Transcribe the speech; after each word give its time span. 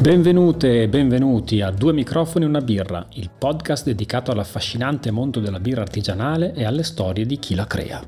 Benvenute 0.00 0.84
e 0.84 0.88
benvenuti 0.88 1.60
a 1.60 1.70
Due 1.70 1.92
microfoni 1.92 2.46
e 2.46 2.48
una 2.48 2.62
birra, 2.62 3.06
il 3.16 3.28
podcast 3.36 3.84
dedicato 3.84 4.30
all'affascinante 4.30 5.10
mondo 5.10 5.40
della 5.40 5.60
birra 5.60 5.82
artigianale 5.82 6.54
e 6.54 6.64
alle 6.64 6.84
storie 6.84 7.26
di 7.26 7.38
chi 7.38 7.54
la 7.54 7.66
crea. 7.66 8.02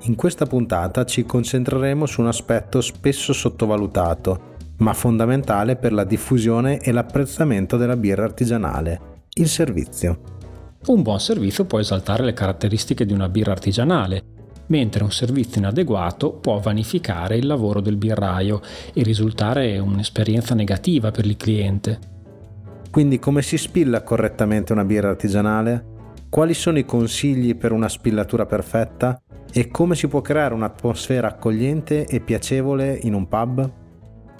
In 0.00 0.16
questa 0.16 0.46
puntata 0.46 1.04
ci 1.04 1.24
concentreremo 1.24 2.06
su 2.06 2.22
un 2.22 2.26
aspetto 2.26 2.80
spesso 2.80 3.32
sottovalutato, 3.32 4.56
ma 4.78 4.92
fondamentale 4.94 5.76
per 5.76 5.92
la 5.92 6.02
diffusione 6.02 6.80
e 6.80 6.90
l'apprezzamento 6.90 7.76
della 7.76 7.96
birra 7.96 8.24
artigianale, 8.24 9.00
il 9.34 9.46
servizio. 9.46 10.18
Un 10.86 11.02
buon 11.02 11.20
servizio 11.20 11.66
può 11.66 11.78
esaltare 11.78 12.24
le 12.24 12.32
caratteristiche 12.32 13.06
di 13.06 13.12
una 13.12 13.28
birra 13.28 13.52
artigianale, 13.52 14.24
mentre 14.72 15.04
un 15.04 15.12
servizio 15.12 15.60
inadeguato 15.60 16.32
può 16.32 16.58
vanificare 16.58 17.36
il 17.36 17.46
lavoro 17.46 17.82
del 17.82 17.96
birraio 17.96 18.62
e 18.94 19.02
risultare 19.02 19.78
un'esperienza 19.78 20.54
negativa 20.54 21.10
per 21.10 21.26
il 21.26 21.36
cliente. 21.36 21.98
Quindi 22.90 23.18
come 23.18 23.42
si 23.42 23.58
spilla 23.58 24.02
correttamente 24.02 24.72
una 24.72 24.84
birra 24.84 25.10
artigianale? 25.10 25.90
Quali 26.30 26.54
sono 26.54 26.78
i 26.78 26.86
consigli 26.86 27.54
per 27.54 27.72
una 27.72 27.88
spillatura 27.90 28.46
perfetta? 28.46 29.20
E 29.52 29.68
come 29.68 29.94
si 29.94 30.08
può 30.08 30.22
creare 30.22 30.54
un'atmosfera 30.54 31.28
accogliente 31.28 32.06
e 32.06 32.20
piacevole 32.20 32.98
in 33.02 33.12
un 33.12 33.28
pub? 33.28 33.70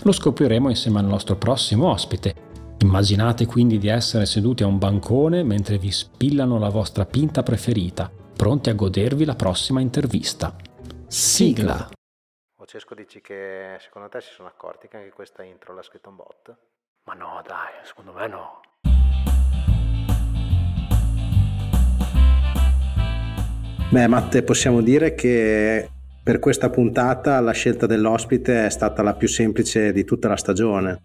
Lo 0.03 0.13
scopriremo 0.13 0.71
insieme 0.71 1.01
al 1.01 1.05
nostro 1.05 1.37
prossimo 1.37 1.91
ospite. 1.91 2.35
Immaginate 2.79 3.45
quindi 3.45 3.77
di 3.77 3.89
essere 3.89 4.25
seduti 4.25 4.63
a 4.63 4.67
un 4.67 4.79
bancone 4.79 5.43
mentre 5.43 5.77
vi 5.77 5.91
spillano 5.91 6.59
la 6.59 6.71
vostra 6.71 7.05
pinta 7.05 7.43
preferita 7.43 8.11
pronti 8.43 8.71
a 8.71 8.75
godervi 8.75 9.25
la 9.25 9.37
prossima 9.37 9.81
intervista. 9.81 10.53
Sigla! 11.07 11.91
Cesco 12.67 12.93
dici 12.93 13.21
che 13.21 13.77
secondo 13.79 14.09
te 14.09 14.21
si 14.21 14.33
sono 14.33 14.49
accorti 14.49 14.89
che 14.89 14.97
anche 14.97 15.11
questa 15.11 15.45
intro 15.45 15.73
l'ha 15.73 15.83
scritta 15.83 16.09
un 16.09 16.17
bot? 16.17 16.57
Ma 17.05 17.13
no, 17.13 17.41
dai, 17.47 17.71
secondo 17.85 18.13
me 18.13 18.27
no. 18.27 18.61
Beh, 23.93 24.09
Matte, 24.09 24.43
possiamo 24.43 24.81
dire 24.81 25.15
che 25.15 25.89
per 26.21 26.41
questa 26.41 26.69
puntata 26.69 27.39
la 27.39 27.53
scelta 27.53 27.87
dell'ospite 27.87 28.67
è 28.67 28.71
stata 28.71 29.03
la 29.03 29.15
più 29.15 29.29
semplice 29.29 29.93
di 29.93 30.03
tutta 30.03 30.27
la 30.27 30.37
stagione. 30.37 31.01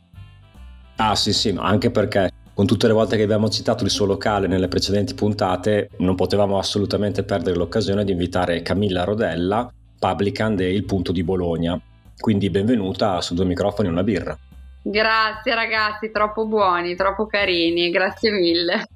Ah 0.96 1.16
sì 1.16 1.34
sì, 1.34 1.56
anche 1.56 1.92
perché 1.92 2.32
con 2.58 2.66
tutte 2.66 2.88
le 2.88 2.94
volte 2.94 3.18
che 3.18 3.22
abbiamo 3.22 3.50
citato 3.50 3.84
il 3.84 3.92
suo 3.92 4.08
locale 4.08 4.48
nelle 4.48 4.68
precedenti 4.68 5.14
puntate, 5.14 5.92
non 5.98 6.16
potevamo 6.16 6.58
assolutamente 6.58 7.22
perdere 7.22 7.56
l'occasione 7.56 8.04
di 8.04 8.14
invitare 8.14 8.64
Camilla 8.64 9.04
Rodella, 9.04 9.72
publicand 10.00 10.62
e 10.62 10.74
Il 10.74 10.84
Punto 10.86 11.12
di 11.12 11.24
Bologna. 11.24 11.80
Quindi 12.18 12.50
benvenuta 12.50 13.22
su 13.22 13.36
due 13.36 13.46
microfoni 13.46 13.90
e 13.90 13.92
una 13.92 14.02
birra. 14.02 14.36
Grazie 14.82 15.54
ragazzi, 15.54 16.10
troppo 16.10 16.48
buoni, 16.48 16.96
troppo 16.96 17.28
carini, 17.28 17.92
grazie 17.92 18.32
mille. 18.32 18.88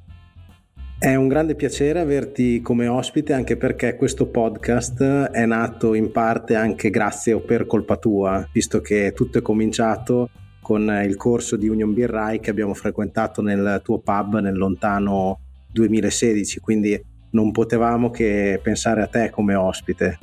È 0.98 1.14
un 1.14 1.28
grande 1.28 1.54
piacere 1.54 2.00
averti 2.00 2.62
come 2.62 2.88
ospite 2.88 3.34
anche 3.34 3.58
perché 3.58 3.96
questo 3.96 4.26
podcast 4.26 5.04
è 5.30 5.46
nato 5.46 5.94
in 5.94 6.12
parte 6.12 6.56
anche 6.56 6.90
grazie 6.90 7.34
o 7.34 7.42
per 7.42 7.68
colpa 7.68 7.98
tua, 7.98 8.44
visto 8.52 8.82
che 8.82 9.14
tutto 9.14 9.38
è 9.38 9.42
cominciato 9.44 10.32
con 10.62 10.88
il 11.04 11.16
corso 11.16 11.56
di 11.56 11.68
Union 11.68 11.94
Beer 11.94 12.10
Rai 12.10 12.40
che 12.40 12.50
abbiamo 12.50 12.74
frequentato 12.74 13.42
nel 13.42 13.82
tuo 13.84 14.00
pub 14.00 14.40
nel 14.40 14.56
lontano 14.56 15.40
2016, 15.72 16.60
quindi 16.60 17.02
non 17.32 17.52
potevamo 17.52 18.10
che 18.10 18.60
pensare 18.62 19.02
a 19.02 19.08
te 19.08 19.30
come 19.30 19.56
ospite. 19.56 20.20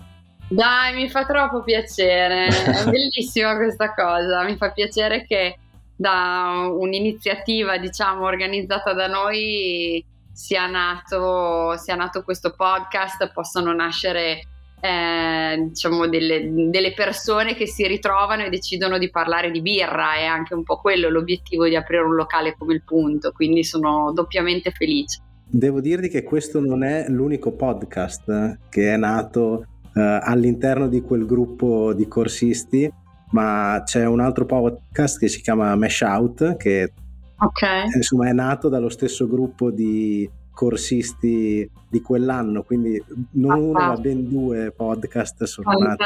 Dai, 0.49 0.95
mi 0.95 1.09
fa 1.11 1.27
troppo 1.27 1.63
piacere, 1.63 2.47
è 2.47 2.85
bellissima 2.89 3.57
questa 3.57 3.93
cosa, 3.93 4.45
mi 4.45 4.57
fa 4.57 4.73
piacere 4.73 5.27
che 5.27 5.59
da 5.95 6.71
un'iniziativa 6.73 7.77
diciamo 7.77 8.25
organizzata 8.25 8.95
da 8.95 9.09
noi 9.09 10.05
sia 10.33 10.67
nato, 10.67 11.77
sia 11.77 11.97
nato 11.97 12.23
questo 12.23 12.55
podcast, 12.55 13.31
possano 13.33 13.73
nascere 13.73 14.43
eh, 14.81 15.67
diciamo 15.69 16.07
delle, 16.07 16.51
delle, 16.71 16.93
persone 16.95 17.55
che 17.55 17.67
si 17.67 17.87
ritrovano 17.87 18.45
e 18.45 18.49
decidono 18.49 18.99
di 18.99 19.11
parlare 19.11 19.51
di 19.51 19.61
birra 19.61 20.15
è 20.15 20.25
anche 20.25 20.55
un 20.55 20.63
po' 20.63 20.77
quello 20.81 21.09
l'obiettivo 21.09 21.67
di 21.67 21.75
aprire 21.75 22.03
un 22.03 22.15
locale 22.15 22.55
come 22.57 22.75
il 22.75 22.85
punto 22.85 23.33
quindi 23.33 23.65
sono 23.65 24.13
doppiamente 24.13 24.71
felice 24.71 25.21
devo 25.45 25.81
dirti 25.81 26.09
che 26.09 26.23
questo 26.23 26.61
non 26.61 26.85
è 26.85 27.07
l'unico 27.09 27.53
podcast 27.53 28.59
che 28.69 28.93
è 28.93 28.97
nato 28.97 29.67
eh, 29.95 30.21
all'interno 30.23 30.87
di 30.87 31.01
quel 31.01 31.27
gruppo 31.27 31.93
di 31.93 32.07
corsisti 32.07 32.91
ma 33.31 33.83
c'è 33.85 34.07
un 34.07 34.21
altro 34.21 34.47
podcast 34.47 35.19
che 35.19 35.29
si 35.29 35.41
chiama 35.41 35.75
Mesh 35.75 36.01
Out 36.03 36.57
che 36.57 36.93
okay. 37.37 37.87
insomma 37.97 38.29
è 38.29 38.33
nato 38.33 38.69
dallo 38.69 38.89
stesso 38.89 39.27
gruppo 39.27 39.71
di 39.71 40.29
corsisti 40.59 41.71
di 41.89 42.03
quell'anno, 42.03 42.65
quindi 42.65 43.01
non 43.35 43.61
uno 43.61 43.79
ma 43.79 43.95
ben 43.95 44.29
due 44.29 44.73
podcast 44.75 45.45
sono 45.45 45.71
nati, 45.79 46.05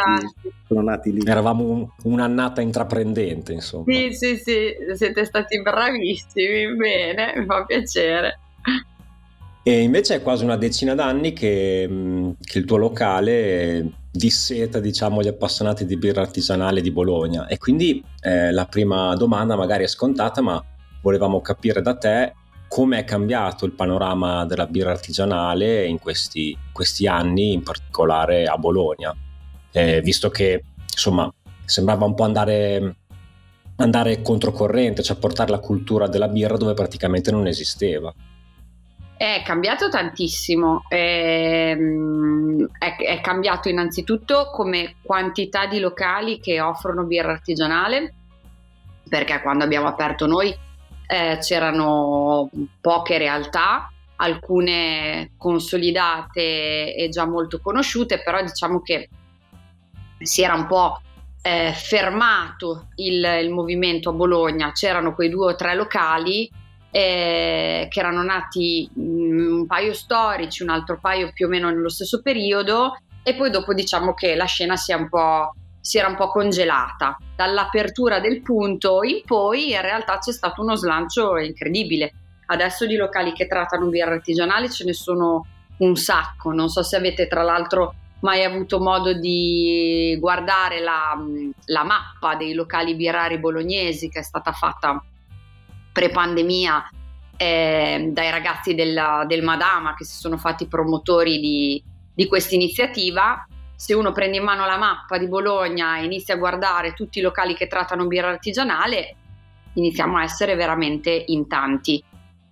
sono 0.68 0.82
nati, 0.82 1.10
lì. 1.10 1.22
Eravamo 1.24 1.64
un, 1.70 1.88
un'annata 2.02 2.60
intraprendente, 2.60 3.54
insomma. 3.54 3.84
Sì, 3.86 4.12
sì, 4.12 4.36
sì, 4.36 4.74
siete 4.92 5.24
stati 5.24 5.62
bravissimi, 5.62 6.76
bene, 6.76 7.32
mi 7.34 7.46
fa 7.46 7.64
piacere. 7.64 8.40
E 9.62 9.80
invece 9.80 10.16
è 10.16 10.22
quasi 10.22 10.44
una 10.44 10.58
decina 10.58 10.94
d'anni 10.94 11.32
che, 11.32 11.86
mm, 11.88 12.30
che 12.38 12.58
il 12.58 12.66
tuo 12.66 12.76
locale 12.76 13.90
disseta 14.10 14.80
diciamo 14.80 15.22
gli 15.22 15.28
appassionati 15.28 15.86
di 15.86 15.96
birra 15.96 16.20
artigianale 16.20 16.82
di 16.82 16.90
Bologna 16.90 17.46
e 17.46 17.56
quindi 17.56 18.04
eh, 18.20 18.52
la 18.52 18.66
prima 18.66 19.16
domanda 19.16 19.56
magari 19.56 19.84
è 19.84 19.86
scontata 19.86 20.42
ma 20.42 20.62
volevamo 21.00 21.40
capire 21.40 21.80
da 21.80 21.96
te 21.96 22.34
come 22.72 23.00
è 23.00 23.04
cambiato 23.04 23.66
il 23.66 23.72
panorama 23.72 24.46
della 24.46 24.66
birra 24.66 24.92
artigianale 24.92 25.84
in 25.84 25.98
questi, 25.98 26.56
questi 26.72 27.06
anni, 27.06 27.52
in 27.52 27.62
particolare 27.62 28.46
a 28.46 28.56
Bologna, 28.56 29.14
eh, 29.72 30.00
visto 30.00 30.30
che 30.30 30.64
insomma 30.90 31.30
sembrava 31.66 32.06
un 32.06 32.14
po' 32.14 32.24
andare, 32.24 32.96
andare 33.76 34.22
controcorrente, 34.22 35.02
cioè 35.02 35.18
portare 35.18 35.50
la 35.50 35.58
cultura 35.58 36.08
della 36.08 36.28
birra 36.28 36.56
dove 36.56 36.72
praticamente 36.72 37.30
non 37.30 37.46
esisteva. 37.46 38.10
È 39.18 39.42
cambiato 39.44 39.90
tantissimo, 39.90 40.84
è, 40.88 41.74
ehm, 41.76 42.68
è, 42.78 42.96
è, 42.96 43.20
cambiato 43.20 43.68
innanzitutto 43.68 44.48
come 44.50 44.94
quantità 45.02 45.66
di 45.66 45.78
locali 45.78 46.40
che 46.40 46.58
offrono 46.62 47.04
birra 47.04 47.32
artigianale, 47.32 48.14
perché 49.10 49.42
quando 49.42 49.62
abbiamo 49.62 49.88
aperto 49.88 50.24
noi 50.24 50.70
eh, 51.12 51.36
c'erano 51.40 52.48
poche 52.80 53.18
realtà, 53.18 53.92
alcune 54.16 55.32
consolidate 55.36 56.94
e 56.94 57.08
già 57.10 57.26
molto 57.26 57.60
conosciute, 57.60 58.22
però 58.22 58.42
diciamo 58.42 58.80
che 58.80 59.10
si 60.18 60.40
era 60.40 60.54
un 60.54 60.66
po' 60.66 61.02
eh, 61.42 61.72
fermato 61.74 62.88
il, 62.94 63.22
il, 63.42 63.50
movimento 63.50 64.08
a 64.08 64.12
Bologna, 64.14 64.72
c'erano 64.72 65.14
quei 65.14 65.28
due 65.28 65.52
o 65.52 65.54
tre 65.54 65.74
locali 65.74 66.50
eh, 66.90 67.88
che 67.90 68.00
erano 68.00 68.22
nati 68.22 68.88
mm, 68.98 69.58
un 69.58 69.66
paio 69.66 69.92
storici, 69.92 70.62
un 70.62 70.70
altro 70.70 70.98
paio 70.98 71.30
più 71.34 71.44
o 71.44 71.50
meno 71.50 71.68
nello 71.68 71.90
stesso 71.90 72.22
periodo 72.22 72.96
e 73.22 73.34
poi 73.34 73.50
dopo 73.50 73.74
diciamo 73.74 74.14
che 74.14 74.34
la 74.34 74.46
scena 74.46 74.76
si 74.76 74.92
è 74.92 74.94
un 74.94 75.10
po' 75.10 75.52
si 75.82 75.98
era 75.98 76.06
un 76.09 76.15
po' 76.15 76.28
congelata. 76.28 77.19
Dall'apertura 77.34 78.20
del 78.20 78.41
punto 78.41 79.03
in 79.03 79.22
poi 79.26 79.72
in 79.72 79.81
realtà 79.82 80.19
c'è 80.19 80.32
stato 80.32 80.62
uno 80.62 80.76
slancio 80.76 81.37
incredibile. 81.37 82.12
Adesso 82.47 82.87
di 82.87 82.97
locali 82.97 83.32
che 83.32 83.48
trattano 83.48 83.88
birra 83.88 84.12
artigianali 84.12 84.70
ce 84.70 84.84
ne 84.84 84.93
sono 84.93 85.44
un 85.78 85.97
sacco. 85.97 86.53
Non 86.53 86.69
so 86.69 86.82
se 86.84 86.97
avete 86.97 87.26
tra 87.26 87.43
l'altro 87.43 87.94
mai 88.20 88.44
avuto 88.44 88.78
modo 88.78 89.12
di 89.12 90.17
guardare 90.20 90.81
la, 90.81 91.19
la 91.64 91.82
mappa 91.82 92.37
dei 92.37 92.55
locali 92.55 92.94
birrari 92.94 93.38
bolognesi 93.38 94.08
che 94.08 94.20
è 94.20 94.23
stata 94.23 94.52
fatta 94.52 95.02
pre-pandemia 95.90 96.88
eh, 97.37 98.11
dai 98.12 98.31
ragazzi 98.31 98.76
del, 98.76 99.25
del 99.26 99.43
Madama 99.43 99.94
che 99.94 100.05
si 100.05 100.17
sono 100.17 100.37
fatti 100.37 100.69
promotori 100.69 101.40
di, 101.40 101.82
di 102.14 102.26
questa 102.28 102.55
iniziativa 102.55 103.44
se 103.82 103.94
uno 103.94 104.12
prende 104.12 104.37
in 104.37 104.44
mano 104.44 104.64
la 104.64 104.76
mappa 104.76 105.19
di 105.19 105.26
Bologna 105.26 105.99
e 105.99 106.05
inizia 106.05 106.34
a 106.34 106.37
guardare 106.37 106.93
tutti 106.93 107.19
i 107.19 107.20
locali 107.20 107.52
che 107.56 107.67
trattano 107.67 108.06
birra 108.06 108.29
artigianale, 108.29 109.17
iniziamo 109.73 110.19
a 110.19 110.23
essere 110.23 110.55
veramente 110.55 111.25
in 111.26 111.49
tanti 111.49 112.00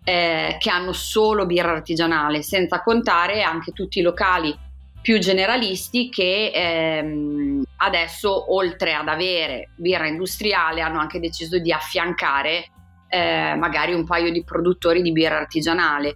eh, 0.03 0.57
che 0.59 0.71
hanno 0.71 0.93
solo 0.93 1.47
birra 1.47 1.71
artigianale, 1.71 2.43
senza 2.43 2.83
contare 2.83 3.45
anche 3.45 3.71
tutti 3.71 4.01
i 4.01 4.03
locali 4.03 4.53
più 5.01 5.21
generalisti 5.21 6.09
che 6.09 6.51
ehm, 6.53 7.63
adesso 7.77 8.53
oltre 8.53 8.95
ad 8.95 9.07
avere 9.07 9.69
birra 9.77 10.09
industriale 10.09 10.81
hanno 10.81 10.99
anche 10.99 11.21
deciso 11.21 11.61
di 11.61 11.71
affiancare 11.71 12.73
eh, 13.09 13.55
magari 13.55 13.95
un 13.95 14.05
paio 14.05 14.33
di 14.33 14.43
produttori 14.43 15.01
di 15.01 15.13
birra 15.13 15.37
artigianale 15.37 16.13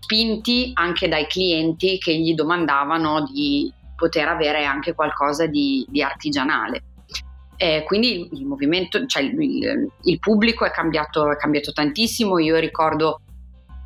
spinti 0.00 0.70
anche 0.72 1.08
dai 1.08 1.26
clienti 1.26 1.98
che 1.98 2.16
gli 2.16 2.32
domandavano 2.32 3.22
di 3.30 3.70
poter 3.96 4.28
avere 4.28 4.64
anche 4.64 4.94
qualcosa 4.94 5.46
di, 5.46 5.84
di 5.88 6.02
artigianale. 6.02 6.82
Eh, 7.56 7.84
quindi 7.86 8.28
il, 8.32 8.44
movimento, 8.44 9.06
cioè 9.06 9.22
il, 9.22 9.90
il 10.02 10.18
pubblico 10.18 10.64
è 10.64 10.70
cambiato, 10.70 11.32
è 11.32 11.36
cambiato 11.36 11.72
tantissimo. 11.72 12.38
Io 12.38 12.58
ricordo 12.58 13.20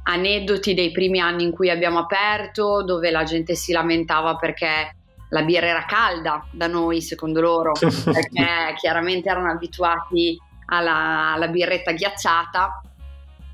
aneddoti 0.02 0.74
dei 0.74 0.90
primi 0.90 1.20
anni 1.20 1.44
in 1.44 1.52
cui 1.52 1.70
abbiamo 1.70 2.00
aperto, 2.00 2.82
dove 2.82 3.10
la 3.10 3.22
gente 3.22 3.54
si 3.54 3.72
lamentava 3.72 4.36
perché 4.36 4.96
la 5.30 5.42
birra 5.42 5.66
era 5.66 5.84
calda 5.84 6.44
da 6.50 6.66
noi, 6.66 7.00
secondo 7.00 7.40
loro, 7.40 7.72
perché 7.78 8.74
chiaramente 8.76 9.28
erano 9.28 9.50
abituati 9.50 10.36
alla, 10.66 11.32
alla 11.34 11.48
birretta 11.48 11.92
ghiacciata, 11.92 12.82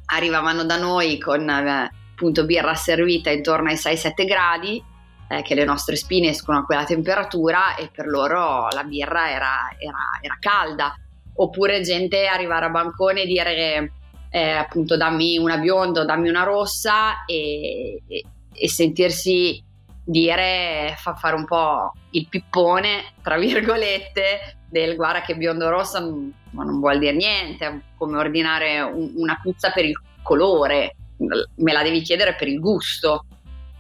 arrivavano 0.06 0.64
da 0.64 0.76
noi 0.79 1.19
con 1.19 1.49
eh, 1.49 1.91
appunto 2.12 2.47
birra 2.47 2.75
servita 2.75 3.31
intorno 3.31 3.69
ai 3.69 3.75
6-7 3.75 4.26
gradi, 4.26 4.82
eh, 5.28 5.43
che 5.43 5.55
le 5.55 5.64
nostre 5.64 5.96
spine 5.96 6.28
escono 6.28 6.58
a 6.58 6.64
quella 6.64 6.84
temperatura 6.84 7.76
e 7.76 7.90
per 7.93 8.06
loro 8.06 8.69
la 8.69 8.84
birra 8.84 9.31
era, 9.31 9.69
era, 9.78 10.19
era 10.20 10.37
calda. 10.40 10.94
Oppure 11.38 11.82
gente 11.82 12.26
arrivare 12.26 12.67
a 12.67 12.70
bancone 12.70 13.23
e 13.23 13.26
dire 13.26 13.93
eh, 14.31 14.50
appunto 14.50 14.96
dammi 14.96 15.38
una 15.38 15.58
bionda 15.58 16.05
dammi 16.05 16.28
una 16.28 16.43
rossa 16.43 17.25
e, 17.26 18.02
e, 18.06 18.25
e 18.52 18.69
sentirsi 18.69 19.62
dire, 20.08 20.94
fa 20.96 21.14
fare 21.14 21.34
un 21.34 21.44
po' 21.44 21.93
il 22.11 22.28
pippone, 22.28 23.12
tra 23.23 23.37
virgolette, 23.37 24.58
del 24.70 24.94
guarda 24.94 25.23
che 25.23 25.37
biondo 25.37 25.69
rossa 25.69 26.00
ma 26.00 26.64
non 26.64 26.78
vuol 26.78 26.99
dire 26.99 27.12
niente, 27.12 27.67
è 27.67 27.78
come 27.99 28.17
ordinare 28.17 28.81
un, 28.81 29.12
una 29.17 29.38
pizza 29.43 29.70
per 29.73 29.84
il 29.84 30.00
colore, 30.23 30.96
me 31.19 31.73
la 31.73 31.82
devi 31.82 32.02
chiedere 32.02 32.34
per 32.34 32.49
il 32.49 32.61
gusto. 32.61 33.26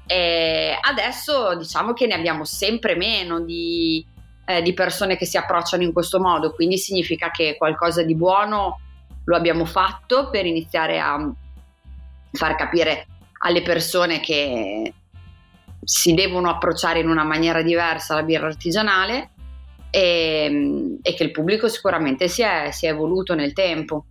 E 0.06 0.78
adesso 0.80 1.56
diciamo 1.56 1.92
che 1.92 2.06
ne 2.06 2.14
abbiamo 2.14 2.44
sempre 2.44 2.94
meno 2.94 3.40
di, 3.40 4.04
eh, 4.44 4.62
di 4.62 4.72
persone 4.72 5.16
che 5.16 5.26
si 5.26 5.36
approcciano 5.36 5.82
in 5.82 5.92
questo 5.92 6.20
modo, 6.20 6.52
quindi 6.52 6.78
significa 6.78 7.30
che 7.30 7.56
qualcosa 7.58 8.02
di 8.02 8.14
buono 8.14 8.80
lo 9.24 9.36
abbiamo 9.36 9.64
fatto 9.64 10.30
per 10.30 10.46
iniziare 10.46 11.00
a 11.00 11.32
far 12.32 12.54
capire 12.54 13.06
alle 13.38 13.62
persone 13.62 14.20
che 14.20 14.92
si 15.82 16.14
devono 16.14 16.48
approcciare 16.50 17.00
in 17.00 17.08
una 17.08 17.24
maniera 17.24 17.62
diversa 17.62 18.14
alla 18.14 18.22
birra 18.22 18.46
artigianale 18.46 19.30
e, 19.90 20.98
e 21.02 21.14
che 21.14 21.22
il 21.22 21.30
pubblico 21.30 21.68
sicuramente 21.68 22.28
si 22.28 22.42
è, 22.42 22.70
si 22.70 22.86
è 22.86 22.90
evoluto 22.90 23.34
nel 23.34 23.52
tempo. 23.52 24.04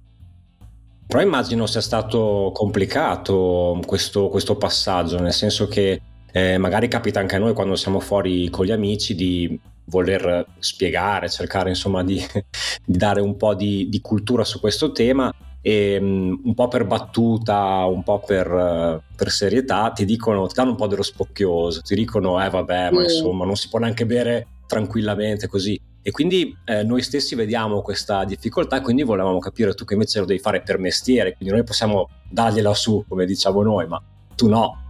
Però 1.08 1.22
immagino 1.22 1.66
sia 1.68 1.82
stato 1.82 2.52
complicato 2.54 3.80
questo, 3.86 4.28
questo 4.30 4.56
passaggio, 4.56 5.20
nel 5.20 5.34
senso 5.34 5.68
che 5.68 6.02
eh, 6.32 6.58
magari 6.58 6.88
capita 6.88 7.20
anche 7.20 7.36
a 7.36 7.40
noi 7.40 7.54
quando 7.54 7.76
siamo 7.76 8.00
fuori 8.00 8.50
con 8.50 8.66
gli 8.66 8.72
amici 8.72 9.16
di 9.16 9.60
voler 9.86 10.46
spiegare, 10.60 11.30
cercare 11.30 11.70
insomma 11.70 12.04
di, 12.04 12.20
di 12.86 12.98
dare 12.98 13.22
un 13.22 13.38
po' 13.38 13.54
di, 13.54 13.88
di, 13.88 14.02
cultura 14.02 14.44
su 14.44 14.60
questo 14.60 14.92
tema 14.92 15.34
e 15.62 15.98
um, 15.98 16.42
un 16.44 16.54
po' 16.54 16.68
per 16.68 16.86
battuta, 16.86 17.86
un 17.86 18.04
po' 18.04 18.20
per, 18.20 18.52
uh, 18.52 19.02
per, 19.16 19.30
serietà 19.30 19.92
ti 19.92 20.06
dicono, 20.06 20.48
ti 20.48 20.56
danno 20.56 20.72
un 20.72 20.76
po' 20.76 20.88
dello 20.88 21.04
spocchioso, 21.04 21.82
ti 21.82 21.96
dicono 21.96 22.44
eh 22.44 22.50
vabbè 22.50 22.92
ma 22.92 23.04
insomma 23.04 23.46
non 23.46 23.56
si 23.56 23.70
può 23.70 23.80
neanche 23.80 24.06
bere 24.06 24.48
tranquillamente 24.68 25.48
così. 25.48 25.80
E 26.08 26.12
quindi 26.12 26.56
eh, 26.66 26.84
noi 26.84 27.02
stessi 27.02 27.34
vediamo 27.34 27.82
questa 27.82 28.26
difficoltà, 28.26 28.80
quindi 28.80 29.02
volevamo 29.02 29.40
capire 29.40 29.74
tu 29.74 29.86
che 29.86 29.96
invece 29.96 30.20
lo 30.20 30.26
devi 30.26 30.40
fare 30.40 30.62
per 30.62 30.78
mestiere, 30.78 31.34
quindi 31.36 31.56
noi 31.56 31.64
possiamo 31.64 32.10
dargliela 32.30 32.76
su, 32.76 33.04
come 33.10 33.26
diciamo 33.26 33.64
noi, 33.64 33.88
ma 33.88 34.00
tu 34.36 34.48
no. 34.48 34.84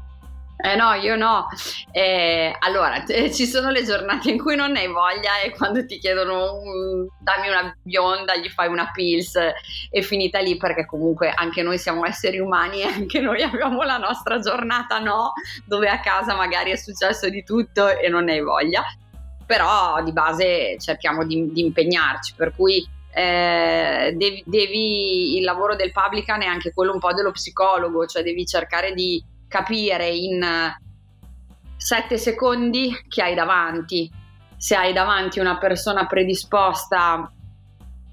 Eh 0.58 0.76
no, 0.76 0.92
io 0.92 1.16
no. 1.16 1.48
Eh, 1.94 2.54
allora, 2.60 3.02
t- 3.04 3.32
ci 3.32 3.46
sono 3.46 3.70
le 3.70 3.86
giornate 3.86 4.30
in 4.30 4.38
cui 4.38 4.58
non 4.58 4.76
hai 4.76 4.88
voglia 4.88 5.40
e 5.42 5.52
quando 5.52 5.86
ti 5.86 6.00
chiedono 6.00 6.56
um, 6.56 7.08
dammi 7.22 7.48
una 7.48 7.74
bionda, 7.82 8.36
gli 8.36 8.50
fai 8.50 8.68
una 8.68 8.92
pills 8.92 9.38
e 9.90 10.02
finita 10.02 10.40
lì 10.40 10.58
perché 10.58 10.86
comunque 10.86 11.32
anche 11.34 11.62
noi 11.62 11.78
siamo 11.78 12.06
esseri 12.06 12.40
umani 12.40 12.82
e 12.82 12.88
anche 12.88 13.22
noi 13.22 13.42
abbiamo 13.42 13.84
la 13.84 13.98
nostra 13.98 14.40
giornata 14.40 15.00
no, 15.00 15.32
dove 15.66 15.88
a 15.88 16.02
casa 16.02 16.36
magari 16.36 16.72
è 16.72 16.76
successo 16.76 17.30
di 17.30 17.42
tutto 17.46 17.88
e 17.88 18.10
non 18.10 18.26
ne 18.26 18.34
hai 18.34 18.42
voglia. 18.42 18.84
Però 19.46 20.02
di 20.04 20.12
base 20.12 20.78
cerchiamo 20.80 21.26
di, 21.26 21.52
di 21.52 21.62
impegnarci, 21.62 22.34
per 22.36 22.54
cui 22.56 22.86
eh, 23.14 24.14
devi, 24.18 24.44
devi, 24.46 25.38
il 25.38 25.44
lavoro 25.44 25.76
del 25.76 25.92
publican 25.92 26.42
è 26.42 26.48
anche 26.48 26.74
quello 26.74 26.92
un 26.92 27.00
po' 27.00 27.14
dello 27.14 27.32
psicologo, 27.32 28.06
cioè 28.06 28.24
devi 28.24 28.46
cercare 28.46 28.94
di 28.94 29.24
capire 29.48 30.10
in 30.10 30.74
sette 31.78 32.18
secondi 32.18 32.94
chi 33.08 33.22
hai 33.22 33.36
davanti. 33.36 34.12
Se 34.58 34.76
hai 34.76 34.94
davanti 34.94 35.40
una 35.40 35.58
persona 35.58 36.08
predisposta 36.08 37.32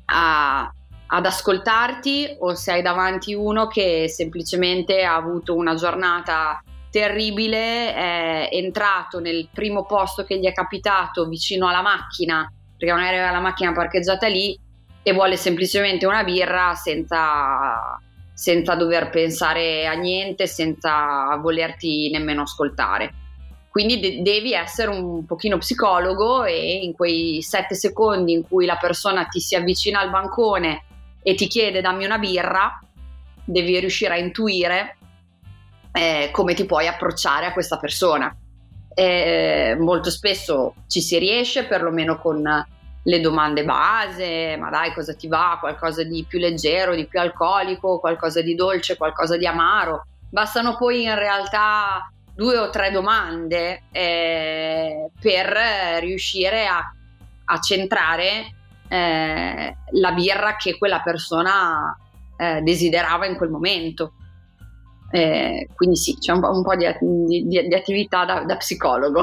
a, 0.04 0.72
ad 1.06 1.26
ascoltarti 1.26 2.36
o 2.40 2.54
se 2.54 2.72
hai 2.72 2.82
davanti 2.82 3.34
uno 3.34 3.66
che 3.66 4.08
semplicemente 4.08 5.02
ha 5.02 5.14
avuto 5.14 5.54
una 5.54 5.74
giornata 5.74 6.62
terribile, 6.92 7.94
è 7.94 8.48
entrato 8.52 9.18
nel 9.18 9.48
primo 9.50 9.86
posto 9.86 10.24
che 10.24 10.38
gli 10.38 10.44
è 10.44 10.52
capitato 10.52 11.26
vicino 11.26 11.66
alla 11.66 11.80
macchina, 11.80 12.52
perché 12.76 12.92
magari 12.92 13.16
aveva 13.16 13.32
la 13.32 13.40
macchina 13.40 13.72
parcheggiata 13.72 14.26
lì 14.26 14.56
e 15.02 15.12
vuole 15.14 15.36
semplicemente 15.36 16.04
una 16.04 16.22
birra 16.22 16.74
senza 16.74 17.98
senza 18.34 18.74
dover 18.74 19.08
pensare 19.08 19.86
a 19.86 19.92
niente, 19.92 20.46
senza 20.48 21.36
volerti 21.40 22.10
nemmeno 22.10 22.42
ascoltare. 22.42 23.14
Quindi 23.70 24.00
de- 24.00 24.22
devi 24.22 24.52
essere 24.52 24.90
un 24.90 25.24
pochino 25.24 25.58
psicologo 25.58 26.44
e 26.44 26.80
in 26.82 26.92
quei 26.92 27.40
sette 27.40 27.74
secondi 27.74 28.32
in 28.32 28.42
cui 28.46 28.66
la 28.66 28.76
persona 28.76 29.26
ti 29.26 29.38
si 29.38 29.54
avvicina 29.54 30.00
al 30.00 30.10
bancone 30.10 30.82
e 31.22 31.34
ti 31.34 31.46
chiede 31.46 31.80
dammi 31.80 32.04
una 32.04 32.18
birra, 32.18 32.80
devi 33.44 33.78
riuscire 33.78 34.14
a 34.14 34.18
intuire 34.18 34.96
eh, 35.92 36.30
come 36.32 36.54
ti 36.54 36.64
puoi 36.64 36.86
approcciare 36.86 37.46
a 37.46 37.52
questa 37.52 37.78
persona. 37.78 38.34
Eh, 38.94 39.76
molto 39.78 40.10
spesso 40.10 40.74
ci 40.86 41.00
si 41.00 41.18
riesce, 41.18 41.64
perlomeno 41.64 42.18
con 42.18 42.42
le 43.04 43.20
domande 43.20 43.64
base, 43.64 44.56
ma 44.56 44.70
dai 44.70 44.92
cosa 44.92 45.14
ti 45.14 45.26
va, 45.28 45.56
qualcosa 45.60 46.04
di 46.04 46.24
più 46.28 46.38
leggero, 46.38 46.94
di 46.94 47.06
più 47.06 47.20
alcolico, 47.20 47.98
qualcosa 47.98 48.42
di 48.42 48.54
dolce, 48.54 48.96
qualcosa 48.96 49.36
di 49.36 49.46
amaro. 49.46 50.06
Bastano 50.30 50.76
poi 50.76 51.02
in 51.02 51.14
realtà 51.14 52.10
due 52.34 52.58
o 52.58 52.70
tre 52.70 52.90
domande 52.90 53.82
eh, 53.90 55.10
per 55.20 55.46
riuscire 56.00 56.66
a, 56.66 56.80
a 57.44 57.60
centrare 57.60 58.54
eh, 58.88 59.76
la 59.90 60.12
birra 60.12 60.56
che 60.56 60.78
quella 60.78 61.00
persona 61.00 61.96
eh, 62.36 62.60
desiderava 62.62 63.26
in 63.26 63.36
quel 63.36 63.50
momento. 63.50 64.14
Eh, 65.12 65.68
quindi 65.74 65.96
sì, 65.96 66.16
c'è 66.18 66.32
un, 66.32 66.42
un 66.42 66.62
po' 66.62 66.74
di, 66.74 66.86
di, 67.44 67.68
di 67.68 67.74
attività 67.74 68.24
da, 68.24 68.44
da 68.44 68.56
psicologo. 68.56 69.22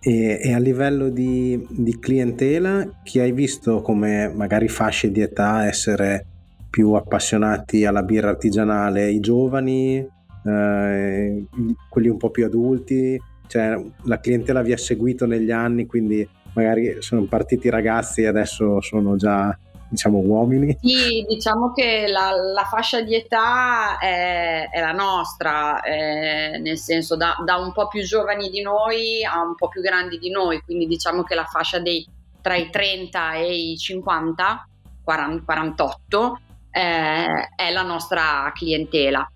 E, 0.00 0.38
e, 0.40 0.52
a 0.52 0.58
livello 0.58 1.08
di, 1.08 1.66
di, 1.68 1.98
clientela, 1.98 2.86
chi 3.02 3.18
hai 3.18 3.32
visto 3.32 3.80
come 3.80 4.28
magari 4.28 4.68
fasce 4.68 5.10
di 5.10 5.20
età 5.20 5.66
essere 5.66 6.24
più 6.68 6.92
appassionati 6.92 7.86
alla 7.86 8.02
birra 8.02 8.28
artigianale? 8.28 9.10
I 9.10 9.18
giovani, 9.18 9.96
eh, 9.96 11.44
quelli 11.88 12.08
un 12.08 12.18
po' 12.18 12.30
più 12.30 12.44
adulti? 12.44 13.20
Cioè, 13.48 13.82
la 14.02 14.20
clientela 14.20 14.62
vi 14.62 14.72
ha 14.72 14.78
seguito 14.78 15.26
negli 15.26 15.50
anni, 15.50 15.86
quindi 15.86 16.28
magari 16.52 16.98
sono 17.00 17.24
partiti 17.24 17.70
ragazzi 17.70 18.22
e 18.22 18.26
adesso 18.26 18.80
sono 18.82 19.16
già 19.16 19.56
diciamo 19.88 20.18
uomini? 20.18 20.76
Sì, 20.80 21.24
diciamo 21.28 21.72
che 21.72 22.06
la, 22.08 22.30
la 22.30 22.64
fascia 22.64 23.00
di 23.02 23.14
età 23.14 23.98
è, 23.98 24.68
è 24.70 24.80
la 24.80 24.92
nostra, 24.92 25.80
è, 25.80 26.58
nel 26.58 26.78
senso 26.78 27.16
da, 27.16 27.36
da, 27.44 27.56
un 27.56 27.72
po' 27.72 27.88
più 27.88 28.02
giovani 28.02 28.50
di 28.50 28.62
noi 28.62 29.24
a 29.24 29.40
un 29.40 29.54
po' 29.54 29.68
più 29.68 29.80
grandi 29.80 30.18
di 30.18 30.30
noi, 30.30 30.60
quindi 30.60 30.86
diciamo 30.86 31.22
che 31.22 31.34
la 31.34 31.44
fascia 31.44 31.78
dei 31.78 32.06
tra 32.40 32.54
i 32.54 32.70
30 32.70 33.34
e 33.34 33.72
i 33.72 33.76
50, 33.76 34.68
40, 35.02 35.44
48 35.44 36.40
eh, 36.70 37.24
è 37.56 37.72
la 37.72 37.82
nostra 37.82 38.52
clientela. 38.54 39.28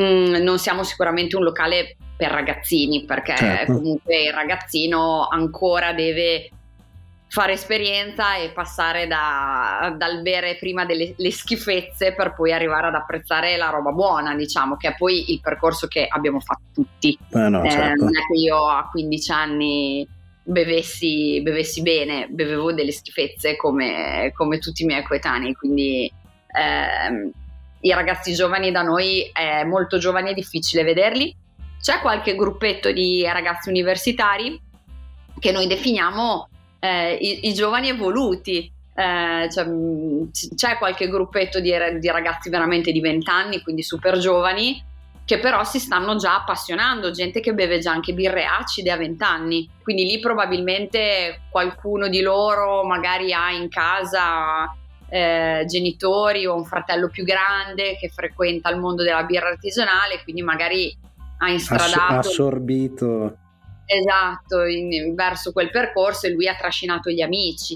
Mm, 0.00 0.36
non 0.36 0.58
siamo 0.58 0.84
sicuramente 0.84 1.36
un 1.36 1.42
locale 1.42 1.96
per 2.16 2.30
ragazzini 2.30 3.04
perché 3.04 3.34
certo. 3.34 3.72
comunque 3.72 4.22
il 4.22 4.32
ragazzino 4.32 5.26
ancora 5.26 5.92
deve 5.92 6.50
fare 7.32 7.54
esperienza 7.54 8.36
e 8.36 8.50
passare 8.50 9.06
da, 9.06 9.94
dal 9.96 10.20
bere 10.20 10.58
prima 10.58 10.84
delle 10.84 11.14
schifezze 11.30 12.12
per 12.12 12.34
poi 12.34 12.52
arrivare 12.52 12.88
ad 12.88 12.94
apprezzare 12.94 13.56
la 13.56 13.70
roba 13.70 13.90
buona, 13.90 14.34
diciamo, 14.34 14.76
che 14.76 14.88
è 14.88 14.94
poi 14.94 15.32
il 15.32 15.40
percorso 15.40 15.86
che 15.86 16.06
abbiamo 16.06 16.40
fatto 16.40 16.64
tutti. 16.74 17.18
Eh 17.30 17.48
no, 17.48 17.64
eh, 17.64 17.70
certo. 17.70 18.04
Non 18.04 18.14
è 18.14 18.20
che 18.30 18.38
io 18.38 18.68
a 18.68 18.86
15 18.86 19.32
anni 19.32 20.06
bevessi, 20.42 21.40
bevessi 21.40 21.80
bene, 21.80 22.26
bevevo 22.28 22.74
delle 22.74 22.92
schifezze 22.92 23.56
come, 23.56 24.30
come 24.34 24.58
tutti 24.58 24.82
i 24.82 24.86
miei 24.86 25.02
coetanei, 25.02 25.54
quindi 25.54 26.12
ehm, 26.54 27.30
i 27.80 27.94
ragazzi 27.94 28.34
giovani 28.34 28.70
da 28.70 28.82
noi 28.82 29.30
è 29.32 29.64
molto 29.64 29.96
giovani 29.96 30.32
e 30.32 30.34
difficile 30.34 30.84
vederli. 30.84 31.34
C'è 31.80 32.00
qualche 32.00 32.34
gruppetto 32.34 32.92
di 32.92 33.24
ragazzi 33.24 33.70
universitari 33.70 34.60
che 35.38 35.50
noi 35.50 35.66
definiamo 35.66 36.50
eh, 36.82 37.14
i, 37.14 37.48
i, 37.48 37.54
giovani 37.54 37.88
evoluti. 37.88 38.70
Eh, 38.94 39.48
cioè, 39.50 39.66
c'è 40.54 40.76
qualche 40.78 41.08
gruppetto 41.08 41.60
di, 41.60 41.72
di 41.98 42.10
ragazzi 42.10 42.50
veramente 42.50 42.90
di 42.90 43.00
20 43.00 43.30
anni, 43.30 43.62
quindi 43.62 43.84
super 43.84 44.18
giovani, 44.18 44.82
che 45.24 45.38
però 45.38 45.62
si 45.62 45.78
stanno 45.78 46.16
già 46.16 46.34
appassionando, 46.34 47.12
gente 47.12 47.38
che 47.40 47.54
beve 47.54 47.78
già 47.78 47.92
anche 47.92 48.12
birre 48.12 48.44
acide 48.44 48.90
a 48.90 48.96
20 48.96 49.22
anni, 49.22 49.70
quindi 49.82 50.04
lì 50.04 50.18
probabilmente 50.18 51.42
qualcuno 51.50 52.08
di 52.08 52.20
loro 52.20 52.84
magari 52.84 53.32
ha 53.32 53.52
in 53.52 53.68
casa 53.68 54.74
eh, 55.08 55.64
genitori 55.66 56.46
o 56.46 56.56
un 56.56 56.64
fratello 56.64 57.08
più 57.08 57.22
grande 57.22 57.96
che 57.96 58.08
frequenta 58.08 58.70
il 58.70 58.78
mondo 58.78 59.04
della 59.04 59.22
birra 59.22 59.48
artigianale, 59.48 60.20
quindi 60.24 60.42
magari 60.42 60.94
ha 61.38 61.48
instradato... 61.48 62.18
Ass- 62.18 62.26
assorbito. 62.26 63.36
Esatto, 63.94 64.64
in, 64.64 65.14
verso 65.14 65.52
quel 65.52 65.70
percorso 65.70 66.26
e 66.26 66.30
lui 66.30 66.48
ha 66.48 66.54
trascinato 66.54 67.10
gli 67.10 67.20
amici, 67.20 67.74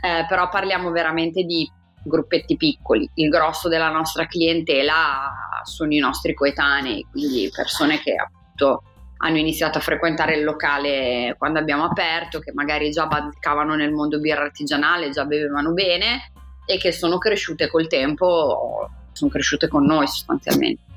eh, 0.00 0.24
però 0.26 0.48
parliamo 0.48 0.90
veramente 0.90 1.42
di 1.42 1.70
gruppetti 2.02 2.56
piccoli, 2.56 3.08
il 3.14 3.28
grosso 3.28 3.68
della 3.68 3.90
nostra 3.90 4.26
clientela 4.26 5.60
sono 5.64 5.92
i 5.92 5.98
nostri 5.98 6.32
coetanei, 6.32 7.06
quindi 7.10 7.50
persone 7.54 8.00
che 8.00 8.14
appunto 8.14 8.82
hanno 9.18 9.36
iniziato 9.36 9.76
a 9.76 9.82
frequentare 9.82 10.36
il 10.36 10.44
locale 10.44 11.34
quando 11.36 11.58
abbiamo 11.58 11.84
aperto, 11.84 12.38
che 12.38 12.52
magari 12.54 12.90
già 12.90 13.06
bazzicavano 13.06 13.74
nel 13.74 13.92
mondo 13.92 14.20
birra 14.20 14.44
artigianale, 14.44 15.10
già 15.10 15.26
bevevano 15.26 15.72
bene 15.72 16.32
e 16.64 16.78
che 16.78 16.92
sono 16.92 17.18
cresciute 17.18 17.68
col 17.68 17.88
tempo, 17.88 18.88
sono 19.12 19.30
cresciute 19.30 19.68
con 19.68 19.84
noi 19.84 20.06
sostanzialmente. 20.06 20.87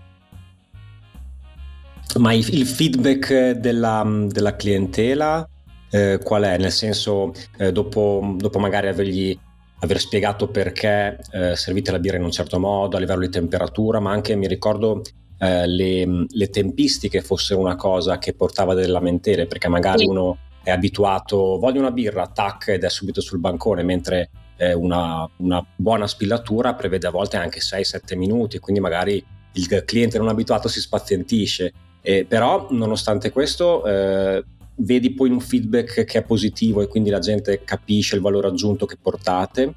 Ma 2.17 2.33
il 2.33 2.65
feedback 2.65 3.51
della, 3.51 4.03
della 4.27 4.55
clientela 4.55 5.47
eh, 5.89 6.19
qual 6.23 6.43
è? 6.43 6.57
Nel 6.57 6.71
senso, 6.71 7.33
eh, 7.57 7.71
dopo, 7.71 8.35
dopo, 8.37 8.59
magari 8.59 8.87
avergli 8.87 9.37
aver 9.79 9.99
spiegato 9.99 10.47
perché 10.47 11.19
eh, 11.31 11.55
servite 11.55 11.91
la 11.91 11.99
birra 11.99 12.17
in 12.17 12.23
un 12.23 12.31
certo 12.31 12.59
modo, 12.59 12.97
a 12.97 12.99
livello 12.99 13.21
di 13.21 13.29
temperatura, 13.29 13.99
ma 13.99 14.11
anche 14.11 14.35
mi 14.35 14.47
ricordo 14.47 15.01
eh, 15.39 15.67
le, 15.67 16.25
le, 16.29 16.49
tempistiche 16.49 17.21
fossero 17.21 17.59
una 17.59 17.75
cosa 17.75 18.17
che 18.17 18.33
portava 18.33 18.73
delle 18.73 18.87
lamentele, 18.87 19.47
perché 19.47 19.67
magari 19.67 19.99
sì. 19.99 20.07
uno 20.07 20.37
è 20.63 20.69
abituato, 20.69 21.57
voglio 21.57 21.79
una 21.79 21.91
birra, 21.91 22.27
tac, 22.27 22.69
ed 22.69 22.83
è 22.83 22.89
subito 22.89 23.21
sul 23.21 23.39
bancone, 23.39 23.83
mentre 23.83 24.29
eh, 24.57 24.73
una, 24.73 25.27
una, 25.37 25.65
buona 25.75 26.05
spillatura 26.05 26.75
prevede 26.75 27.07
a 27.07 27.11
volte 27.11 27.37
anche 27.37 27.59
6-7 27.59 28.15
minuti, 28.15 28.59
quindi 28.59 28.79
magari 28.79 29.23
il 29.53 29.83
cliente 29.83 30.19
non 30.19 30.29
abituato 30.29 30.67
si 30.67 30.79
spazientisce. 30.79 31.73
Eh, 32.01 32.25
però 32.25 32.67
nonostante 32.71 33.31
questo 33.31 33.85
eh, 33.85 34.43
vedi 34.75 35.13
poi 35.13 35.29
un 35.29 35.39
feedback 35.39 36.03
che 36.03 36.19
è 36.19 36.23
positivo 36.23 36.81
e 36.81 36.87
quindi 36.87 37.09
la 37.09 37.19
gente 37.19 37.63
capisce 37.63 38.15
il 38.15 38.21
valore 38.21 38.47
aggiunto 38.47 38.85
che 38.85 38.97
portate? 38.99 39.73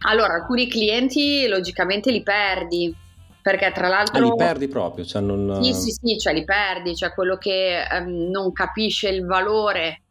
Allora, 0.00 0.34
alcuni 0.34 0.68
clienti 0.68 1.46
logicamente 1.48 2.10
li 2.10 2.22
perdi, 2.22 2.94
perché 3.42 3.72
tra 3.72 3.88
l'altro... 3.88 4.18
Ah, 4.18 4.30
li 4.30 4.36
perdi 4.36 4.68
proprio? 4.68 5.04
Cioè 5.04 5.22
non... 5.22 5.60
Sì, 5.62 5.72
sì, 5.72 5.90
sì, 5.90 6.18
cioè 6.18 6.32
li 6.32 6.44
perdi, 6.44 6.94
cioè 6.94 7.12
quello 7.12 7.36
che 7.36 7.82
ehm, 7.82 8.30
non 8.30 8.52
capisce 8.52 9.08
il 9.08 9.24
valore 9.24 10.02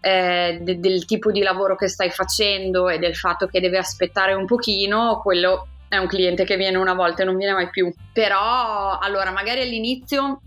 eh, 0.00 0.58
de- 0.60 0.80
del 0.80 1.04
tipo 1.04 1.30
di 1.30 1.42
lavoro 1.42 1.76
che 1.76 1.88
stai 1.88 2.10
facendo 2.10 2.88
e 2.88 2.98
del 2.98 3.14
fatto 3.14 3.46
che 3.46 3.60
deve 3.60 3.78
aspettare 3.78 4.32
un 4.34 4.46
pochino, 4.46 5.20
quello 5.22 5.68
è 5.88 5.96
un 5.96 6.06
cliente 6.06 6.44
che 6.44 6.56
viene 6.56 6.76
una 6.78 6.94
volta 6.94 7.22
e 7.22 7.24
non 7.24 7.36
viene 7.36 7.52
mai 7.52 7.68
più. 7.70 7.92
Però 8.12 8.98
allora 8.98 9.30
magari 9.30 9.60
all'inizio, 9.60 10.40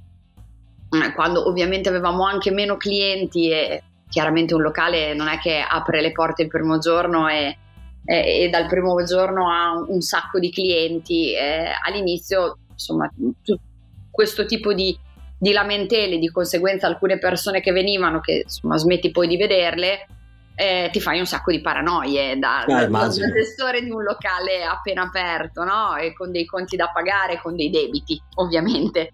quando 1.14 1.48
ovviamente 1.48 1.90
avevamo 1.90 2.26
anche 2.26 2.52
meno 2.52 2.78
clienti 2.78 3.50
e 3.50 3.84
chiaramente 4.10 4.54
un 4.54 4.62
locale 4.62 5.14
non 5.14 5.28
è 5.28 5.40
che 5.40 5.60
apre 5.60 6.02
le 6.02 6.12
porte 6.12 6.44
il 6.44 6.48
primo 6.48 6.78
giorno 6.78 7.28
e, 7.28 7.58
e, 8.06 8.44
e 8.44 8.50
dal 8.50 8.68
primo 8.68 9.04
giorno 9.04 9.52
ha 9.52 9.72
un, 9.72 9.86
un 9.90 10.02
sacco 10.02 10.40
di 10.40 10.52
clienti, 10.52 11.34
eh, 11.34 11.72
all'inizio 11.86 12.60
insomma 12.72 13.12
questo 14.12 14.46
tipo 14.46 14.74
di 14.74 14.98
di 15.38 15.52
lamentele, 15.52 16.18
di 16.18 16.32
conseguenza 16.32 16.88
alcune 16.88 17.20
persone 17.20 17.62
che 17.62 17.72
venivano, 17.72 18.20
che 18.20 18.44
insomma 18.44 18.78
smetti 18.78 19.12
poi 19.12 19.28
di 19.28 19.38
vederle, 19.38 20.08
eh, 20.56 20.90
ti 20.92 21.02
fai 21.02 21.20
un 21.20 21.26
sacco 21.26 21.52
di 21.52 21.62
paranoie 21.62 22.40
da, 22.40 22.64
da, 22.66 22.88
da 22.88 23.10
gestore 23.10 23.84
di 23.84 23.92
un 23.92 24.04
locale 24.04 24.64
appena 24.64 25.04
aperto, 25.04 25.64
no? 25.64 25.96
E 25.98 26.14
con 26.14 26.32
dei 26.32 26.46
conti 26.46 26.76
da 26.76 26.90
pagare, 26.92 27.42
con 27.42 27.56
dei 27.56 27.70
debiti, 27.70 28.20
ovviamente. 28.36 29.12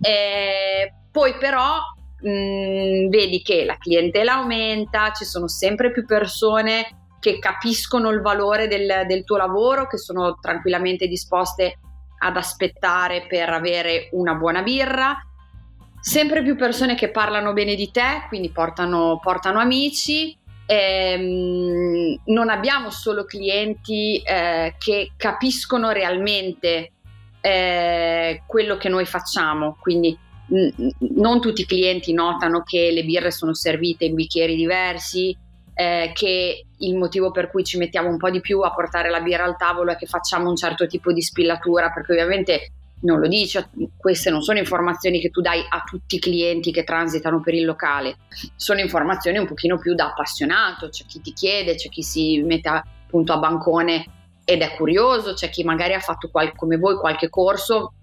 Eh, 0.00 0.92
poi 1.12 1.36
però 1.36 1.78
mh, 2.20 2.28
mm, 2.28 3.08
vedi 3.08 3.42
che 3.42 3.64
la 3.64 3.76
clientela 3.76 4.34
aumenta, 4.34 5.12
ci 5.12 5.24
sono 5.24 5.46
sempre 5.46 5.92
più 5.92 6.04
persone 6.04 7.06
che 7.20 7.38
capiscono 7.38 8.10
il 8.10 8.20
valore 8.20 8.66
del, 8.66 9.04
del 9.06 9.22
tuo 9.22 9.36
lavoro, 9.36 9.86
che 9.86 9.98
sono 9.98 10.38
tranquillamente 10.40 11.06
disposte 11.06 11.78
ad 12.18 12.36
aspettare 12.36 13.26
per 13.28 13.48
avere 13.50 14.08
una 14.12 14.34
buona 14.34 14.62
birra 14.62 15.16
sempre 16.02 16.42
più 16.42 16.56
persone 16.56 16.96
che 16.96 17.10
parlano 17.10 17.52
bene 17.52 17.76
di 17.76 17.92
te, 17.92 18.24
quindi 18.26 18.50
portano, 18.50 19.20
portano 19.22 19.60
amici. 19.60 20.36
Ehm, 20.66 22.20
non 22.26 22.50
abbiamo 22.50 22.90
solo 22.90 23.24
clienti 23.24 24.20
eh, 24.20 24.74
che 24.78 25.12
capiscono 25.16 25.90
realmente 25.90 26.92
eh, 27.40 28.42
quello 28.46 28.76
che 28.76 28.88
noi 28.88 29.06
facciamo, 29.06 29.76
quindi 29.80 30.18
non 30.46 31.40
tutti 31.40 31.62
i 31.62 31.66
clienti 31.66 32.12
notano 32.12 32.62
che 32.62 32.90
le 32.90 33.04
birre 33.04 33.30
sono 33.30 33.54
servite 33.54 34.04
in 34.04 34.14
bicchieri 34.14 34.54
diversi, 34.54 35.36
eh, 35.74 36.10
che 36.14 36.66
il 36.78 36.96
motivo 36.96 37.30
per 37.30 37.50
cui 37.50 37.64
ci 37.64 37.78
mettiamo 37.78 38.08
un 38.08 38.18
po' 38.18 38.30
di 38.30 38.40
più 38.40 38.60
a 38.60 38.72
portare 38.72 39.08
la 39.08 39.20
birra 39.20 39.44
al 39.44 39.56
tavolo 39.56 39.92
è 39.92 39.96
che 39.96 40.06
facciamo 40.06 40.48
un 40.48 40.56
certo 40.56 40.86
tipo 40.86 41.12
di 41.12 41.22
spillatura, 41.22 41.90
perché 41.90 42.12
ovviamente 42.12 42.72
non 43.02 43.18
lo 43.18 43.26
dice, 43.26 43.70
queste 43.96 44.30
non 44.30 44.42
sono 44.42 44.58
informazioni 44.58 45.20
che 45.20 45.30
tu 45.30 45.40
dai 45.40 45.64
a 45.68 45.82
tutti 45.84 46.16
i 46.16 46.20
clienti 46.20 46.70
che 46.70 46.84
transitano 46.84 47.40
per 47.40 47.54
il 47.54 47.64
locale, 47.64 48.16
sono 48.54 48.80
informazioni 48.80 49.38
un 49.38 49.46
pochino 49.46 49.78
più 49.78 49.94
da 49.94 50.06
appassionato, 50.06 50.88
c'è 50.88 51.04
chi 51.06 51.20
ti 51.20 51.32
chiede, 51.32 51.74
c'è 51.74 51.88
chi 51.88 52.02
si 52.02 52.40
mette 52.42 52.68
appunto 52.68 53.32
a 53.32 53.38
bancone 53.38 54.04
ed 54.44 54.62
è 54.62 54.74
curioso, 54.76 55.34
c'è 55.34 55.50
chi 55.50 55.64
magari 55.64 55.94
ha 55.94 56.00
fatto 56.00 56.28
qual- 56.30 56.54
come 56.54 56.76
voi 56.76 56.96
qualche 56.96 57.28
corso 57.28 57.94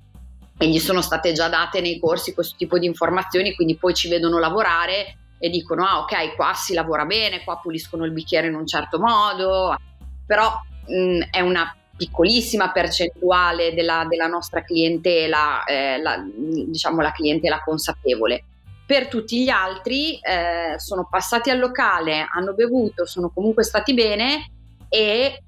e 0.61 0.67
gli 0.67 0.77
sono 0.77 1.01
state 1.01 1.31
già 1.31 1.47
date 1.47 1.79
nei 1.79 1.99
corsi 1.99 2.33
questo 2.33 2.55
tipo 2.57 2.77
di 2.77 2.85
informazioni, 2.85 3.55
quindi 3.55 3.77
poi 3.77 3.93
ci 3.93 4.09
vedono 4.09 4.39
lavorare 4.39 5.15
e 5.39 5.49
dicono 5.49 5.85
ah 5.85 5.99
ok 5.99 6.35
qua 6.35 6.53
si 6.53 6.73
lavora 6.73 7.05
bene, 7.05 7.45
qua 7.45 7.59
puliscono 7.59 8.03
il 8.03 8.11
bicchiere 8.11 8.47
in 8.47 8.55
un 8.55 8.67
certo 8.67 8.99
modo, 8.99 9.77
però 10.25 10.51
mh, 10.85 11.29
è 11.31 11.39
una 11.39 11.73
piccolissima 11.95 12.71
percentuale 12.71 13.73
della, 13.73 14.05
della 14.07 14.27
nostra 14.27 14.61
clientela, 14.61 15.63
eh, 15.63 16.01
la, 16.01 16.21
diciamo 16.25 17.01
la 17.01 17.13
clientela 17.13 17.61
consapevole. 17.63 18.43
Per 18.85 19.07
tutti 19.07 19.41
gli 19.41 19.49
altri 19.49 20.19
eh, 20.19 20.77
sono 20.77 21.07
passati 21.09 21.51
al 21.51 21.59
locale, 21.59 22.27
hanno 22.29 22.53
bevuto, 22.53 23.05
sono 23.05 23.29
comunque 23.29 23.63
stati 23.63 23.93
bene 23.93 24.51
e 24.89 25.41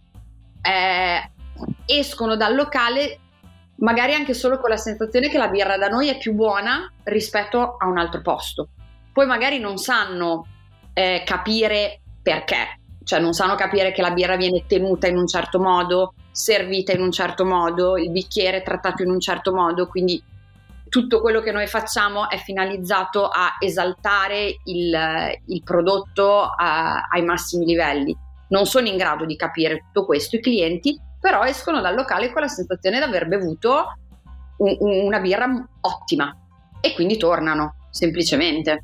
eh, 0.62 1.32
escono 1.86 2.38
dal 2.38 2.56
locale 2.56 3.20
magari 3.82 4.14
anche 4.14 4.34
solo 4.34 4.60
con 4.60 4.70
la 4.70 4.78
sensazione 4.78 5.30
che 5.30 5.38
la 5.38 5.50
birra 5.50 5.78
da 5.78 5.88
noi 5.88 6.10
è 6.10 6.18
più 6.18 6.34
buona 6.34 6.92
rispetto 7.04 7.76
a 7.78 7.88
un 7.88 7.98
altro 7.98 8.22
posto. 8.22 8.70
Poi 9.12 9.26
magari 9.26 9.60
non 9.60 9.78
sanno 9.78 10.46
eh, 10.94 11.24
capire 11.26 12.02
perché, 12.22 12.80
cioè 13.04 13.20
non 13.20 13.34
sanno 13.34 13.56
capire 13.56 13.92
che 13.92 14.02
la 14.02 14.12
birra 14.12 14.36
viene 14.36 14.66
tenuta 14.68 15.08
in 15.08 15.18
un 15.18 15.28
certo 15.28 15.60
modo, 15.60 16.14
servita 16.32 16.92
in 16.92 17.02
un 17.02 17.12
certo 17.12 17.44
modo, 17.46 17.98
il 17.98 18.12
bicchiere 18.12 18.62
trattato 18.62 19.04
in 19.04 19.10
un 19.10 19.20
certo 19.20 19.54
modo, 19.54 19.88
quindi 19.88 20.24
tutto 20.88 21.22
quello 21.22 21.40
che 21.40 21.52
noi 21.52 21.68
facciamo 21.68 22.30
è 22.30 22.38
finalizzato 22.38 23.28
a 23.28 23.56
esaltare 23.60 24.58
il, 24.66 25.40
il 25.48 25.64
prodotto 25.64 26.42
a, 26.42 27.08
ai 27.10 27.24
massimi 27.24 27.66
livelli. 27.66 28.16
Non 28.50 28.66
sono 28.66 28.88
in 28.88 28.98
grado 28.98 29.26
di 29.26 29.38
capire 29.38 29.86
tutto 29.86 30.06
questo 30.06 30.36
i 30.36 30.42
clienti, 30.42 31.00
però 31.22 31.44
escono 31.44 31.80
dal 31.80 31.96
locale 31.96 32.32
con 32.32 32.42
la 32.42 32.48
sensazione 32.48 32.98
di 32.98 33.04
aver 33.04 33.28
bevuto 33.28 33.98
un, 34.58 34.76
una 34.80 35.20
birra 35.20 35.48
ottima. 35.82 36.36
E 36.82 36.94
quindi 36.94 37.18
tornano 37.18 37.76
semplicemente. 37.92 38.84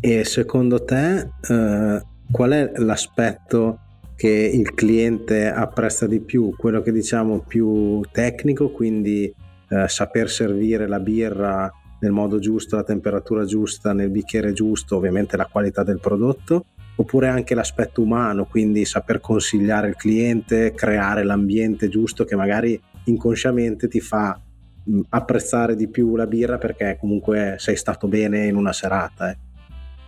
E 0.00 0.24
secondo 0.24 0.84
te 0.84 1.30
eh, 1.48 2.02
qual 2.30 2.50
è 2.50 2.72
l'aspetto 2.76 3.78
che 4.16 4.28
il 4.28 4.74
cliente 4.74 5.50
apprezza 5.50 6.06
di 6.06 6.20
più, 6.20 6.54
quello 6.56 6.82
che 6.82 6.92
diciamo 6.92 7.40
più 7.40 8.00
tecnico, 8.12 8.70
quindi 8.70 9.32
eh, 9.68 9.88
saper 9.88 10.28
servire 10.28 10.86
la 10.86 11.00
birra 11.00 11.72
nel 12.00 12.12
modo 12.12 12.38
giusto, 12.38 12.76
la 12.76 12.84
temperatura 12.84 13.44
giusta, 13.44 13.92
nel 13.92 14.10
bicchiere 14.10 14.52
giusto, 14.52 14.96
ovviamente 14.96 15.36
la 15.36 15.46
qualità 15.46 15.82
del 15.82 16.00
prodotto, 16.00 16.66
oppure 16.96 17.28
anche 17.28 17.54
l'aspetto 17.54 18.02
umano, 18.02 18.44
quindi 18.44 18.84
saper 18.84 19.20
consigliare 19.20 19.88
il 19.88 19.96
cliente, 19.96 20.72
creare 20.74 21.24
l'ambiente 21.24 21.88
giusto 21.88 22.24
che 22.24 22.36
magari 22.36 22.80
inconsciamente 23.04 23.88
ti 23.88 24.00
fa 24.00 24.38
apprezzare 25.08 25.76
di 25.76 25.88
più 25.88 26.14
la 26.14 26.26
birra 26.26 26.58
perché 26.58 26.96
comunque 27.00 27.56
sei 27.58 27.76
stato 27.76 28.06
bene 28.06 28.46
in 28.46 28.56
una 28.56 28.72
serata. 28.72 29.30
Eh. 29.30 29.36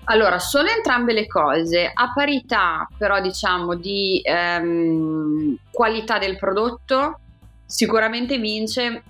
Allora, 0.04 0.38
sono 0.38 0.68
entrambe 0.68 1.12
le 1.12 1.26
cose, 1.26 1.90
a 1.92 2.12
parità 2.14 2.86
però 2.96 3.20
diciamo 3.20 3.74
di 3.74 4.20
ehm, 4.22 5.56
qualità 5.72 6.18
del 6.18 6.36
prodotto, 6.36 7.18
sicuramente 7.64 8.38
vince 8.38 9.02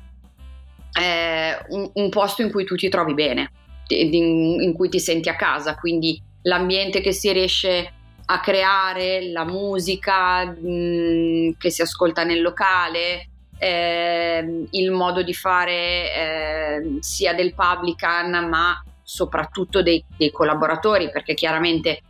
eh, 0.99 1.59
un, 1.69 1.91
un, 1.93 2.09
posto 2.09 2.41
in 2.41 2.51
cui 2.51 2.65
tu 2.65 2.77
ti 2.77 2.89
trovi 2.89 3.13
bene, 3.13 3.51
in, 3.89 4.63
in 4.63 4.73
cui 4.73 4.89
ti 4.89 4.99
senti 4.99 5.29
a 5.29 5.37
casa, 5.37 5.75
quindi 5.75 6.19
l'ambiente 6.47 7.01
che 7.01 7.13
si 7.13 7.33
riesce 7.33 7.93
a 8.29 8.41
creare, 8.41 9.31
la 9.31 9.45
musica 9.45 10.45
mh, 10.45 11.57
che 11.59 11.71
si 11.71 11.83
ascolta 11.83 12.25
nel 12.25 12.43
locale, 12.43 13.29
eh, 13.59 14.67
il 14.71 14.91
modo 14.91 15.23
di 15.23 15.33
fare 15.33 15.73
eh, 15.73 16.99
sia 17.01 17.35
del 17.35 17.55
publican 17.55 18.49
ma 18.49 18.83
soprattutto 19.03 19.83
dei, 19.83 20.05
dei 20.17 20.31
collaboratori 20.31 21.11
perché 21.11 21.35
chiaramente 21.35 22.01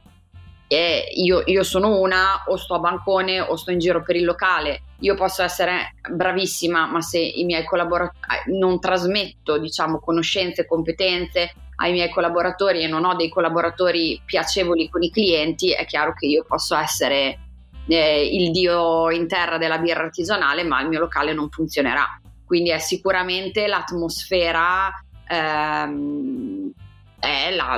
eh, 0.67 1.07
io, 1.15 1.43
io, 1.45 1.63
sono 1.63 2.01
una 2.01 2.43
o 2.47 2.57
sto 2.57 2.75
a 2.75 2.79
bancone 2.81 3.41
o 3.41 3.55
sto 3.55 3.71
in 3.71 3.79
giro 3.79 4.03
per 4.03 4.17
il 4.17 4.25
locale. 4.25 4.83
Io 5.01 5.15
posso 5.15 5.43
essere 5.43 5.95
bravissima 6.11 6.87
ma 6.87 7.01
se 7.01 7.19
i 7.19 7.45
miei 7.45 7.65
collaboratori 7.65 8.59
non 8.59 8.81
trasmetto 8.81 9.59
diciamo 9.59 10.01
conoscenze 10.01 10.67
competenze 10.67 11.53
ai 11.77 11.93
miei 11.93 12.11
collaboratori 12.11 12.83
e 12.83 12.87
non 12.87 13.05
ho 13.05 13.15
dei 13.15 13.29
collaboratori 13.29 14.21
piacevoli 14.25 14.89
con 14.89 15.03
i 15.03 15.11
clienti 15.11 15.73
è 15.73 15.85
chiaro 15.85 16.15
che 16.15 16.27
io 16.27 16.45
posso 16.47 16.77
essere 16.77 17.39
eh, 17.89 18.27
il 18.27 18.51
dio 18.51 19.11
in 19.11 19.29
terra 19.29 19.59
della 19.59 19.79
birra 19.79 20.03
artigianale, 20.03 20.65
ma 20.65 20.81
il 20.81 20.89
mio 20.89 21.01
locale 21.01 21.33
non 21.33 21.51
funzionerà. 21.51 22.21
Quindi 22.45 22.71
è 22.71 22.79
sicuramente 22.79 23.67
l'atmosfera 23.67 24.93
ehm, 25.29 26.71
è, 27.19 27.55
la, 27.55 27.77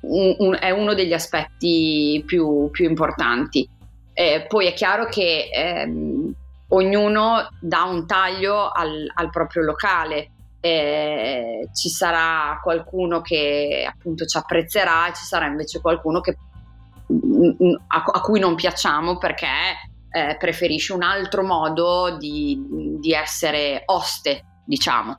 un, 0.00 0.34
un, 0.38 0.56
è, 0.58 0.70
uno 0.70 0.94
degli 0.94 1.12
aspetti 1.12 2.22
più, 2.26 2.70
più 2.70 2.88
importanti. 2.88 3.68
Eh, 4.12 4.46
poi 4.48 4.66
è 4.66 4.72
chiaro 4.72 5.06
che 5.06 5.50
ehm, 5.52 6.32
ognuno 6.68 7.48
dà 7.60 7.84
un 7.84 8.06
taglio 8.06 8.70
al, 8.70 9.10
al 9.14 9.30
proprio 9.30 9.62
locale. 9.62 10.30
Eh, 10.60 11.68
ci 11.72 11.88
sarà 11.88 12.58
qualcuno 12.62 13.20
che 13.20 13.86
appunto 13.88 14.24
ci 14.24 14.36
apprezzerà 14.36 15.08
e 15.08 15.14
ci 15.14 15.24
sarà 15.24 15.46
invece 15.46 15.80
qualcuno 15.80 16.20
che 16.20 16.36
a, 17.86 18.02
a 18.04 18.20
cui 18.20 18.40
non 18.40 18.54
piacciamo 18.54 19.18
perché 19.18 19.46
eh, 20.10 20.36
preferisce 20.38 20.92
un 20.92 21.02
altro 21.02 21.42
modo 21.42 22.16
di, 22.16 22.58
di 22.98 23.12
essere 23.12 23.82
oste, 23.86 24.62
diciamo. 24.64 25.16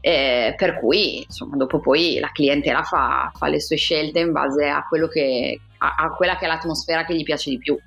Eh, 0.00 0.54
per 0.56 0.80
cui 0.80 1.22
insomma 1.22 1.56
dopo 1.56 1.78
poi 1.78 2.18
la 2.18 2.32
clientela 2.32 2.82
fa, 2.82 3.30
fa, 3.36 3.46
le 3.46 3.60
sue 3.60 3.76
scelte 3.76 4.18
in 4.18 4.32
base 4.32 4.68
a, 4.68 4.84
che, 5.12 5.60
a, 5.78 5.94
a, 5.96 6.10
quella 6.10 6.36
che 6.36 6.44
è 6.44 6.48
l'atmosfera 6.48 7.04
che 7.04 7.14
gli 7.14 7.22
piace 7.22 7.50
di 7.50 7.58
più. 7.58 7.78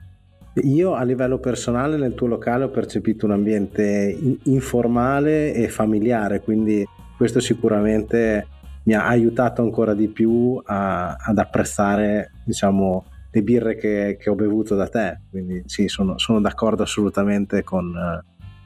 Io 0.64 0.94
a 0.94 1.04
livello 1.04 1.38
personale 1.40 1.98
nel 1.98 2.16
tuo 2.16 2.28
locale 2.28 2.64
ho 2.64 2.70
percepito 2.70 3.26
un 3.26 3.34
ambiente 3.34 4.18
informale 4.44 5.54
e 5.54 5.68
familiare, 5.68 6.42
quindi 6.42 6.88
questo 7.18 7.42
sicuramente 7.42 8.48
mi 8.84 8.94
ha 8.94 9.06
aiutato 9.06 9.62
ancora 9.62 9.94
di 9.94 10.08
più 10.08 10.62
a, 10.64 11.16
ad 11.16 11.38
apprezzare 11.38 12.32
diciamo, 12.46 13.06
le 13.32 13.42
birre 13.42 13.76
che, 13.76 14.18
che, 14.20 14.30
ho 14.30 14.36
bevuto 14.36 14.76
da 14.76 14.88
te. 14.88 15.22
Quindi 15.30 15.64
sì, 15.66 15.88
sono, 15.88 16.18
sono 16.18 16.40
d'accordo 16.40 16.84
assolutamente 16.84 17.64
con, 17.64 17.94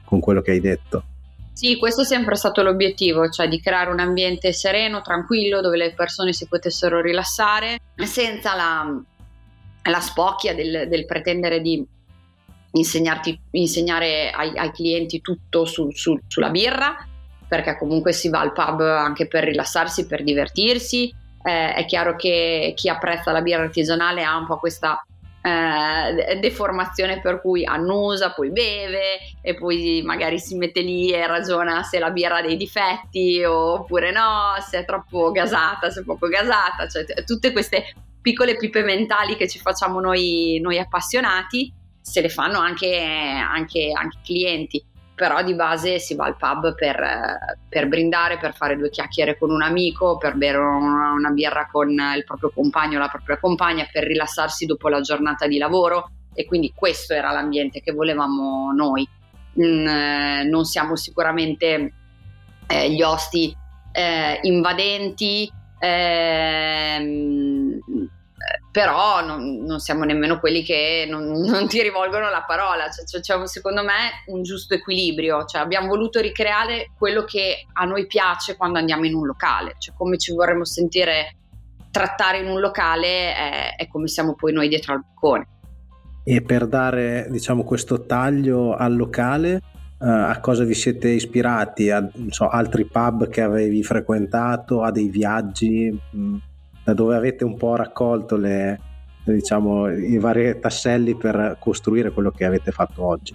con 0.04 0.20
quello 0.20 0.42
che 0.42 0.52
hai 0.52 0.60
detto. 0.60 1.04
Sì, 1.52 1.76
questo 1.76 2.02
è 2.02 2.04
sempre 2.04 2.36
stato 2.36 2.62
l'obiettivo, 2.62 3.28
cioè 3.28 3.48
di 3.48 3.60
creare 3.60 3.90
un 3.90 3.98
ambiente 3.98 4.52
sereno, 4.52 5.02
tranquillo, 5.02 5.60
dove 5.60 5.76
le 5.76 5.92
persone 5.94 6.32
si 6.32 6.46
potessero 6.46 7.00
rilassare, 7.00 7.80
senza 7.96 8.54
la, 8.54 9.02
la 9.82 10.00
spocchia 10.00 10.54
del, 10.54 10.86
del 10.88 11.06
pretendere 11.06 11.60
di 11.60 11.84
insegnare 12.72 14.30
ai, 14.30 14.56
ai, 14.56 14.70
clienti 14.72 15.20
tutto 15.20 15.64
su, 15.64 15.90
su, 15.90 16.18
sulla 16.26 16.50
birra, 16.50 17.06
perché 17.48 17.76
comunque 17.76 18.12
si 18.12 18.28
va 18.28 18.40
al 18.40 18.52
pub 18.52 18.80
anche 18.80 19.26
per 19.26 19.44
rilassarsi, 19.44 20.06
per 20.06 20.22
divertirsi. 20.22 21.12
Eh, 21.42 21.74
è 21.74 21.84
chiaro 21.86 22.16
che 22.16 22.74
chi 22.76 22.88
apprezza 22.88 23.32
la 23.32 23.40
birra 23.40 23.62
artigianale 23.62 24.22
ha 24.22 24.36
un 24.36 24.46
po' 24.46 24.58
questa 24.58 25.02
eh, 25.42 26.38
deformazione 26.38 27.20
per 27.20 27.40
cui 27.40 27.64
annusa, 27.64 28.32
poi 28.32 28.50
beve 28.50 29.18
e 29.40 29.54
poi 29.54 30.02
magari 30.04 30.38
si 30.38 30.54
mette 30.56 30.82
lì 30.82 31.12
e 31.12 31.26
ragiona 31.26 31.82
se 31.82 31.98
la 31.98 32.10
birra 32.10 32.36
ha 32.36 32.42
dei 32.42 32.56
difetti 32.56 33.42
oppure 33.42 34.12
no, 34.12 34.54
se 34.60 34.80
è 34.80 34.84
troppo 34.84 35.30
gasata, 35.32 35.90
se 35.90 36.00
è 36.00 36.04
poco 36.04 36.28
gasata, 36.28 36.86
cioè 36.88 37.24
tutte 37.24 37.52
queste 37.52 37.84
piccole 38.20 38.56
pipe 38.56 38.82
mentali 38.82 39.36
che 39.36 39.48
ci 39.48 39.58
facciamo 39.58 40.00
noi, 40.00 40.58
noi 40.60 40.78
appassionati 40.78 41.72
se 42.00 42.20
le 42.20 42.28
fanno 42.28 42.58
anche, 42.58 43.46
anche 43.46 43.92
clienti 44.24 44.84
però 45.20 45.42
di 45.42 45.54
base 45.54 45.98
si 45.98 46.14
va 46.14 46.24
al 46.24 46.38
pub 46.38 46.74
per, 46.74 46.98
per, 47.68 47.88
brindare, 47.88 48.38
per 48.38 48.54
fare 48.54 48.78
due 48.78 48.88
chiacchiere 48.88 49.36
con 49.36 49.50
un 49.50 49.60
amico, 49.60 50.16
per 50.16 50.34
bere 50.34 50.56
una, 50.56 51.12
una 51.12 51.28
birra 51.28 51.68
con 51.70 51.90
il 51.90 52.24
proprio 52.24 52.50
compagno 52.54 52.96
o 52.96 53.00
la 53.00 53.08
propria 53.08 53.38
compagna, 53.38 53.86
per 53.92 54.04
rilassarsi 54.04 54.64
dopo 54.64 54.88
la 54.88 55.02
giornata 55.02 55.46
di 55.46 55.58
lavoro 55.58 56.08
e 56.32 56.46
quindi 56.46 56.72
questo 56.74 57.12
era 57.12 57.32
l'ambiente 57.32 57.82
che 57.82 57.92
volevamo 57.92 58.72
noi. 58.72 59.06
Mm, 59.60 60.48
non 60.48 60.64
siamo 60.64 60.96
sicuramente 60.96 61.92
eh, 62.66 62.90
gli 62.90 63.02
osti 63.02 63.54
eh, 63.92 64.38
invadenti, 64.40 65.52
ehm, 65.80 67.78
però 68.70 69.24
non, 69.24 69.64
non, 69.64 69.80
siamo 69.80 70.04
nemmeno 70.04 70.38
quelli 70.38 70.62
che 70.62 71.06
non, 71.08 71.24
non 71.42 71.66
ti 71.66 71.82
rivolgono 71.82 72.30
la 72.30 72.44
parola, 72.46 72.84
cioè, 72.90 73.20
c'è 73.20 73.46
secondo 73.46 73.82
me 73.82 74.22
un 74.26 74.42
giusto 74.42 74.74
equilibrio, 74.74 75.44
cioè, 75.44 75.60
abbiamo 75.60 75.88
voluto 75.88 76.20
ricreare 76.20 76.92
quello 76.96 77.24
che 77.24 77.66
a 77.72 77.84
noi 77.84 78.06
piace 78.06 78.56
quando 78.56 78.78
andiamo 78.78 79.06
in 79.06 79.14
un 79.14 79.26
locale, 79.26 79.74
cioè 79.78 79.94
come 79.96 80.18
ci 80.18 80.32
vorremmo 80.32 80.64
sentire 80.64 81.36
trattare 81.90 82.38
in 82.38 82.46
un 82.46 82.60
locale 82.60 83.34
è, 83.34 83.74
è 83.76 83.88
come 83.88 84.06
siamo 84.06 84.34
poi 84.34 84.52
noi 84.52 84.68
dietro 84.68 84.94
al 84.94 85.00
balcone. 85.04 85.46
E 86.22 86.42
per 86.42 86.66
dare 86.66 87.26
diciamo, 87.30 87.64
questo 87.64 88.06
taglio 88.06 88.74
al 88.74 88.94
locale, 88.94 89.60
Uh, 90.00 90.30
a 90.30 90.40
cosa 90.40 90.64
vi 90.64 90.72
siete 90.72 91.10
ispirati? 91.10 91.90
A 91.90 92.10
so, 92.30 92.48
altri 92.48 92.86
pub 92.86 93.28
che 93.28 93.42
avevi 93.42 93.82
frequentato, 93.82 94.82
a 94.82 94.90
dei 94.90 95.10
viaggi? 95.10 95.90
Mh, 95.90 96.36
da 96.84 96.94
dove 96.94 97.16
avete 97.16 97.44
un 97.44 97.54
po' 97.56 97.76
raccolto 97.76 98.36
le, 98.36 98.80
diciamo, 99.24 99.90
i 99.90 100.18
vari 100.18 100.58
tasselli 100.58 101.14
per 101.16 101.58
costruire 101.60 102.12
quello 102.12 102.30
che 102.30 102.46
avete 102.46 102.70
fatto 102.70 103.04
oggi? 103.04 103.34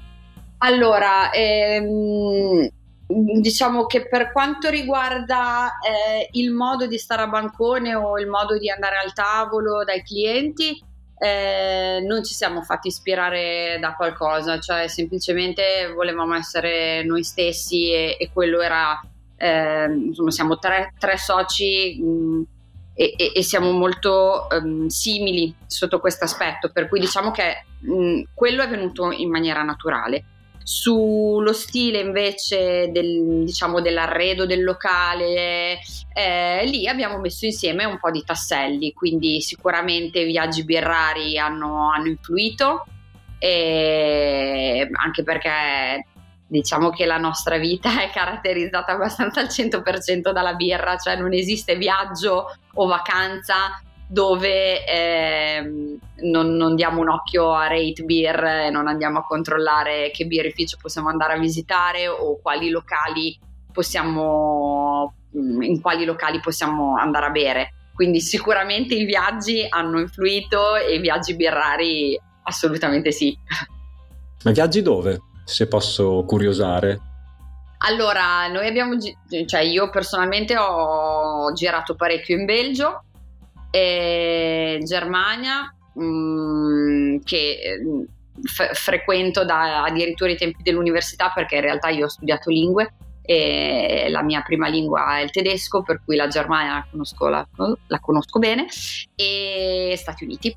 Allora, 0.60 1.32
ehm, 1.32 2.68
diciamo 3.08 3.86
che 3.86 4.08
per 4.08 4.32
quanto 4.32 4.70
riguarda 4.70 5.74
eh, 5.80 6.30
il 6.32 6.52
modo 6.52 6.88
di 6.88 6.98
stare 6.98 7.22
a 7.22 7.28
bancone 7.28 7.94
o 7.94 8.18
il 8.20 8.28
modo 8.28 8.58
di 8.58 8.70
andare 8.72 8.96
al 8.98 9.14
tavolo 9.14 9.84
dai 9.84 10.02
clienti, 10.02 10.82
eh, 11.18 12.00
non 12.06 12.24
ci 12.24 12.34
siamo 12.34 12.62
fatti 12.62 12.88
ispirare 12.88 13.78
da 13.80 13.96
qualcosa, 13.96 14.60
cioè 14.60 14.88
semplicemente 14.88 15.92
volevamo 15.94 16.36
essere 16.36 17.04
noi 17.04 17.24
stessi 17.24 17.92
e, 17.92 18.18
e 18.20 18.30
quello 18.34 18.62
era, 18.62 19.00
eh, 19.38 19.86
insomma, 19.86 20.32
siamo 20.32 20.58
tre, 20.58 20.94
tre 21.00 21.18
soci. 21.18 22.02
Mh, 22.02 22.44
e, 22.98 23.14
e, 23.18 23.32
e 23.36 23.44
siamo 23.44 23.72
molto 23.72 24.48
um, 24.50 24.88
simili 24.88 25.54
sotto 25.68 26.00
questo 26.00 26.24
aspetto, 26.24 26.72
per 26.72 26.88
cui 26.88 27.00
diciamo 27.00 27.30
che 27.32 27.66
mh, 27.80 28.22
quello 28.34 28.64
è 28.64 28.70
venuto 28.70 29.12
in 29.12 29.30
maniera 29.30 29.64
naturale. 29.64 30.24
Sullo 30.68 31.54
stile 31.54 32.00
invece 32.00 32.90
del, 32.92 33.44
diciamo, 33.46 33.82
dell'arredo 33.82 34.48
del 34.48 34.64
locale, 34.64 35.78
eh, 36.12 36.66
lì 36.66 36.88
abbiamo 36.88 37.20
messo 37.20 37.46
insieme 37.46 37.86
un 37.86 38.00
po' 38.00 38.10
di 38.10 38.24
tasselli, 38.26 38.92
quindi 38.92 39.42
sicuramente 39.42 40.22
i 40.22 40.26
viaggi 40.26 40.64
birrari 40.64 41.38
hanno, 41.38 41.92
hanno 41.92 42.08
influito, 42.08 42.84
anche 43.38 45.24
perché 45.24 46.08
diciamo 46.48 46.90
che 46.90 47.06
la 47.06 47.18
nostra 47.18 47.58
vita 47.58 48.02
è 48.02 48.10
caratterizzata 48.10 48.94
abbastanza 48.94 49.42
al 49.42 49.48
100% 49.48 50.32
dalla 50.32 50.56
birra, 50.56 50.98
cioè 50.98 51.16
non 51.16 51.32
esiste 51.32 51.76
viaggio 51.76 52.56
o 52.74 52.88
vacanza 52.88 53.80
dove 54.08 54.86
eh, 54.86 55.98
non, 56.22 56.56
non, 56.56 56.76
diamo 56.76 57.02
un 57.02 57.10
occhio 57.10 57.54
a 57.54 57.68
Rate 57.68 58.04
Beer 58.04 58.44
e 58.44 58.70
non 58.70 58.88
andiamo 58.88 59.20
a 59.20 59.26
controllare 59.26 60.12
che 60.12 60.26
birrificio 60.26 60.78
possiamo 60.82 61.10
andare 61.10 61.34
a 61.34 61.40
visitare 61.40 62.08
o 62.08 62.40
quali 62.42 62.70
locali 62.70 63.38
possiamo, 63.72 65.16
mm, 65.36 65.62
in 65.62 65.82
quali 65.82 66.06
locali 66.06 66.40
possiamo 66.40 66.96
andare 66.98 67.26
a 67.26 67.32
bere. 67.32 67.74
Quindi 67.94 68.20
sicuramente 68.20 68.94
i 68.94 69.06
viaggi 69.06 69.66
hanno 69.68 70.00
influito 70.00 70.76
e 70.76 70.96
i 70.96 71.00
viaggi 71.00 71.36
birrari 71.36 72.20
assolutamente 72.44 73.12
sì. 73.12 73.38
Ma 74.44 74.52
viaggi 74.52 74.82
dove? 74.82 75.20
se 75.46 75.68
posso 75.68 76.24
curiosare? 76.26 77.00
Allora, 77.80 78.48
noi 78.48 78.68
abbiamo, 78.68 78.96
cioè 79.46 79.62
io 79.62 79.90
personalmente 79.90 80.58
ho 80.58 81.54
girato 81.54 81.96
parecchio 81.96 82.36
in 82.36 82.46
Belgio 82.46 83.04
E 83.76 84.80
Germania, 84.84 85.76
mh, 85.94 86.04
mm, 86.04 87.18
che 87.24 87.80
f- 88.42 88.74
frequento 88.74 89.44
da 89.44 89.84
addirittura 89.84 90.32
i 90.32 90.38
tempi 90.38 90.64
dell'università 90.64 91.32
perché 91.34 91.56
in 91.56 91.62
realtà 91.62 91.90
io 91.90 92.06
ho 92.06 92.10
studiato 92.10 92.50
lingue 92.50 92.94
e 93.22 94.08
la 94.10 94.22
mia 94.22 94.42
prima 94.42 94.68
lingua 94.68 95.18
è 95.18 95.24
il 95.24 95.32
tedesco, 95.32 95.82
per 95.82 96.02
cui 96.06 96.16
la 96.16 96.28
Germania 96.28 96.74
la 96.74 96.88
conosco, 96.90 97.28
la, 97.28 97.46
la 97.88 98.00
conosco 98.00 98.40
bene, 98.40 98.68
e 99.16 99.96
Stati 99.98 100.24
Uniti. 100.24 100.56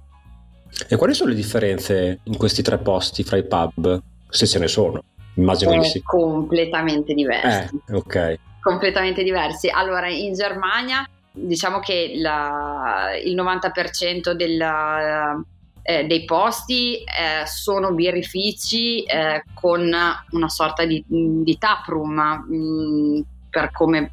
E 0.89 0.97
quali 0.97 1.15
sono 1.15 1.31
le 1.31 1.35
differenze 1.35 2.21
in 2.25 2.37
questi 2.37 2.63
tre 2.63 2.79
posti 2.79 3.25
fra 3.25 3.39
i 3.39 3.45
pub, 3.45 4.01
se 4.29 4.47
ce 4.47 4.59
ne 4.59 4.69
sono? 4.69 5.03
Immagino 5.35 5.73
eh, 5.73 5.79
di 5.79 5.85
sì. 5.87 6.03
Completamente 6.03 7.15
diversi. 7.15 7.81
Eh, 7.89 7.95
ok. 7.95 8.39
Completamente 8.61 9.23
diversi. 9.23 9.71
Allora, 9.71 10.09
in 10.09 10.35
Germania 10.35 11.09
diciamo 11.47 11.81
che 11.81 12.13
la, 12.17 13.11
il 13.23 13.35
90% 13.35 14.33
della, 14.33 15.41
eh, 15.83 16.05
dei 16.05 16.25
posti 16.25 16.97
eh, 16.97 17.47
sono 17.47 17.93
birrifici 17.93 19.03
eh, 19.05 19.43
con 19.55 19.81
una 19.83 20.49
sorta 20.49 20.85
di, 20.85 21.03
di 21.07 21.59
taproom 21.59 22.45
mh, 22.47 22.55
mm, 22.55 23.21
per 23.49 23.71
come 23.73 24.13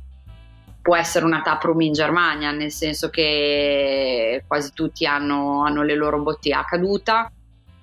può 0.81 0.95
essere 0.95 1.25
una 1.25 1.41
taproom 1.41 1.81
in 1.81 1.93
Germania, 1.93 2.51
nel 2.51 2.71
senso 2.71 3.09
che 3.09 4.43
quasi 4.47 4.71
tutti 4.73 5.05
hanno, 5.05 5.63
hanno 5.65 5.81
le 5.81 5.95
loro 5.95 6.21
bottiglie 6.21 6.55
a 6.55 6.63
caduta 6.63 7.31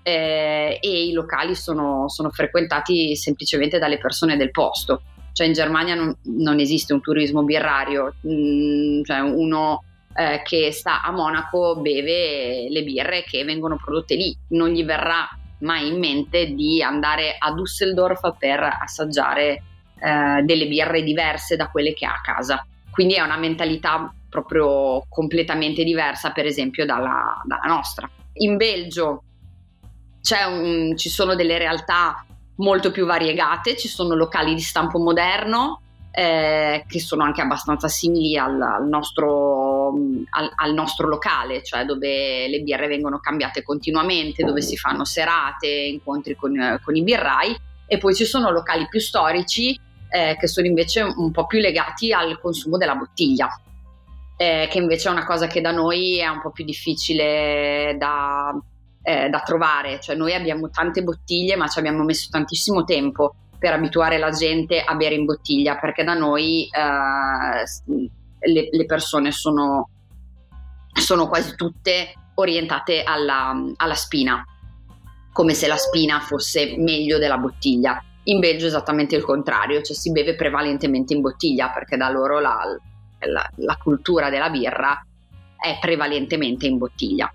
eh, 0.02 0.78
e 0.80 1.06
i 1.06 1.12
locali 1.12 1.54
sono, 1.54 2.08
sono, 2.08 2.30
frequentati 2.30 3.16
semplicemente 3.16 3.78
dalle 3.78 3.98
persone 3.98 4.36
del 4.36 4.50
posto. 4.50 5.02
Cioè 5.32 5.46
in 5.46 5.52
Germania 5.52 5.94
non, 5.94 6.14
non 6.24 6.58
esiste 6.58 6.92
un 6.92 7.00
turismo 7.00 7.42
birrario, 7.42 8.14
mh, 8.20 8.32
mm, 8.32 9.02
cioè 9.04 9.20
uno 9.20 9.84
eh, 10.14 10.42
che 10.44 10.72
sta 10.72 11.02
a 11.02 11.10
Monaco 11.10 11.76
beve 11.76 12.68
le 12.68 12.82
birre 12.82 13.24
che 13.24 13.44
vengono 13.44 13.76
prodotte 13.82 14.14
lì, 14.14 14.36
non 14.48 14.68
gli 14.68 14.84
verrà 14.84 15.28
mai 15.60 15.88
in 15.88 15.98
mente 15.98 16.54
di 16.54 16.82
andare 16.82 17.36
a 17.38 17.52
Düsseldorf 17.52 18.36
per 18.36 18.60
assaggiare 18.80 19.62
eh, 19.98 20.42
delle 20.42 20.66
birre 20.66 21.02
diverse 21.02 21.56
da 21.56 21.68
quelle 21.68 21.94
che 21.94 22.04
ha 22.04 22.14
a 22.14 22.20
casa. 22.20 22.66
Quindi 22.90 23.14
è 23.14 23.20
una 23.20 23.38
mentalità 23.38 24.12
proprio 24.28 25.04
completamente 25.08 25.84
diversa, 25.84 26.32
per 26.32 26.46
esempio, 26.46 26.84
dalla, 26.84 27.40
dalla 27.44 27.66
nostra. 27.66 28.08
In 28.34 28.56
Belgio 28.56 29.22
un, 30.48 30.96
ci 30.96 31.08
sono 31.08 31.34
delle 31.34 31.58
realtà 31.58 32.24
molto 32.56 32.90
più 32.90 33.06
variegate, 33.06 33.76
ci 33.76 33.88
sono 33.88 34.14
locali 34.14 34.54
di 34.54 34.60
stampo 34.60 34.98
moderno 34.98 35.80
eh, 36.14 36.84
che 36.86 37.00
sono 37.00 37.24
anche 37.24 37.40
abbastanza 37.40 37.88
simili 37.88 38.36
al, 38.36 38.60
al, 38.60 38.86
nostro, 38.86 39.88
al, 40.30 40.52
al, 40.54 40.74
nostro, 40.74 41.08
locale, 41.08 41.62
cioè 41.62 41.84
dove 41.84 42.48
le 42.48 42.60
birre 42.60 42.86
vengono 42.86 43.18
cambiate 43.18 43.62
continuamente, 43.62 44.44
dove 44.44 44.60
si 44.60 44.76
fanno 44.76 45.04
serate, 45.04 45.68
incontri 45.68 46.36
con, 46.36 46.78
con 46.84 46.94
i 46.94 47.02
birrai. 47.02 47.56
E 47.86 47.98
poi 47.98 48.14
ci 48.14 48.24
sono 48.24 48.50
locali 48.50 48.86
più 48.88 49.00
storici 49.00 49.78
eh, 50.08 50.36
che 50.38 50.46
sono 50.46 50.66
invece 50.66 51.00
un 51.00 51.30
po' 51.30 51.46
più 51.46 51.58
legati 51.58 52.12
al 52.12 52.38
consumo 52.38 52.76
della 52.76 52.94
bottiglia, 52.94 53.48
eh, 54.36 54.68
che 54.70 54.78
invece 54.78 55.08
è 55.08 55.12
una 55.12 55.24
cosa 55.24 55.46
che 55.46 55.62
da 55.62 55.72
noi 55.72 56.18
è 56.18 56.28
un 56.28 56.42
po' 56.42 56.50
più 56.50 56.64
difficile 56.64 57.96
da, 57.98 58.54
eh, 59.02 59.28
da 59.28 59.40
trovare, 59.40 60.00
cioè 60.00 60.16
noi 60.16 60.34
abbiamo 60.34 60.70
tante 60.70 61.02
bottiglie 61.02 61.56
ma 61.56 61.66
ci 61.66 61.78
abbiamo 61.78 62.04
messo 62.04 62.28
tantissimo 62.30 62.84
tempo 62.84 63.34
per 63.62 63.74
abituare 63.74 64.18
la 64.18 64.30
gente 64.30 64.80
a 64.80 64.96
bere 64.96 65.14
in 65.14 65.24
bottiglia, 65.24 65.76
perché 65.76 66.02
da 66.02 66.14
noi 66.14 66.64
eh, 66.64 68.50
le, 68.50 68.68
le, 68.72 68.84
persone 68.86 69.30
sono, 69.30 69.88
sono, 70.92 71.28
quasi 71.28 71.54
tutte 71.54 72.12
orientate 72.34 73.04
alla, 73.04 73.54
alla 73.76 73.94
spina, 73.94 74.44
come 75.32 75.54
se 75.54 75.68
la 75.68 75.76
spina 75.76 76.18
fosse 76.18 76.74
meglio 76.76 77.18
della 77.18 77.38
bottiglia. 77.38 78.02
In 78.24 78.40
Belgio 78.40 78.64
è 78.64 78.68
esattamente 78.68 79.14
il 79.14 79.22
contrario, 79.22 79.80
cioè 79.80 79.94
si 79.94 80.10
beve 80.10 80.34
prevalentemente 80.34 81.14
in 81.14 81.20
bottiglia 81.20 81.70
perché 81.70 81.96
da 81.96 82.10
loro 82.10 82.40
la, 82.40 82.64
la, 83.20 83.48
la 83.58 83.76
cultura 83.76 84.28
della 84.28 84.50
birra 84.50 85.06
è 85.56 85.78
prevalentemente 85.80 86.66
in 86.66 86.78
bottiglia. 86.78 87.32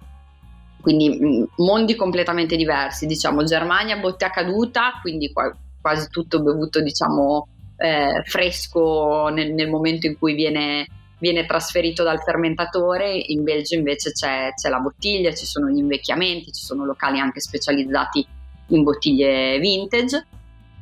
Quindi 0.87 1.19
mm, 1.19 1.43
mondi 1.57 1.95
completamente 1.95 2.55
diversi, 2.55 3.07
diciamo 3.07 3.43
Germania 3.43 3.97
botte 3.97 4.29
caduta, 4.29 4.93
quindi 5.01 5.33
quasi 5.81 6.07
tutto 6.09 6.41
bevuto 6.41 6.81
diciamo 6.81 7.45
eh, 7.75 8.21
fresco 8.23 9.27
nel, 9.27 9.51
nel, 9.51 9.69
momento 9.69 10.07
in 10.07 10.17
cui 10.17 10.33
viene, 10.33 10.87
viene, 11.19 11.45
trasferito 11.45 12.03
dal 12.03 12.21
fermentatore, 12.21 13.13
in 13.17 13.43
Belgio 13.43 13.75
invece 13.75 14.13
c'è, 14.13 14.53
c'è 14.55 14.69
la 14.69 14.79
bottiglia, 14.79 15.33
ci 15.33 15.45
sono 15.45 15.67
gli 15.67 15.79
invecchiamenti, 15.79 16.53
ci 16.53 16.63
sono 16.63 16.85
locali 16.85 17.19
anche 17.19 17.41
specializzati 17.41 18.25
in 18.67 18.83
bottiglie 18.83 19.59
vintage. 19.59 20.25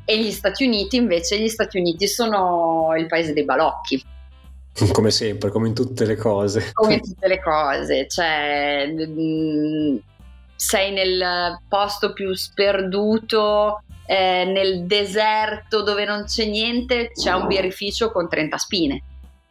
E 0.06 0.20
gli 0.20 0.30
Stati 0.30 0.66
Uniti 0.66 0.98
invece, 0.98 1.40
gli 1.40 1.48
Stati 1.48 1.80
Uniti 1.80 2.08
sono 2.08 2.94
il 2.96 3.08
paese 3.08 3.34
dei 3.34 3.44
balocchi. 3.44 4.00
Come 4.92 5.10
sempre, 5.10 5.52
come 5.52 5.70
in 5.70 5.74
tutte 5.74 6.06
le 6.06 6.18
cose. 6.18 6.72
Come 6.74 6.96
in 6.96 7.02
tutte 7.02 7.28
le 7.28 7.42
cose, 7.42 8.08
cioè 8.10 8.86
mh, 8.88 10.00
sei 10.56 10.92
nel 10.92 11.60
posto 11.70 12.12
più 12.12 12.34
sperduto, 12.34 13.84
eh, 14.06 14.44
nel 14.46 14.86
deserto 14.86 15.82
dove 15.82 16.04
non 16.04 16.26
c'è 16.26 16.46
niente, 16.46 17.12
c'è 17.14 17.32
un 17.32 17.48
birrificio 17.48 18.12
con 18.12 18.28
30 18.28 18.58
spine. 18.58 19.04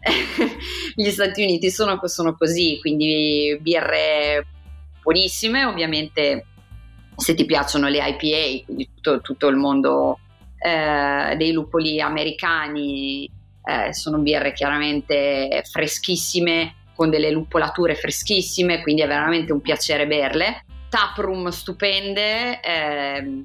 Gli 0.95 1.11
Stati 1.11 1.43
Uniti 1.43 1.71
sono, 1.71 1.99
sono 2.07 2.37
così, 2.37 2.79
quindi 2.81 3.57
birre 3.63 4.47
buonissime, 5.03 5.65
ovviamente 5.65 6.47
se 7.17 7.35
ti 7.35 7.47
piacciono 7.47 7.89
le 7.89 7.99
IPA, 7.99 8.65
quindi 8.67 8.91
tutto, 8.95 9.21
tutto 9.21 9.49
il 9.49 9.57
mondo 9.57 10.19
eh, 10.59 11.35
dei 11.37 11.53
lupoli 11.53 12.01
americani, 12.01 13.31
eh, 13.65 13.95
sono 13.95 14.19
birre 14.19 14.53
chiaramente 14.53 15.63
freschissime, 15.71 16.75
con 16.95 17.11
delle 17.11 17.31
lupolature 17.31 17.95
freschissime, 17.95 18.83
quindi 18.83 19.03
è 19.03 19.07
veramente 19.07 19.53
un 19.53 19.61
piacere 19.61 20.07
berle. 20.07 20.65
Taproom 20.89 21.49
stupende, 21.49 22.61
eh, 22.61 23.43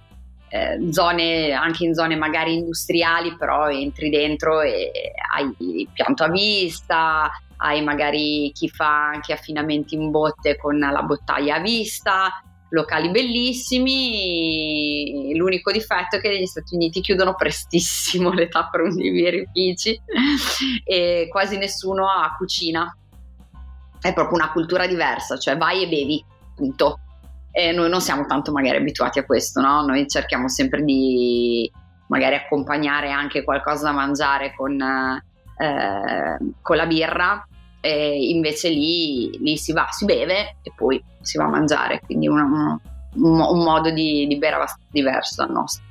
eh, 0.49 0.91
zone, 0.91 1.51
anche 1.51 1.85
in 1.85 1.93
zone 1.93 2.15
magari 2.15 2.53
industriali, 2.53 3.35
però 3.37 3.69
entri 3.69 4.09
dentro 4.09 4.61
e 4.61 4.91
hai 5.35 5.87
pianto 5.91 6.23
a 6.23 6.29
vista, 6.29 7.29
hai 7.57 7.83
magari 7.83 8.51
chi 8.53 8.69
fa 8.69 9.09
anche 9.09 9.33
affinamenti 9.33 9.95
in 9.95 10.11
botte 10.11 10.57
con 10.57 10.77
la 10.77 11.01
bottaglia 11.01 11.55
a 11.55 11.59
vista, 11.59 12.43
locali 12.69 13.09
bellissimi, 13.09 13.91
l'unico 15.35 15.71
difetto 15.71 16.17
è 16.17 16.21
che 16.21 16.29
negli 16.29 16.45
Stati 16.45 16.75
Uniti 16.75 17.01
chiudono 17.01 17.33
prestissimo 17.35 18.31
le 18.33 18.47
taproom 18.47 18.93
di 18.95 19.11
birrifici 19.11 19.99
e 20.83 21.27
quasi 21.29 21.57
nessuno 21.57 22.07
ha 22.09 22.35
cucina. 22.37 22.95
È 23.99 24.13
proprio 24.13 24.37
una 24.37 24.51
cultura 24.51 24.87
diversa, 24.87 25.37
cioè 25.37 25.57
vai 25.57 25.83
e 25.83 25.89
bevi, 25.89 26.23
punto. 26.55 26.99
E 27.51 27.71
noi 27.71 27.89
non 27.89 27.99
siamo 27.99 28.25
tanto 28.25 28.51
magari 28.51 28.77
abituati 28.77 29.19
a 29.19 29.25
questo, 29.25 29.59
no? 29.59 29.81
Noi 29.81 30.07
cerchiamo 30.07 30.47
sempre 30.47 30.83
di 30.83 31.69
magari 32.07 32.35
accompagnare 32.35 33.11
anche 33.11 33.43
qualcosa 33.43 33.85
da 33.85 33.91
mangiare 33.91 34.53
con, 34.55 34.79
eh, 34.79 36.37
con 36.61 36.75
la 36.75 36.85
birra 36.85 37.48
e 37.81 38.29
invece 38.29 38.69
lì, 38.69 39.37
lì, 39.39 39.57
si 39.57 39.71
va, 39.71 39.87
si 39.89 40.05
beve 40.05 40.57
e 40.61 40.71
poi 40.75 41.01
si 41.21 41.37
va 41.37 41.45
a 41.45 41.49
mangiare, 41.49 42.01
quindi 42.05 42.27
un, 42.27 42.39
un, 42.39 42.79
un 43.15 43.63
modo 43.63 43.91
di, 43.91 44.25
di 44.27 44.37
bere 44.37 44.55
abbastanza 44.55 44.87
diverso 44.91 45.35
dal 45.43 45.51
nostro. 45.51 45.83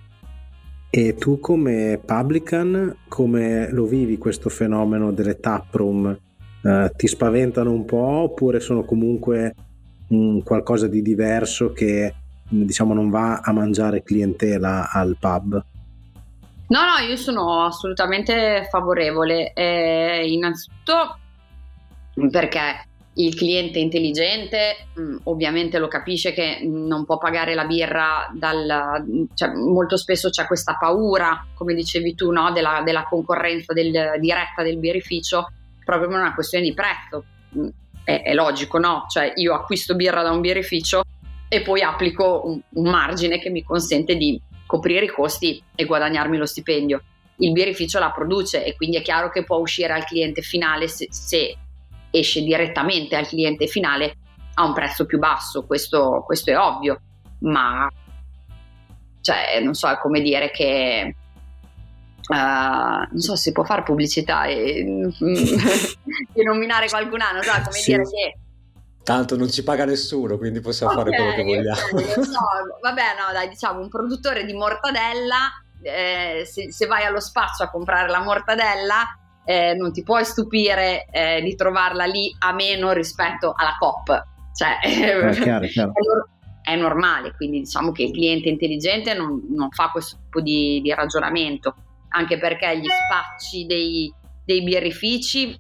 E 0.91 1.15
tu 1.15 1.39
come 1.39 2.01
publican, 2.05 2.97
come 3.09 3.71
lo 3.71 3.85
vivi 3.85 4.17
questo 4.17 4.49
fenomeno 4.49 5.13
delle 5.13 5.39
taproom? 5.39 6.19
Eh, 6.63 6.93
ti 6.97 7.07
spaventano 7.07 7.71
un 7.71 7.85
po' 7.85 8.23
oppure 8.23 8.59
sono 8.59 8.85
comunque 8.85 9.55
un 10.09 10.43
qualcosa 10.43 10.89
di 10.89 11.03
diverso 11.03 11.73
che 11.73 12.15
diciamo 12.49 12.95
non 12.95 13.11
va 13.11 13.41
a 13.43 13.53
mangiare 13.53 14.03
clientela 14.03 14.91
al 14.91 15.17
pub? 15.21 15.65
No, 16.69 16.79
no, 16.81 17.07
io 17.07 17.17
sono 17.17 17.65
assolutamente 17.65 18.67
favorevole. 18.71 19.53
Eh, 19.53 20.31
innanzitutto 20.31 21.19
perché 22.31 22.89
il 23.19 23.35
cliente 23.35 23.79
intelligente 23.79 24.89
mm, 24.99 25.17
ovviamente 25.25 25.79
lo 25.79 25.89
capisce 25.89 26.33
che 26.33 26.61
non 26.63 27.05
può 27.05 27.19
pagare 27.19 27.55
la 27.55 27.65
birra 27.65 28.31
dal, 28.33 29.27
cioè, 29.35 29.53
molto 29.55 29.97
spesso 29.97 30.31
c'è 30.31 30.47
questa 30.47 30.77
paura 30.79 31.47
come 31.55 31.75
dicevi 31.75 32.15
tu 32.15 32.31
no, 32.31 32.53
della, 32.53 32.83
della, 32.85 33.05
concorrenza 33.05 33.73
del, 33.73 34.19
diretta 34.21 34.63
del 34.63 34.79
birrificio 34.79 35.49
proprio 35.85 36.09
per 36.09 36.19
una 36.19 36.35
questione 36.35 36.65
di 36.65 36.75
prezzo. 36.75 37.25
Mm, 37.57 37.69
è, 38.05 38.23
è, 38.23 38.35
logico 38.35 38.79
no? 38.79 39.07
Cioè 39.09 39.33
io 39.37 39.55
acquisto 39.55 39.95
birra 39.95 40.23
da 40.23 40.31
un 40.31 40.41
birrificio 40.41 41.03
e 41.49 41.63
poi 41.63 41.83
applico 41.83 42.43
un, 42.45 42.61
un 42.75 42.91
margine 42.91 43.39
che 43.39 43.51
mi 43.51 43.63
consente 43.63 44.17
di 44.17 44.41
coprire 44.67 45.07
i 45.07 45.09
costi 45.09 45.63
e 45.75 45.85
guadagnarmi 45.87 46.37
lo 46.37 46.47
stipendio. 46.47 47.03
Il 47.39 47.53
birrificio 47.53 47.99
la 47.99 48.11
produce 48.11 48.65
e 48.65 48.77
quindi 48.77 48.97
è 48.97 49.03
chiaro 49.03 49.31
che 49.31 49.45
può 49.45 49.57
uscire 49.57 49.93
al 49.93 50.05
cliente 50.05 50.43
finale 50.43 50.89
se, 50.89 51.07
se 51.11 51.57
esce 52.11 52.43
direttamente 52.43 53.17
al 53.17 53.27
cliente 53.27 53.67
finale 53.67 54.17
a 54.55 54.65
un 54.65 54.73
prezzo 54.73 55.07
più 55.07 55.19
basso, 55.19 55.67
questo, 55.67 56.23
questo 56.25 56.51
è 56.51 56.59
ovvio, 56.59 57.01
ma 57.41 57.89
cioè, 59.21 59.61
non 59.63 59.75
so, 59.75 59.89
è 59.89 59.99
come 59.99 60.21
dire 60.21 60.51
che 60.51 61.15
Uh, 62.29 63.09
non 63.11 63.21
so 63.21 63.37
si 63.37 63.53
può 63.53 63.65
fare 63.65 63.83
pubblicità 63.83 64.45
e, 64.45 64.85
e 66.35 66.43
nominare 66.45 66.87
qualcun 66.87 67.23
altro, 67.23 67.43
so, 67.43 67.63
come 67.63 67.79
sì. 67.79 67.91
dire 67.93 68.03
che 68.03 68.39
Tanto 69.09 69.39
non 69.39 69.51
ci 69.51 69.63
paga 69.63 69.87
nessuno, 69.87 70.37
quindi 70.37 70.61
possiamo 70.61 70.93
okay, 70.93 71.05
fare 71.05 71.17
quello 71.17 71.35
che 71.35 71.43
vogliamo. 71.43 71.81
Okay, 71.93 72.13
so, 72.29 72.41
vabbè, 72.83 73.03
no, 73.19 73.33
dai, 73.33 73.49
diciamo 73.49 73.81
un 73.81 73.89
produttore 73.89 74.45
di 74.45 74.53
mortadella, 74.53 75.49
eh, 75.81 76.43
se, 76.45 76.71
se, 76.71 76.87
vai 76.87 77.07
allo 77.07 77.21
spazio 77.21 77.65
a 77.65 77.71
comprare 77.71 78.11
la 78.11 78.21
mortadella, 78.21 79.07
eh, 79.49 79.73
non 79.73 79.93
ti 79.93 80.03
puoi 80.03 80.27
stupire 80.27 81.07
eh, 81.11 81.41
di 81.41 81.55
trovarla 81.55 82.05
lì 82.05 82.31
a 82.41 82.53
meno 82.53 82.93
rispetto 82.93 83.55
alla 83.57 83.77
COP. 83.79 84.25
Cioè, 84.53 84.77
eh, 84.85 85.41
chiaro, 85.41 85.67
chiaro. 85.67 85.93
È, 86.63 86.77
normale, 86.77 87.35
quindi 87.35 87.61
diciamo 87.61 87.91
che 87.91 88.03
il 88.03 88.13
cliente 88.13 88.51
intelligente 88.51 89.15
non, 89.15 89.47
non 89.49 89.71
fa 89.71 89.89
questo 89.89 90.19
tipo 90.23 90.43
di, 90.43 90.83
di, 90.83 90.93
ragionamento, 90.93 91.75
anche 92.09 92.39
perché 92.39 92.79
gli 92.79 92.85
spacci 92.85 93.65
dei, 93.65 94.13
dei 94.45 94.63
birrifici 94.63 95.59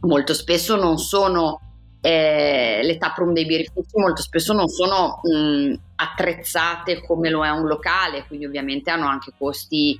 molto 0.00 0.34
spesso 0.34 0.76
non 0.76 0.98
sono 0.98 1.60
eh, 2.02 2.80
le 2.82 2.98
taproom 2.98 3.32
dei 3.32 3.46
birrifici 3.46 3.98
molto 3.98 4.20
spesso 4.20 4.52
non 4.52 4.68
sono 4.68 5.20
mh, 5.22 5.72
attrezzate 5.94 7.00
come 7.00 7.30
lo 7.30 7.46
è 7.46 7.48
un 7.48 7.66
locale, 7.66 8.26
quindi 8.26 8.44
ovviamente 8.44 8.90
hanno 8.90 9.06
anche 9.06 9.32
costi 9.38 9.98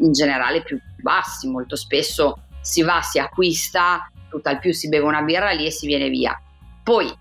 in 0.00 0.12
generale 0.12 0.62
più 0.62 0.78
bassi, 1.02 1.48
molto 1.48 1.76
spesso 1.76 2.44
si 2.60 2.82
va, 2.82 3.02
si 3.02 3.18
acquista, 3.18 4.10
tutt'al 4.28 4.58
più 4.58 4.72
si 4.72 4.88
beve 4.88 5.04
una 5.04 5.22
birra 5.22 5.50
lì 5.50 5.66
e 5.66 5.70
si 5.70 5.86
viene 5.86 6.08
via. 6.08 6.40
Poi 6.82 7.12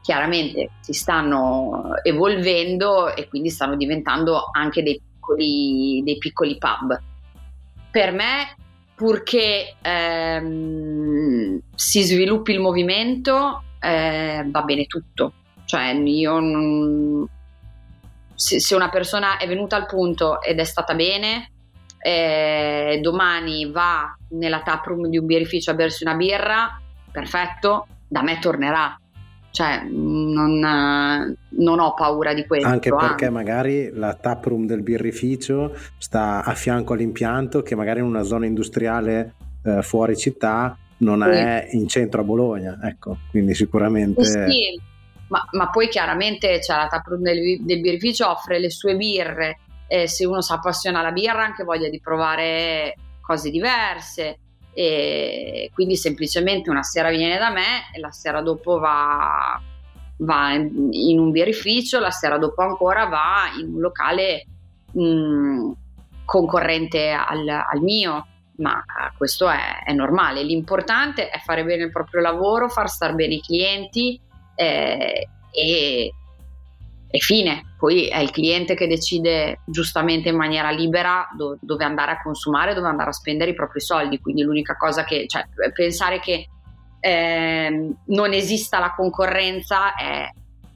chiaramente 0.00 0.70
si 0.80 0.92
stanno 0.92 1.94
evolvendo 2.02 3.14
e 3.14 3.28
quindi 3.28 3.50
stanno 3.50 3.76
diventando 3.76 4.50
anche 4.52 4.82
dei 4.82 5.00
piccoli, 5.00 6.02
dei 6.04 6.18
piccoli 6.18 6.58
pub. 6.58 7.00
Per 7.90 8.12
me 8.12 8.56
purché 8.94 9.76
ehm, 9.82 11.60
si 11.74 12.02
sviluppi 12.02 12.52
il 12.52 12.60
movimento, 12.60 13.62
eh, 13.80 14.44
va 14.48 14.62
bene 14.62 14.86
tutto. 14.86 15.32
Cioè, 15.64 15.92
io 15.92 16.38
non... 16.40 17.28
se, 18.34 18.60
se, 18.60 18.74
una 18.74 18.88
persona 18.88 19.36
è 19.36 19.46
venuta 19.46 19.76
al 19.76 19.86
punto 19.86 20.40
ed 20.40 20.58
è 20.58 20.64
stata 20.64 20.94
bene, 20.94 21.50
eh, 22.06 23.00
domani 23.02 23.68
va 23.68 24.16
nella 24.30 24.60
taproom 24.60 25.08
di 25.08 25.18
un 25.18 25.26
birrificio 25.26 25.72
a 25.72 25.74
bersi 25.74 26.04
una 26.04 26.14
birra, 26.14 26.80
perfetto, 27.10 27.88
da 28.06 28.22
me 28.22 28.38
tornerà 28.38 28.96
cioè 29.50 29.86
non, 29.88 30.58
non, 30.58 31.80
ho 31.80 31.94
paura 31.94 32.34
di 32.34 32.46
questo. 32.46 32.68
Anche 32.68 32.90
perché 32.90 33.24
anche. 33.24 33.30
magari 33.30 33.90
la 33.90 34.12
taproom 34.12 34.66
del 34.66 34.82
birrificio 34.82 35.74
sta 35.96 36.44
a 36.44 36.52
fianco 36.52 36.92
all'impianto 36.92 37.62
che 37.62 37.74
magari 37.74 38.00
in 38.00 38.04
una 38.04 38.22
zona 38.22 38.44
industriale 38.44 39.32
eh, 39.64 39.80
fuori 39.80 40.14
città 40.14 40.76
non 40.98 41.22
sì. 41.22 41.38
è 41.38 41.68
in 41.70 41.88
centro 41.88 42.20
a 42.20 42.24
Bologna, 42.24 42.78
ecco, 42.82 43.16
quindi 43.30 43.54
sicuramente... 43.54 44.24
Sì, 44.24 44.78
ma, 45.28 45.42
ma, 45.52 45.70
poi 45.70 45.88
chiaramente 45.88 46.60
cioè, 46.62 46.76
la 46.76 46.88
taproom 46.88 47.22
del, 47.22 47.58
del 47.62 47.80
birrificio 47.80 48.28
offre 48.28 48.58
le 48.58 48.70
sue 48.70 48.94
birre, 48.94 49.60
eh, 49.88 50.08
se 50.08 50.26
uno 50.26 50.40
si 50.40 50.52
appassiona 50.52 51.00
alla 51.00 51.12
birra 51.12 51.42
ha 51.42 51.44
anche 51.44 51.64
voglia 51.64 51.88
di 51.88 52.00
provare 52.00 52.94
cose 53.20 53.50
diverse 53.50 54.38
e 54.72 55.70
quindi 55.72 55.96
semplicemente 55.96 56.68
una 56.68 56.82
sera 56.82 57.08
viene 57.08 57.38
da 57.38 57.50
me 57.50 57.90
e 57.94 57.98
la 57.98 58.10
sera 58.10 58.42
dopo 58.42 58.78
va, 58.78 59.58
va 60.18 60.52
in 60.52 61.18
un 61.18 61.30
birrificio, 61.30 61.98
la 61.98 62.10
sera 62.10 62.36
dopo 62.36 62.62
ancora 62.62 63.06
va 63.06 63.50
in 63.58 63.74
un 63.74 63.80
locale 63.80 64.46
mh, 64.92 65.02
mm, 65.02 65.72
concorrente 66.26 67.10
al, 67.10 67.48
al, 67.48 67.80
mio, 67.80 68.26
ma 68.56 68.84
questo 69.16 69.48
è, 69.48 69.82
è, 69.84 69.94
normale. 69.94 70.42
L'importante 70.42 71.30
è 71.30 71.38
fare 71.38 71.64
bene 71.64 71.84
il 71.84 71.90
proprio 71.90 72.20
lavoro, 72.20 72.68
far 72.68 72.90
star 72.90 73.14
bene 73.14 73.34
i 73.34 73.40
clienti 73.40 74.20
eh, 74.56 75.28
e 75.50 76.14
e 77.08 77.18
fine. 77.18 77.74
Poi 77.78 78.08
è 78.08 78.18
il 78.18 78.30
cliente 78.30 78.74
che 78.74 78.86
decide 78.86 79.60
giustamente 79.66 80.28
in 80.28 80.36
maniera 80.36 80.70
libera 80.70 81.28
do- 81.36 81.58
dove 81.60 81.84
andare 81.84 82.12
a 82.12 82.22
consumare, 82.22 82.74
dove 82.74 82.88
andare 82.88 83.10
a 83.10 83.12
spendere 83.12 83.50
i 83.50 83.54
propri 83.54 83.80
soldi. 83.80 84.20
Quindi 84.20 84.42
l'unica 84.42 84.76
cosa 84.76 85.04
che, 85.04 85.26
cioè, 85.26 85.46
pensare 85.72 86.20
che 86.20 86.48
eh, 87.00 87.94
non 88.06 88.32
esista 88.32 88.78
la 88.78 88.94
concorrenza 88.94 89.94
è, 89.94 90.28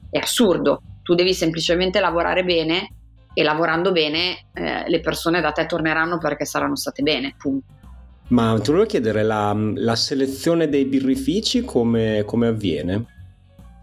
è, 0.09 0.17
assurdo. 0.17 0.81
Tu 1.03 1.15
devi 1.15 1.33
semplicemente 1.33 1.99
lavorare 1.99 2.43
bene 2.43 2.93
e 3.33 3.43
lavorando 3.43 3.91
bene 3.91 4.45
eh, 4.53 4.87
le 4.87 4.99
persone 4.99 5.41
da 5.41 5.51
te 5.51 5.65
torneranno 5.65 6.17
perché 6.17 6.45
saranno 6.45 6.75
state 6.75 7.01
bene. 7.01 7.35
Punto. 7.37 7.79
Ma 8.27 8.57
ti 8.61 8.71
volevo 8.71 8.85
chiedere, 8.85 9.23
la, 9.23 9.53
la 9.53 9.95
selezione 9.95 10.69
dei 10.69 10.85
birrifici 10.85 11.65
come, 11.65 12.23
come 12.25 12.47
avviene? 12.47 13.20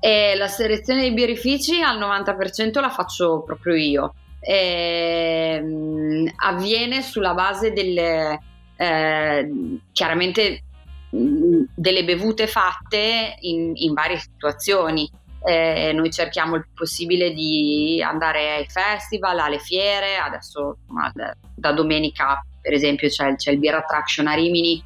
E 0.01 0.35
la 0.37 0.49
selezione 0.49 1.01
dei 1.01 1.13
birrifici 1.13 1.81
al 1.81 1.99
90% 1.99 2.81
la 2.81 2.91
faccio 2.91 3.43
proprio 3.45 3.75
io. 3.75 4.15
E, 4.41 5.61
mh, 5.61 6.33
avviene 6.37 7.03
sulla 7.03 7.35
base 7.35 7.73
delle 7.73 8.39
eh, 8.77 9.51
chiaramente 9.93 10.63
delle 11.11 12.05
bevute 12.05 12.47
fatte 12.47 13.37
in, 13.41 13.73
in 13.75 13.93
varie 13.93 14.19
situazioni. 14.19 15.11
Eh, 15.45 15.93
noi 15.95 16.11
cerchiamo 16.11 16.57
il 16.57 16.67
possibile 16.75 17.33
di 17.33 18.03
andare 18.05 18.57
ai 18.57 18.67
festival, 18.69 19.39
alle 19.39 19.59
fiere. 19.59 20.17
Adesso 20.17 20.79
da, 21.15 21.35
da 21.55 21.73
domenica, 21.73 22.45
per 22.61 22.73
esempio, 22.73 23.09
c'è, 23.09 23.35
c'è 23.37 23.53
il 23.53 23.59
Beer 23.59 23.77
Attraction 23.77 24.27
a 24.27 24.35
Rimini 24.35 24.83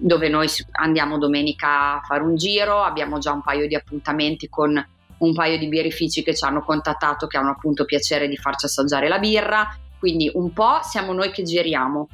dove 0.00 0.28
noi 0.28 0.48
andiamo 0.72 1.18
domenica 1.18 1.96
a 1.96 2.00
fare 2.02 2.22
un 2.22 2.36
giro, 2.36 2.82
abbiamo 2.82 3.18
già 3.18 3.32
un 3.32 3.42
paio 3.42 3.68
di 3.68 3.74
appuntamenti 3.74 4.48
con 4.48 4.82
un 5.18 5.34
paio 5.34 5.58
di 5.58 5.68
birrifici 5.68 6.22
che 6.22 6.34
ci 6.34 6.44
hanno 6.44 6.62
contattato 6.62 7.26
che 7.26 7.36
hanno 7.36 7.50
appunto 7.50 7.84
piacere 7.84 8.26
di 8.26 8.36
farci 8.36 8.64
assaggiare 8.64 9.08
la 9.08 9.18
birra, 9.18 9.68
quindi 9.98 10.30
un 10.32 10.52
po' 10.52 10.78
siamo 10.82 11.12
noi 11.12 11.30
che 11.30 11.42
giriamo, 11.42 12.08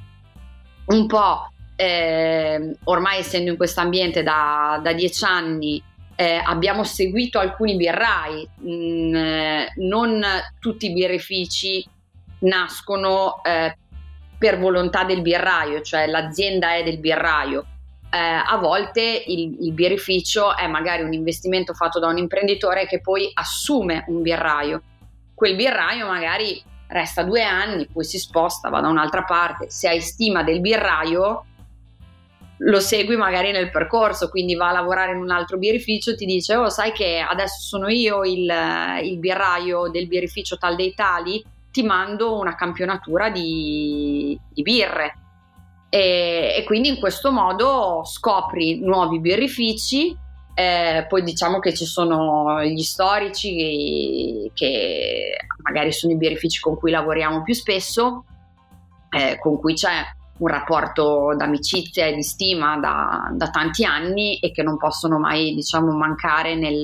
un 0.86 1.06
po' 1.06 1.50
eh, 1.76 2.76
ormai 2.84 3.18
essendo 3.18 3.50
in 3.50 3.56
questo 3.56 3.80
ambiente 3.80 4.24
da, 4.24 4.80
da 4.82 4.92
dieci 4.92 5.24
anni 5.24 5.80
eh, 6.16 6.40
abbiamo 6.42 6.82
seguito 6.82 7.38
alcuni 7.38 7.76
birrai, 7.76 8.48
mh, 8.56 8.70
mm, 8.70 9.14
eh, 9.14 9.72
non 9.76 10.24
tutti 10.58 10.86
i 10.86 10.92
birrifici 10.92 11.86
nascono 12.40 13.42
eh, 13.44 13.76
per 14.38 14.58
volontà 14.58 15.04
del 15.04 15.22
birraio, 15.22 15.82
cioè 15.82 16.06
l'azienda 16.06 16.74
è 16.74 16.82
del 16.82 16.98
birraio, 16.98 17.66
eh, 18.10 18.18
a 18.18 18.56
volte 18.58 19.24
il, 19.26 19.56
il, 19.60 19.72
birrificio 19.72 20.56
è 20.56 20.66
magari 20.66 21.02
un 21.02 21.12
investimento 21.12 21.74
fatto 21.74 21.98
da 21.98 22.06
un 22.08 22.18
imprenditore 22.18 22.86
che 22.86 23.00
poi 23.00 23.30
assume 23.34 24.04
un 24.08 24.22
birraio. 24.22 24.82
Quel 25.34 25.56
birraio 25.56 26.06
magari 26.06 26.62
resta 26.88 27.24
due 27.24 27.42
anni, 27.42 27.86
poi 27.86 28.04
si 28.04 28.18
sposta, 28.18 28.68
va 28.68 28.80
da 28.80 28.88
un'altra 28.88 29.24
parte. 29.24 29.70
Se 29.70 29.88
hai 29.88 30.00
stima 30.00 30.42
del 30.42 30.60
birraio, 30.60 31.44
lo 32.58 32.80
segui 32.80 33.16
magari 33.16 33.50
nel 33.50 33.70
percorso, 33.70 34.30
quindi 34.30 34.54
va 34.54 34.68
a 34.68 34.72
lavorare 34.72 35.12
in 35.12 35.18
un 35.18 35.30
altro 35.30 35.58
birrificio, 35.58 36.14
ti 36.14 36.24
dice, 36.24 36.54
oh 36.54 36.70
sai 36.70 36.92
che 36.92 37.18
adesso 37.18 37.60
sono 37.60 37.88
io 37.88 38.24
il, 38.24 38.50
il 39.02 39.18
birraio 39.18 39.88
del 39.88 40.06
birrificio 40.06 40.56
tal 40.56 40.76
dei 40.76 40.94
tali, 40.94 41.44
ti 41.70 41.82
mando 41.82 42.38
una 42.38 42.54
campionatura 42.54 43.28
di, 43.28 44.38
di 44.48 44.62
birre 44.62 45.25
e, 45.88 46.54
e 46.58 46.64
quindi 46.64 46.88
in 46.88 46.98
questo 46.98 47.30
modo 47.30 48.02
scopri 48.04 48.80
nuovi 48.80 49.20
birrifici 49.20 50.24
eh, 50.58 51.04
poi 51.06 51.22
diciamo 51.22 51.58
che 51.58 51.74
ci 51.74 51.84
sono 51.84 52.64
gli 52.64 52.80
storici 52.80 53.54
che, 53.56 54.50
che, 54.54 55.36
magari 55.62 55.92
sono 55.92 56.14
i 56.14 56.16
birrifici 56.16 56.60
con 56.60 56.78
cui 56.78 56.90
lavoriamo 56.90 57.42
più 57.42 57.52
spesso, 57.52 58.24
eh, 59.10 59.38
con 59.38 59.60
cui 59.60 59.74
c'è 59.74 60.02
un 60.38 60.48
rapporto 60.48 61.34
d'amicizia 61.36 62.06
e 62.06 62.14
di 62.14 62.22
stima 62.22 62.78
da, 62.78 63.30
da, 63.34 63.50
tanti 63.50 63.84
anni 63.84 64.38
e 64.38 64.50
che 64.50 64.62
non 64.62 64.78
possono 64.78 65.18
mai 65.18 65.54
diciamo, 65.54 65.92
mancare 65.92 66.54
nel, 66.54 66.82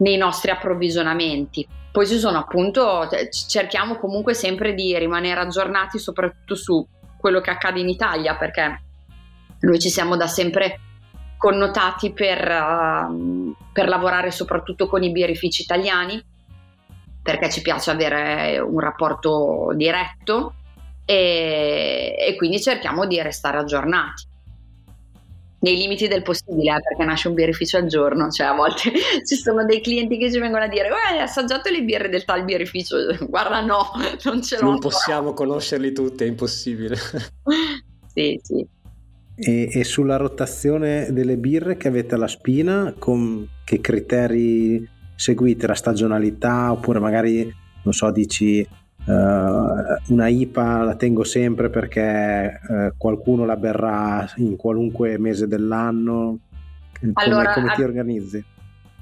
nei 0.00 0.18
nostri 0.18 0.50
approvvigionamenti. 0.50 1.66
Poi 1.90 2.06
ci 2.06 2.18
sono 2.18 2.36
appunto, 2.36 3.08
cioè, 3.08 3.30
cerchiamo 3.30 3.96
comunque 3.96 4.34
sempre 4.34 4.74
di 4.74 4.98
rimanere 4.98 5.40
aggiornati 5.40 5.98
soprattutto 5.98 6.54
su 6.56 6.86
quello 7.24 7.40
che 7.40 7.48
accade 7.48 7.80
in 7.80 7.88
Italia, 7.88 8.36
perché 8.36 8.82
noi 9.60 9.78
ci 9.78 9.88
siamo 9.88 10.14
da 10.14 10.26
sempre 10.26 10.78
connotati 11.38 12.12
per, 12.12 12.46
uh, 12.46 13.54
per 13.72 13.88
lavorare 13.88 14.30
soprattutto 14.30 14.86
con 14.86 15.02
i 15.02 15.10
birrifici 15.10 15.62
italiani, 15.62 16.22
perché 17.22 17.48
ci 17.48 17.62
piace 17.62 17.90
avere 17.90 18.58
un 18.58 18.78
rapporto 18.78 19.72
diretto 19.74 20.52
e, 21.06 22.14
e 22.18 22.36
quindi 22.36 22.60
cerchiamo 22.60 23.06
di 23.06 23.18
restare 23.22 23.56
aggiornati. 23.56 24.26
Nei 25.64 25.76
limiti 25.76 26.06
del 26.08 26.22
possibile, 26.22 26.76
eh, 26.76 26.80
perché 26.82 27.04
nasce 27.04 27.28
un 27.28 27.34
birrificio 27.34 27.78
al 27.78 27.86
giorno, 27.86 28.30
cioè 28.30 28.48
a 28.48 28.52
volte 28.54 28.92
ci 29.26 29.34
sono 29.34 29.64
dei 29.64 29.80
clienti 29.80 30.18
che 30.18 30.30
ci 30.30 30.38
vengono 30.38 30.64
a 30.64 30.68
dire 30.68 30.88
hai 30.88 31.18
assaggiato 31.18 31.70
le 31.70 31.82
birre 31.82 32.10
del 32.10 32.24
tal 32.24 32.44
birrificio? 32.44 32.96
Guarda 33.26 33.62
no, 33.62 33.90
non 34.24 34.42
ce 34.42 34.58
l'ho 34.58 34.64
Non 34.64 34.78
possiamo 34.78 35.32
conoscerli 35.32 35.92
tutti, 35.92 36.24
è 36.24 36.26
impossibile. 36.26 36.96
sì, 38.12 38.38
sì. 38.42 38.66
E, 39.36 39.68
e, 39.72 39.84
sulla 39.84 40.16
rotazione 40.16 41.08
delle 41.10 41.36
birre 41.36 41.76
che 41.76 41.88
avete 41.88 42.14
alla 42.14 42.28
spina, 42.28 42.94
con 42.96 43.48
che 43.64 43.80
criteri 43.80 44.88
seguite? 45.16 45.66
La 45.66 45.74
stagionalità 45.74 46.70
oppure 46.70 47.00
magari, 47.00 47.52
non 47.82 47.92
so, 47.92 48.12
dici 48.12 48.64
Uh, 49.06 50.12
una 50.12 50.28
IPA 50.28 50.82
la 50.82 50.94
tengo 50.96 51.24
sempre 51.24 51.68
perché 51.68 52.58
uh, 52.66 52.94
qualcuno 52.96 53.44
la 53.44 53.56
berrà 53.56 54.26
in 54.36 54.56
qualunque 54.56 55.18
mese 55.18 55.46
dell'anno. 55.46 56.38
Come, 56.98 57.12
allora, 57.14 57.52
come 57.52 57.72
ti 57.74 57.82
organizzi? 57.82 58.44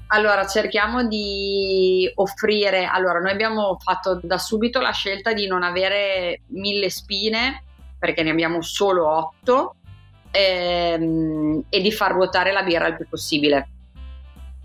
Allora, 0.07 0.45
cerchiamo 0.45 1.07
di 1.07 2.11
offrire. 2.15 2.85
Allora, 2.85 3.19
noi 3.19 3.31
abbiamo 3.31 3.77
fatto 3.79 4.19
da 4.21 4.37
subito 4.37 4.81
la 4.81 4.91
scelta 4.91 5.33
di 5.33 5.47
non 5.47 5.63
avere 5.63 6.41
mille 6.47 6.89
spine 6.89 7.63
perché 7.97 8.21
ne 8.21 8.31
abbiamo 8.31 8.61
solo 8.61 9.07
otto 9.07 9.75
ehm, 10.29 11.63
e 11.69 11.81
di 11.81 11.91
far 11.91 12.11
ruotare 12.11 12.51
la 12.51 12.63
birra 12.63 12.87
il 12.87 12.97
più 12.97 13.07
possibile 13.07 13.67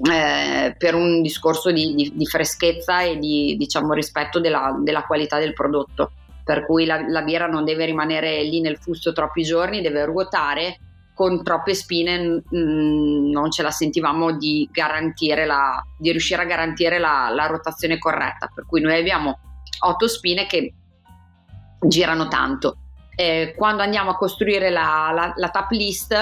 eh, 0.00 0.76
per 0.78 0.94
un 0.94 1.22
discorso 1.22 1.72
di, 1.72 1.94
di, 1.94 2.12
di, 2.14 2.26
freschezza 2.26 3.02
e 3.02 3.18
di 3.18 3.56
diciamo, 3.58 3.92
rispetto 3.92 4.38
della, 4.38 4.78
della, 4.80 5.02
qualità 5.02 5.38
del 5.38 5.54
prodotto. 5.54 6.12
Per 6.44 6.64
cui 6.64 6.84
la, 6.84 7.04
la, 7.08 7.22
birra 7.22 7.46
non 7.46 7.64
deve 7.64 7.84
rimanere 7.84 8.42
lì 8.44 8.60
nel 8.60 8.78
fusto 8.78 9.12
troppi 9.12 9.42
giorni, 9.42 9.80
deve 9.80 10.04
ruotare. 10.04 10.78
Con 11.14 11.42
troppe 11.42 11.74
spine 11.74 12.44
mh, 12.48 13.30
non 13.30 13.50
ce 13.50 13.62
la 13.62 13.72
sentivamo 13.72 14.36
di, 14.36 14.68
garantire 14.70 15.46
la, 15.46 15.84
di 15.98 16.12
riuscire 16.12 16.42
a 16.42 16.46
garantire 16.46 16.98
la, 17.00 17.28
la 17.34 17.46
rotazione 17.46 17.98
corretta. 17.98 18.48
Per 18.54 18.66
cui 18.66 18.80
noi 18.80 18.96
abbiamo 18.96 19.40
otto 19.80 20.06
spine 20.06 20.46
che 20.46 20.72
girano 21.80 22.28
tanto. 22.28 22.76
Eh, 23.16 23.52
quando 23.56 23.82
andiamo 23.82 24.10
a 24.10 24.16
costruire 24.16 24.70
la, 24.70 25.10
la, 25.12 25.32
la 25.34 25.48
tap 25.48 25.72
list 25.72 26.14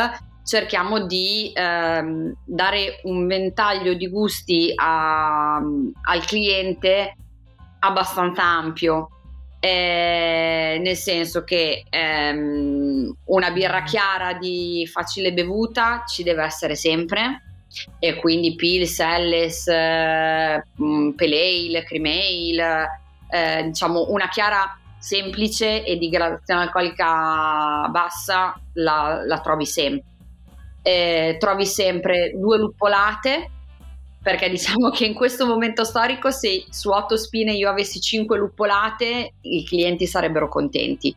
cerchiamo 0.47 1.07
di 1.07 1.51
ehm, 1.53 2.33
dare 2.45 3.01
un 3.03 3.27
ventaglio 3.27 3.95
di 3.95 4.09
gusti 4.09 4.73
a, 4.77 5.57
al 5.57 6.25
cliente 6.25 7.17
abbastanza 7.81 8.45
ampio. 8.45 9.11
Eh, 9.59 10.79
nel 10.81 10.95
senso 10.95 11.43
che 11.43 11.85
ehm, 11.91 13.13
una 13.25 13.51
birra 13.51 13.83
chiara 13.83 14.35
di 14.35 14.89
facile 14.91 15.33
bevuta 15.33 16.05
ci 16.07 16.23
deve 16.23 16.45
essere 16.45 16.77
sempre 16.77 17.43
e 17.99 18.15
quindi 18.17 18.55
Pils, 18.55 19.01
Elles, 19.01 19.67
eh, 19.67 19.75
Ale, 19.75 21.85
Cream 21.85 22.05
Ale, 22.05 22.87
eh, 23.31 23.65
diciamo 23.65 24.07
una 24.11 24.29
chiara 24.29 24.79
semplice 24.99 25.85
e 25.85 25.97
di 25.97 26.09
gradazione 26.09 26.63
alcolica 26.63 27.89
bassa 27.91 28.59
la, 28.75 29.23
la 29.27 29.41
trovi 29.41 29.67
sempre 29.67 30.15
eh, 30.87 31.37
trovi 31.41 31.67
sempre 31.67 32.31
due 32.37 32.59
luppolate 32.59 33.51
perché 34.23 34.49
diciamo 34.49 34.91
che 34.91 35.05
in 35.05 35.15
questo 35.15 35.45
momento 35.45 35.83
storico 35.83 36.31
se 36.31 36.65
su 36.71 36.91
otto 36.91 37.17
spine 37.17 37.55
io 37.55 37.69
avessi 37.69 38.01
cinque 38.01 38.39
luppolate 38.39 39.35
i 39.41 39.65
clienti 39.65 40.07
sarebbero 40.07 40.49
contenti. 40.49 41.15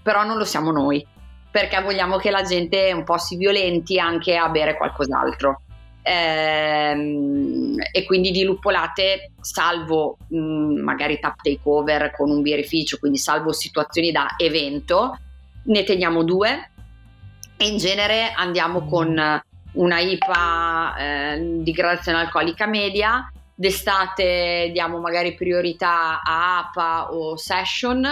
Però 0.00 0.22
non 0.22 0.38
lo 0.38 0.44
siamo 0.44 0.70
noi 0.70 1.04
perché 1.50 1.80
vogliamo 1.82 2.18
che 2.18 2.30
la 2.30 2.42
gente 2.42 2.92
un 2.92 3.02
po' 3.02 3.18
si 3.18 3.36
violenti 3.36 3.98
anche 3.98 4.36
a 4.36 4.48
bere 4.50 4.76
qualcos'altro. 4.76 5.62
Ehm, 6.02 7.74
e 7.92 8.04
quindi 8.04 8.30
di 8.30 8.44
luppolate 8.44 9.32
salvo 9.40 10.16
mh, 10.28 10.38
mm, 10.38 10.78
magari 10.78 11.18
tap 11.18 11.42
takeover 11.42 12.12
con 12.12 12.30
un 12.30 12.40
birrificio 12.40 12.98
quindi 12.98 13.18
salvo 13.18 13.52
situazioni 13.52 14.10
da 14.10 14.36
evento 14.38 15.18
ne 15.64 15.82
teniamo 15.82 16.22
due 16.22 16.70
in 17.66 17.76
genere 17.76 18.32
andiamo 18.34 18.84
con 18.86 19.42
una 19.72 19.98
IPA 19.98 20.96
eh, 20.96 21.58
di 21.62 21.72
gradazione 21.72 22.18
alcolica 22.18 22.66
media, 22.66 23.30
d'estate 23.54 24.70
diamo 24.72 24.98
magari 25.00 25.34
priorità 25.34 26.22
a 26.22 26.58
APA 26.58 27.12
o 27.12 27.36
Session 27.36 28.04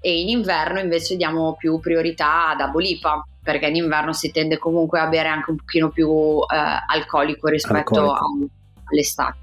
e 0.00 0.20
in 0.20 0.28
inverno 0.28 0.78
invece 0.78 1.16
diamo 1.16 1.54
più 1.56 1.78
priorità 1.80 2.48
ad 2.50 2.58
Double 2.58 2.86
IPA 2.86 3.26
perché 3.42 3.66
in 3.66 3.76
inverno 3.76 4.12
si 4.12 4.30
tende 4.30 4.58
comunque 4.58 5.00
a 5.00 5.06
bere 5.06 5.28
anche 5.28 5.50
un 5.50 5.56
pochino 5.56 5.90
più 5.90 6.38
eh, 6.40 6.56
alcolico 6.86 7.48
rispetto 7.48 8.12
alcolico. 8.12 8.44
A, 8.44 8.90
all'estate. 8.90 9.36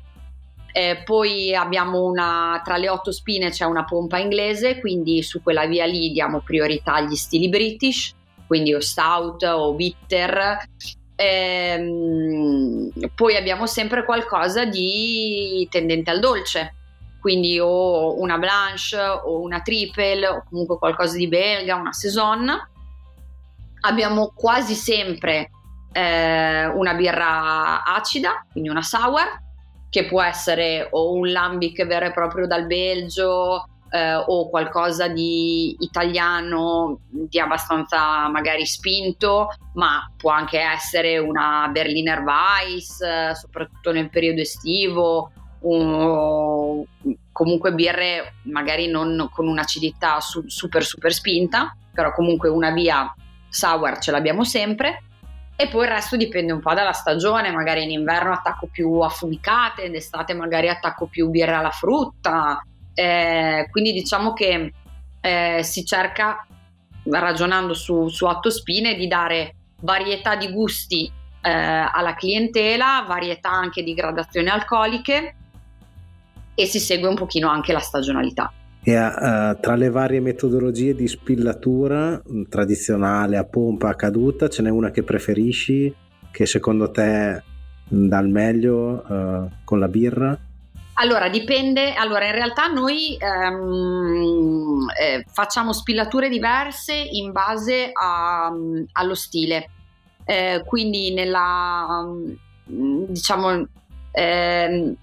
Eh, 0.72 1.02
poi 1.04 1.54
abbiamo 1.56 2.04
una, 2.04 2.62
tra 2.64 2.78
le 2.78 2.90
otto 2.90 3.12
spine 3.12 3.50
c'è 3.50 3.66
una 3.66 3.84
pompa 3.84 4.20
inglese, 4.20 4.80
quindi 4.80 5.22
su 5.24 5.42
quella 5.42 5.66
via 5.66 5.86
lì 5.86 6.12
diamo 6.12 6.40
priorità 6.40 6.94
agli 6.94 7.16
stili 7.16 7.50
british 7.50 8.16
quindi 8.50 8.74
o 8.74 8.80
stout 8.80 9.44
o 9.44 9.76
bitter. 9.76 10.58
Ehm, 11.16 12.90
poi 13.14 13.36
abbiamo 13.36 13.68
sempre 13.68 14.04
qualcosa 14.04 14.66
di 14.66 15.68
tendente 15.70 16.10
al 16.10 16.20
dolce, 16.20 16.74
quindi 17.22 17.60
o 17.60 18.20
una 18.20 18.40
blanche 18.40 18.98
o 18.98 19.40
una 19.42 19.62
triple 19.62 20.28
o 20.28 20.44
comunque 20.50 20.80
qualcosa 20.80 21.16
di 21.16 21.28
belga, 21.28 21.76
una 21.76 21.94
saison. 21.94 22.52
Abbiamo 23.82 24.32
quasi 24.34 24.74
sempre 24.74 25.52
eh, 25.92 26.66
una 26.66 26.96
birra 26.96 27.84
acida, 27.84 28.44
quindi 28.52 28.70
una 28.70 28.82
sour, 28.82 29.28
che 29.92 30.06
può 30.06 30.24
essere 30.24 30.88
o 30.90 31.14
un 31.14 31.32
lambic 31.32 31.86
vero 31.86 32.08
e 32.08 32.12
proprio 32.12 32.48
dal 32.48 32.66
Belgio 32.66 33.64
eh, 33.90 34.16
o 34.16 34.50
qualcosa 34.50 35.08
di 35.08 35.76
italiano 35.80 37.00
di 37.10 37.40
abbastanza 37.40 38.28
magari 38.30 38.66
spinto, 38.66 39.50
ma 39.74 40.12
può 40.16 40.32
anche 40.32 40.60
essere 40.60 41.18
una 41.18 41.70
Berliner 41.72 42.22
Weiss, 42.22 43.02
eh, 43.02 43.36
soprattutto 43.36 43.92
nel 43.92 44.10
periodo 44.10 44.42
estivo, 44.42 45.32
o 45.62 46.86
comunque 47.32 47.74
birre 47.74 48.36
magari 48.44 48.88
non 48.88 49.30
con 49.32 49.48
un'acidità 49.48 50.20
su, 50.20 50.44
super 50.48 50.84
super 50.84 51.14
spinta, 51.14 51.76
però 51.94 52.14
comunque 52.14 52.50
una 52.50 52.72
via 52.72 53.14
sour 53.50 54.00
ce 54.00 54.12
l'abbiamo 54.12 54.44
sempre. 54.44 55.04
E 55.62 55.68
poi 55.68 55.84
il 55.84 55.92
resto 55.92 56.16
dipende 56.16 56.54
un 56.54 56.62
po' 56.62 56.74
dalla 56.74 56.94
stagione, 56.94 57.52
magari 57.52 57.84
in 57.84 57.92
inverno 57.92 58.32
attacco 58.32 58.68
più 58.72 59.00
affumicate, 59.00 59.84
in 59.84 59.96
estate 59.96 60.34
magari 60.34 60.70
attacco 60.70 61.08
più 61.08 61.28
birra 61.30 61.58
alla 61.58 61.70
frutta, 61.70 62.64
eh, 63.00 63.70
quindi 63.72 63.94
diciamo 63.94 64.34
che 64.34 64.74
eh, 65.22 65.64
si 65.64 65.86
cerca, 65.86 66.46
ragionando 67.04 67.74
su, 67.74 68.10
su 68.10 68.26
otto 68.26 68.50
spine, 68.50 68.96
di 68.96 69.08
dare 69.08 69.56
varietà 69.82 70.36
di 70.36 70.52
gusti 70.52 71.10
eh, 71.42 71.50
alla 71.50 72.16
clientela, 72.16 73.06
varietà 73.08 73.52
anche 73.52 73.84
di 73.84 73.94
gradazioni 73.94 74.50
alcoliche 74.50 75.36
e 76.54 76.66
si 76.66 76.80
segue 76.80 77.08
un 77.08 77.16
pochino 77.16 77.48
anche 77.48 77.72
la 77.72 77.80
stagionalità. 77.80 78.52
E 78.84 78.98
uh, 78.98 79.58
tra 79.62 79.76
le 79.76 79.90
varie 79.90 80.20
metodologie 80.20 80.94
di 80.94 81.08
spillatura 81.08 82.22
mm, 82.22 82.44
tradizionale 82.50 83.38
a 83.38 83.46
pompa 83.46 83.90
a 83.90 83.96
caduta, 83.96 84.50
ce 84.50 84.62
n'è 84.62 84.70
una 84.70 84.92
che 84.92 85.04
preferisci, 85.04 85.94
che 86.32 86.46
secondo 86.46 86.92
te 86.92 87.44
mm, 87.94 88.08
dà 88.08 88.20
il 88.20 88.28
meglio 88.28 89.06
uh, 89.08 89.50
con 89.64 89.80
la 89.80 89.88
birra? 89.88 90.38
Allora, 91.02 91.30
dipende. 91.30 91.94
Allora, 91.94 92.26
in 92.26 92.34
realtà 92.34 92.68
noi 92.68 93.16
ehm, 93.18 94.86
eh, 95.00 95.24
facciamo 95.32 95.72
spillature 95.72 96.28
diverse 96.28 96.94
in 96.94 97.32
base 97.32 97.92
a, 97.94 98.52
allo 98.92 99.16
stile. 99.16 99.70
Eh, 100.26 100.62
quindi 100.66 101.14
nella 101.14 102.06
diciamo 102.66 103.66
eh, 104.12 104.96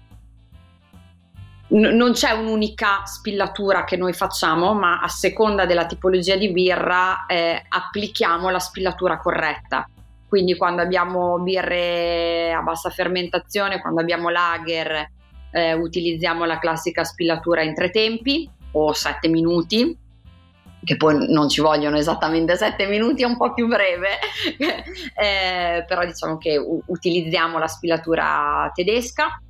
non 1.69 2.11
c'è 2.13 2.31
un'unica 2.31 3.03
spillatura 3.05 3.83
che 3.83 3.97
noi 3.97 4.13
facciamo, 4.13 4.73
ma 4.73 5.01
a 5.01 5.07
seconda 5.07 5.65
della 5.65 5.87
tipologia 5.87 6.35
di 6.35 6.51
birra 6.51 7.25
eh, 7.25 7.65
applichiamo 7.67 8.49
la 8.51 8.59
spillatura 8.59 9.17
corretta. 9.17 9.89
Quindi 10.27 10.55
quando 10.55 10.83
abbiamo 10.83 11.39
birre 11.39 12.53
a 12.53 12.61
bassa 12.61 12.91
fermentazione, 12.91 13.81
quando 13.81 13.99
abbiamo 13.99 14.29
lager, 14.29 15.15
eh, 15.57 15.73
utilizziamo 15.73 16.45
la 16.45 16.59
classica 16.59 17.03
spillatura 17.03 17.63
in 17.63 17.73
tre 17.73 17.89
tempi 17.89 18.47
o 18.73 18.93
sette 18.93 19.27
minuti, 19.27 19.97
che 20.83 20.97
poi 20.97 21.31
non 21.33 21.49
ci 21.49 21.61
vogliono 21.61 21.97
esattamente 21.97 22.55
sette 22.55 22.85
minuti, 22.85 23.23
è 23.23 23.25
un 23.25 23.37
po' 23.37 23.53
più 23.53 23.65
breve, 23.65 24.19
eh, 25.15 25.83
però 25.87 26.05
diciamo 26.05 26.37
che 26.37 26.57
u- 26.57 26.83
utilizziamo 26.85 27.57
la 27.57 27.67
spillatura 27.67 28.71
tedesca 28.71 29.41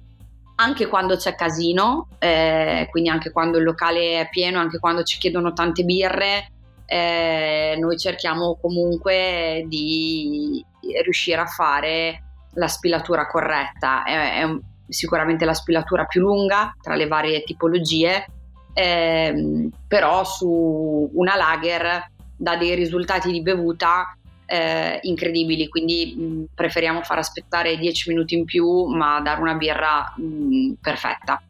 anche 0.59 0.87
quando 0.87 1.17
c'è 1.17 1.35
casino, 1.35 2.07
eh, 2.19 2.87
quindi 2.89 3.09
anche 3.09 3.31
quando 3.31 3.57
il 3.57 3.63
locale 3.65 4.21
è 4.21 4.29
pieno, 4.29 4.59
anche 4.59 4.79
quando 4.79 5.03
ci 5.03 5.19
chiedono 5.19 5.53
tante 5.53 5.83
birre, 5.83 6.51
eh, 6.85 7.75
noi 7.79 7.97
cerchiamo 7.97 8.57
comunque 8.59 9.65
di 9.67 10.65
riuscire 11.03 11.41
a 11.41 11.45
fare 11.45 12.23
la 12.53 12.67
spilatura 12.67 13.27
corretta. 13.27 14.01
È, 14.03 14.41
è 14.41 14.57
sicuramente 14.87 15.45
la 15.45 15.53
spilatura 15.53 16.05
più 16.05 16.21
lunga 16.21 16.75
tra 16.81 16.95
le 16.95 17.07
varie 17.07 17.43
tipologie, 17.43 18.25
ehm, 18.73 19.69
però 19.87 20.23
su 20.23 21.09
una 21.13 21.35
lager 21.35 22.11
dà 22.35 22.55
dei 22.55 22.75
risultati 22.75 23.31
di 23.31 23.41
bevuta 23.41 24.15
eh, 24.45 24.99
incredibili, 25.03 25.67
quindi 25.67 26.15
mh, 26.15 26.55
preferiamo 26.55 27.01
far 27.01 27.17
aspettare 27.17 27.77
10 27.77 28.09
minuti 28.09 28.35
in 28.35 28.45
più 28.45 28.85
ma 28.85 29.19
dare 29.21 29.41
una 29.41 29.55
birra 29.55 30.13
mh, 30.15 30.73
perfetta. 30.81 31.41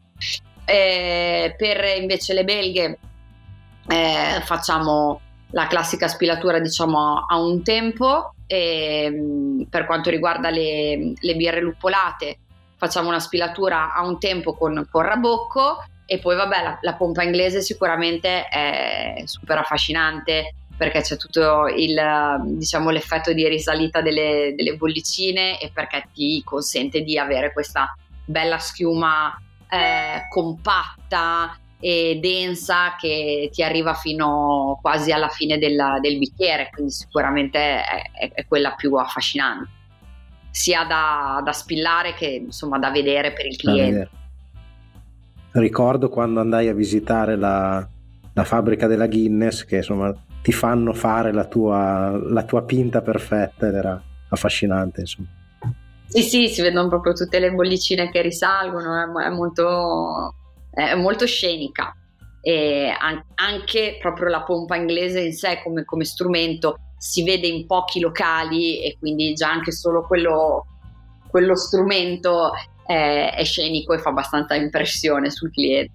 Eh, 0.64 1.54
per 1.56 1.98
invece 1.98 2.34
le 2.34 2.44
belghe 2.44 2.98
eh, 3.88 4.40
facciamo 4.44 5.20
la 5.52 5.66
classica 5.66 6.08
spilatura 6.08 6.58
diciamo 6.58 7.24
a 7.26 7.40
un 7.40 7.62
tempo 7.62 8.34
e, 8.46 9.66
per 9.68 9.86
quanto 9.86 10.10
riguarda 10.10 10.50
le, 10.50 11.14
le, 11.18 11.36
birre 11.36 11.60
luppolate 11.60 12.38
facciamo 12.78 13.08
una 13.08 13.20
spilatura 13.20 13.92
a 13.92 14.06
un 14.06 14.18
tempo 14.18 14.54
con, 14.54 14.86
con 14.90 15.02
rabocco 15.02 15.84
e 16.06 16.18
poi 16.18 16.36
vabbè 16.36 16.62
la, 16.62 16.78
la 16.80 16.94
pompa 16.94 17.22
inglese 17.22 17.60
sicuramente 17.60 18.48
è 18.48 19.22
super 19.26 19.58
affascinante 19.58 20.54
perché 20.78 21.00
c'è 21.00 21.16
tutto 21.16 21.66
il, 21.66 22.00
diciamo, 22.44 22.90
l'effetto 22.90 23.32
di 23.32 23.46
risalita 23.48 24.00
delle, 24.00 24.54
delle, 24.56 24.76
bollicine 24.76 25.60
e 25.60 25.70
perché 25.74 26.04
ti 26.14 26.40
consente 26.44 27.02
di 27.02 27.18
avere 27.18 27.52
questa 27.52 27.92
bella 28.24 28.58
schiuma 28.58 29.36
eh, 29.68 30.28
compatta 30.30 31.58
e 31.80 32.18
densa 32.20 32.94
che 32.96 33.50
ti 33.52 33.62
arriva 33.62 33.94
fino 33.94 34.78
quasi 34.80 35.10
alla 35.10 35.28
fine 35.28 35.58
della, 35.58 35.98
del 36.00 36.18
bicchiere, 36.18 36.70
quindi 36.72 36.92
sicuramente 36.92 37.58
è, 37.58 38.32
è, 38.34 38.46
quella 38.46 38.74
più 38.74 38.94
affascinante, 38.94 39.68
sia 40.50 40.84
da, 40.84 41.40
da, 41.44 41.52
spillare 41.52 42.14
che 42.14 42.42
insomma 42.46 42.78
da 42.78 42.90
vedere 42.90 43.32
per 43.32 43.46
il 43.46 43.56
cliente. 43.56 44.10
Ricordo 45.52 46.08
quando 46.08 46.40
andai 46.40 46.68
a 46.68 46.74
visitare 46.74 47.36
la, 47.36 47.86
la 48.32 48.44
fabbrica 48.44 48.86
della 48.86 49.06
Guinness 49.06 49.64
che 49.64 49.76
insomma 49.76 50.14
ti 50.42 50.52
fanno 50.52 50.92
fare 50.92 51.32
la 51.32 51.46
tua, 51.46 52.16
la 52.16 52.44
tua 52.44 52.62
pinta 52.62 53.02
perfetta 53.02 53.66
ed 53.66 53.74
era 53.74 54.02
affascinante 54.28 55.00
insomma. 55.00 55.28
Sì, 56.06 56.22
sì, 56.22 56.48
si 56.48 56.62
vedono 56.62 56.88
proprio 56.88 57.12
tutte 57.12 57.38
le 57.38 57.52
bollicine 57.52 58.10
che 58.10 58.22
risalgono, 58.22 59.20
è, 59.20 59.28
molto, 59.28 60.34
è 60.70 60.94
molto 60.94 61.26
scenica. 61.26 61.94
E 62.40 62.90
anche 63.34 63.98
proprio 64.00 64.28
la 64.28 64.42
pompa 64.42 64.76
inglese 64.76 65.20
in 65.20 65.34
sé 65.34 65.60
come, 65.62 65.84
come 65.84 66.04
strumento 66.04 66.78
si 66.98 67.22
vede 67.22 67.46
in 67.46 67.66
pochi 67.66 68.00
locali 68.00 68.82
e 68.82 68.96
quindi 68.98 69.32
già 69.32 69.50
anche 69.50 69.72
solo 69.72 70.04
quello, 70.06 70.66
quello 71.30 71.56
strumento 71.56 72.50
è, 72.84 73.34
è, 73.36 73.44
scenico 73.44 73.94
e 73.94 73.98
fa 73.98 74.10
abbastanza 74.10 74.54
impressione 74.56 75.30
sul 75.30 75.50
cliente. 75.52 75.92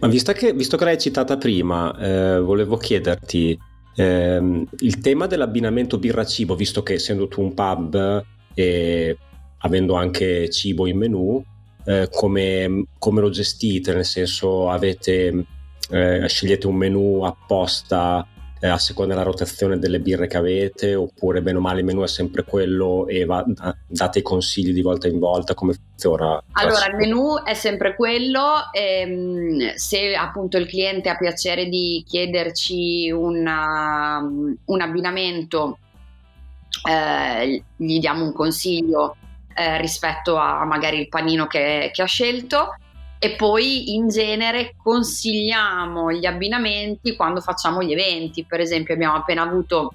Ma 0.00 0.08
visto 0.08 0.32
che, 0.32 0.52
visto 0.52 0.76
che 0.76 0.84
l'hai 0.84 0.98
citata 0.98 1.36
prima, 1.36 1.96
eh, 1.96 2.40
volevo 2.40 2.76
chiederti 2.76 3.58
eh, 3.96 4.66
il 4.78 4.98
tema 5.00 5.26
dell'abbinamento 5.26 5.98
birra-cibo, 5.98 6.56
visto 6.56 6.82
che 6.82 6.94
essendo 6.94 7.28
tu 7.28 7.42
un 7.42 7.54
pub 7.54 8.24
e 8.54 9.18
avendo 9.58 9.94
anche 9.94 10.50
cibo 10.50 10.86
in 10.86 10.98
menù, 10.98 11.42
eh, 11.84 12.08
come, 12.10 12.86
come, 12.98 13.20
lo 13.20 13.30
gestite? 13.30 13.94
Nel 13.94 14.04
senso, 14.04 14.70
avete, 14.70 15.46
eh, 15.90 16.26
scegliete 16.26 16.66
un 16.66 16.76
menù 16.76 17.22
apposta 17.22 18.26
eh, 18.64 18.68
a 18.68 18.78
seconda 18.78 19.12
della 19.12 19.26
rotazione 19.26 19.78
delle 19.78 20.00
birre 20.00 20.26
che 20.26 20.38
avete, 20.38 20.94
oppure 20.94 21.42
bene 21.42 21.58
o 21.58 21.60
male 21.60 21.80
il 21.80 21.84
menù 21.84 22.02
è 22.02 22.06
sempre 22.06 22.44
quello 22.44 23.06
e 23.06 23.26
va, 23.26 23.44
date 23.86 24.20
i 24.20 24.22
consigli 24.22 24.72
di 24.72 24.80
volta 24.80 25.06
in 25.06 25.18
volta? 25.18 25.52
Come 25.52 25.74
funziona? 25.74 26.42
Allora, 26.52 26.86
il 26.86 26.96
menù 26.96 27.42
è 27.44 27.52
sempre 27.52 27.94
quello. 27.94 28.70
Ehm, 28.72 29.74
se 29.74 30.14
appunto 30.14 30.56
il 30.56 30.66
cliente 30.66 31.10
ha 31.10 31.16
piacere 31.18 31.66
di 31.66 32.02
chiederci 32.08 33.10
una, 33.10 34.18
un 34.20 34.80
abbinamento, 34.80 35.78
eh, 36.88 37.62
gli 37.76 37.98
diamo 37.98 38.24
un 38.24 38.32
consiglio 38.32 39.16
eh, 39.54 39.78
rispetto 39.78 40.36
a 40.36 40.64
magari 40.64 41.00
il 41.00 41.08
panino 41.10 41.46
che, 41.46 41.90
che 41.92 42.00
ha 42.00 42.06
scelto 42.06 42.76
e 43.24 43.36
poi 43.36 43.94
in 43.94 44.08
genere 44.08 44.74
consigliamo 44.76 46.12
gli 46.12 46.26
abbinamenti 46.26 47.16
quando 47.16 47.40
facciamo 47.40 47.82
gli 47.82 47.92
eventi. 47.92 48.44
Per 48.44 48.60
esempio 48.60 48.92
abbiamo 48.92 49.14
appena 49.14 49.40
avuto 49.40 49.94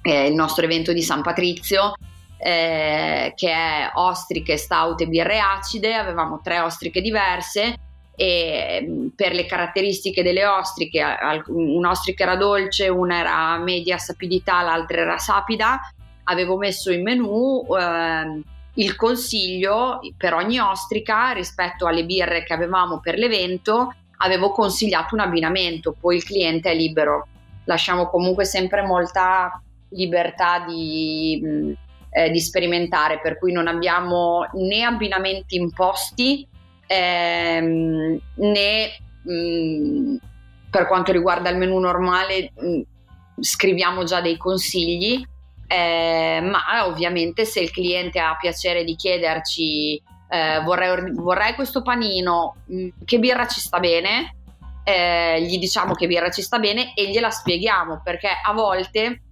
eh, 0.00 0.28
il 0.28 0.34
nostro 0.34 0.64
evento 0.64 0.92
di 0.92 1.02
San 1.02 1.22
Patrizio 1.22 1.94
eh, 2.38 3.32
che 3.34 3.50
è 3.50 3.90
ostriche, 3.94 4.56
stout 4.58 5.00
e 5.00 5.08
birre 5.08 5.40
acide, 5.40 5.94
avevamo 5.94 6.40
tre 6.40 6.60
ostriche 6.60 7.00
diverse 7.00 7.78
e 8.14 8.86
mm, 8.86 9.06
per 9.16 9.32
le 9.32 9.44
caratteristiche 9.46 10.22
delle 10.22 10.46
ostriche, 10.46 11.04
un'ostrica 11.48 12.22
era 12.22 12.36
dolce, 12.36 12.86
una 12.86 13.18
era 13.18 13.58
media 13.58 13.98
sapidità, 13.98 14.62
l'altra 14.62 15.00
era 15.00 15.18
sapida, 15.18 15.80
avevo 16.22 16.56
messo 16.56 16.92
in 16.92 17.02
menù 17.02 17.66
eh, 17.76 18.54
il 18.76 18.96
consiglio 18.96 20.00
per 20.16 20.34
ogni 20.34 20.58
ostrica 20.58 21.30
rispetto 21.32 21.86
alle 21.86 22.04
birre 22.04 22.42
che 22.42 22.52
avevamo 22.52 23.00
per 23.00 23.16
l'evento, 23.16 23.94
avevo 24.18 24.50
consigliato 24.50 25.14
un 25.14 25.20
abbinamento, 25.20 25.94
poi 25.98 26.16
il 26.16 26.24
cliente 26.24 26.70
è 26.70 26.74
libero. 26.74 27.26
Lasciamo 27.64 28.08
comunque 28.08 28.44
sempre 28.44 28.82
molta 28.82 29.60
libertà 29.90 30.64
di, 30.66 31.40
mm, 31.42 31.72
eh, 32.10 32.30
di 32.30 32.40
sperimentare, 32.40 33.20
per 33.20 33.38
cui 33.38 33.52
non 33.52 33.66
abbiamo 33.66 34.46
né 34.54 34.82
abbinamenti 34.82 35.56
imposti 35.56 36.46
ehm, 36.86 38.18
né 38.34 38.88
mh, 39.22 39.32
mm, 39.32 40.16
per 40.70 40.86
quanto 40.86 41.12
riguarda 41.12 41.48
il 41.50 41.56
menu 41.56 41.78
normale 41.78 42.52
mh, 42.54 42.68
mm, 42.68 42.80
scriviamo 43.40 44.04
già 44.04 44.20
dei 44.20 44.36
consigli 44.36 45.24
eh, 45.66 46.40
ma 46.42 46.86
ovviamente 46.86 47.44
se 47.44 47.60
il 47.60 47.70
cliente 47.70 48.18
ha 48.18 48.36
piacere 48.36 48.84
di 48.84 48.94
chiederci 48.94 50.00
eh, 50.28 50.60
vorrei, 50.64 51.12
vorrei, 51.12 51.54
questo 51.54 51.82
panino, 51.82 52.56
mm, 52.72 52.88
che 53.04 53.18
birra 53.18 53.46
ci 53.46 53.60
sta 53.60 53.78
bene, 53.78 54.34
eh, 54.84 55.42
gli 55.42 55.58
diciamo 55.58 55.94
che 55.94 56.06
birra 56.06 56.30
ci 56.30 56.42
sta 56.42 56.58
bene 56.58 56.94
e 56.94 57.10
gliela 57.10 57.30
spieghiamo 57.30 58.00
perché 58.04 58.28
a 58.44 58.52
volte 58.52 59.22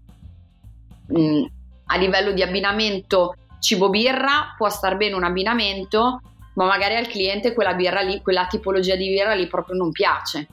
mh, 1.07 1.21
mm, 1.21 1.45
a 1.87 1.97
livello 1.97 2.33
di 2.33 2.43
abbinamento 2.43 3.37
cibo-birra 3.61 4.55
può 4.57 4.69
star 4.69 4.97
bene 4.97 5.15
un 5.15 5.25
abbinamento, 5.25 6.21
ma 6.55 6.67
magari 6.67 6.97
al 6.97 7.07
cliente 7.07 7.55
quella 7.55 7.75
birra 7.75 8.01
lì, 8.01 8.21
quella 8.21 8.47
tipologia 8.47 8.95
di 8.95 9.09
birra 9.09 9.35
lì 9.35 9.47
proprio 9.47 9.77
non 9.77 9.91
piace. 9.91 10.47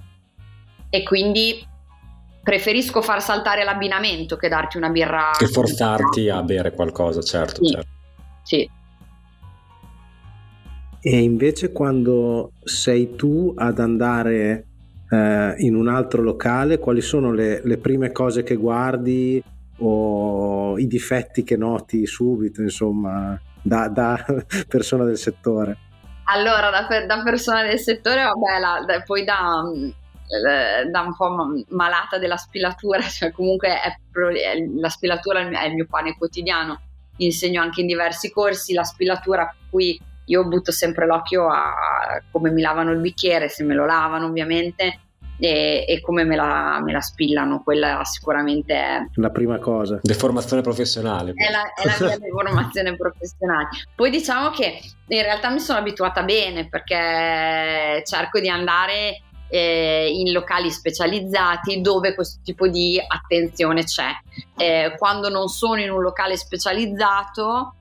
E 0.89 1.03
quindi 1.03 1.65
preferisco 2.43 3.01
far 3.01 3.21
saltare 3.21 3.63
l'abbinamento 3.63 4.35
che 4.35 4.49
darti 4.49 4.77
una 4.77 4.89
birra. 4.89 5.31
Che 5.37 5.47
forzarti 5.47 6.29
a 6.29 6.41
bere 6.41 6.73
qualcosa, 6.73 7.21
certo. 7.21 7.63
Sì. 7.63 7.71
certo. 7.71 7.89
sì. 8.43 8.69
E 11.03 11.19
invece 11.19 11.71
quando 11.71 12.51
sei 12.63 13.15
tu 13.15 13.53
ad 13.57 13.79
andare 13.79 14.65
eh, 15.09 15.55
in 15.57 15.75
un 15.75 15.87
altro 15.87 16.21
locale, 16.21 16.77
quali 16.77 17.01
sono 17.01 17.31
le, 17.31 17.61
le, 17.63 17.77
prime 17.77 18.11
cose 18.11 18.43
che 18.43 18.55
guardi 18.55 19.43
o 19.79 20.77
i 20.77 20.85
difetti 20.85 21.43
che 21.43 21.57
noti 21.57 22.05
subito, 22.05 22.61
insomma, 22.61 23.39
da, 23.63 23.87
da 23.87 24.23
persona 24.69 25.03
del 25.03 25.17
settore? 25.17 25.77
Allora, 26.25 26.69
da, 26.69 27.05
da, 27.05 27.23
persona 27.23 27.63
del 27.63 27.79
settore, 27.79 28.23
vabbè, 28.23 28.59
la, 28.59 28.85
da, 28.85 29.01
poi 29.01 29.23
da, 29.23 29.63
eh, 30.31 30.85
da 30.89 31.01
un 31.01 31.15
po' 31.15 31.29
malata 31.69 32.17
della 32.17 32.37
spilatura, 32.37 33.01
cioè 33.09 33.31
comunque 33.31 33.69
è, 33.81 33.95
la 34.77 34.89
spilatura 34.89 35.39
è 35.39 35.65
il 35.65 35.73
mio 35.73 35.87
pane 35.89 36.15
quotidiano, 36.17 36.79
insegno 37.17 37.61
anche 37.61 37.81
in 37.81 37.87
diversi 37.87 38.31
corsi 38.31 38.73
la 38.73 38.83
spilatura 38.83 39.45
per 39.45 39.69
cui 39.69 39.99
io 40.25 40.47
butto 40.47 40.71
sempre 40.71 41.05
l'occhio 41.05 41.47
a 41.49 42.21
come 42.31 42.51
mi 42.51 42.61
lavano 42.61 42.91
il 42.91 42.99
bicchiere, 42.99 43.49
se 43.49 43.63
me 43.63 43.73
lo 43.73 43.85
lavano 43.85 44.27
ovviamente 44.27 44.99
e, 45.41 45.85
e 45.87 46.01
come 46.01 46.23
me 46.23 46.35
la, 46.35 46.79
me 46.83 46.91
la, 46.91 47.01
spillano, 47.01 47.63
quella 47.63 48.03
sicuramente 48.03 48.73
è 48.75 49.05
la 49.15 49.31
prima 49.31 49.57
cosa. 49.57 49.99
Deformazione 50.03 50.61
professionale. 50.61 51.33
È 51.33 51.51
la, 51.51 51.73
è 51.73 51.85
la 51.85 52.05
mia 52.07 52.17
deformazione 52.21 52.95
professionale. 52.95 53.69
Poi 53.95 54.11
diciamo 54.11 54.51
che 54.51 54.79
in 55.07 55.21
realtà 55.23 55.49
mi 55.49 55.59
sono 55.59 55.79
abituata 55.79 56.23
bene 56.23 56.69
perché 56.69 58.03
cerco 58.05 58.39
di 58.39 58.49
andare 58.49 59.23
eh, 59.51 60.09
in 60.09 60.31
locali 60.31 60.71
specializzati 60.71 61.81
dove 61.81 62.15
questo 62.15 62.39
tipo 62.43 62.67
di 62.67 62.97
attenzione 63.05 63.83
c'è. 63.83 64.09
Eh, 64.55 64.95
quando 64.97 65.27
non 65.27 65.49
sono 65.49 65.81
in 65.81 65.91
un 65.91 66.01
locale 66.01 66.37
specializzato, 66.37 67.73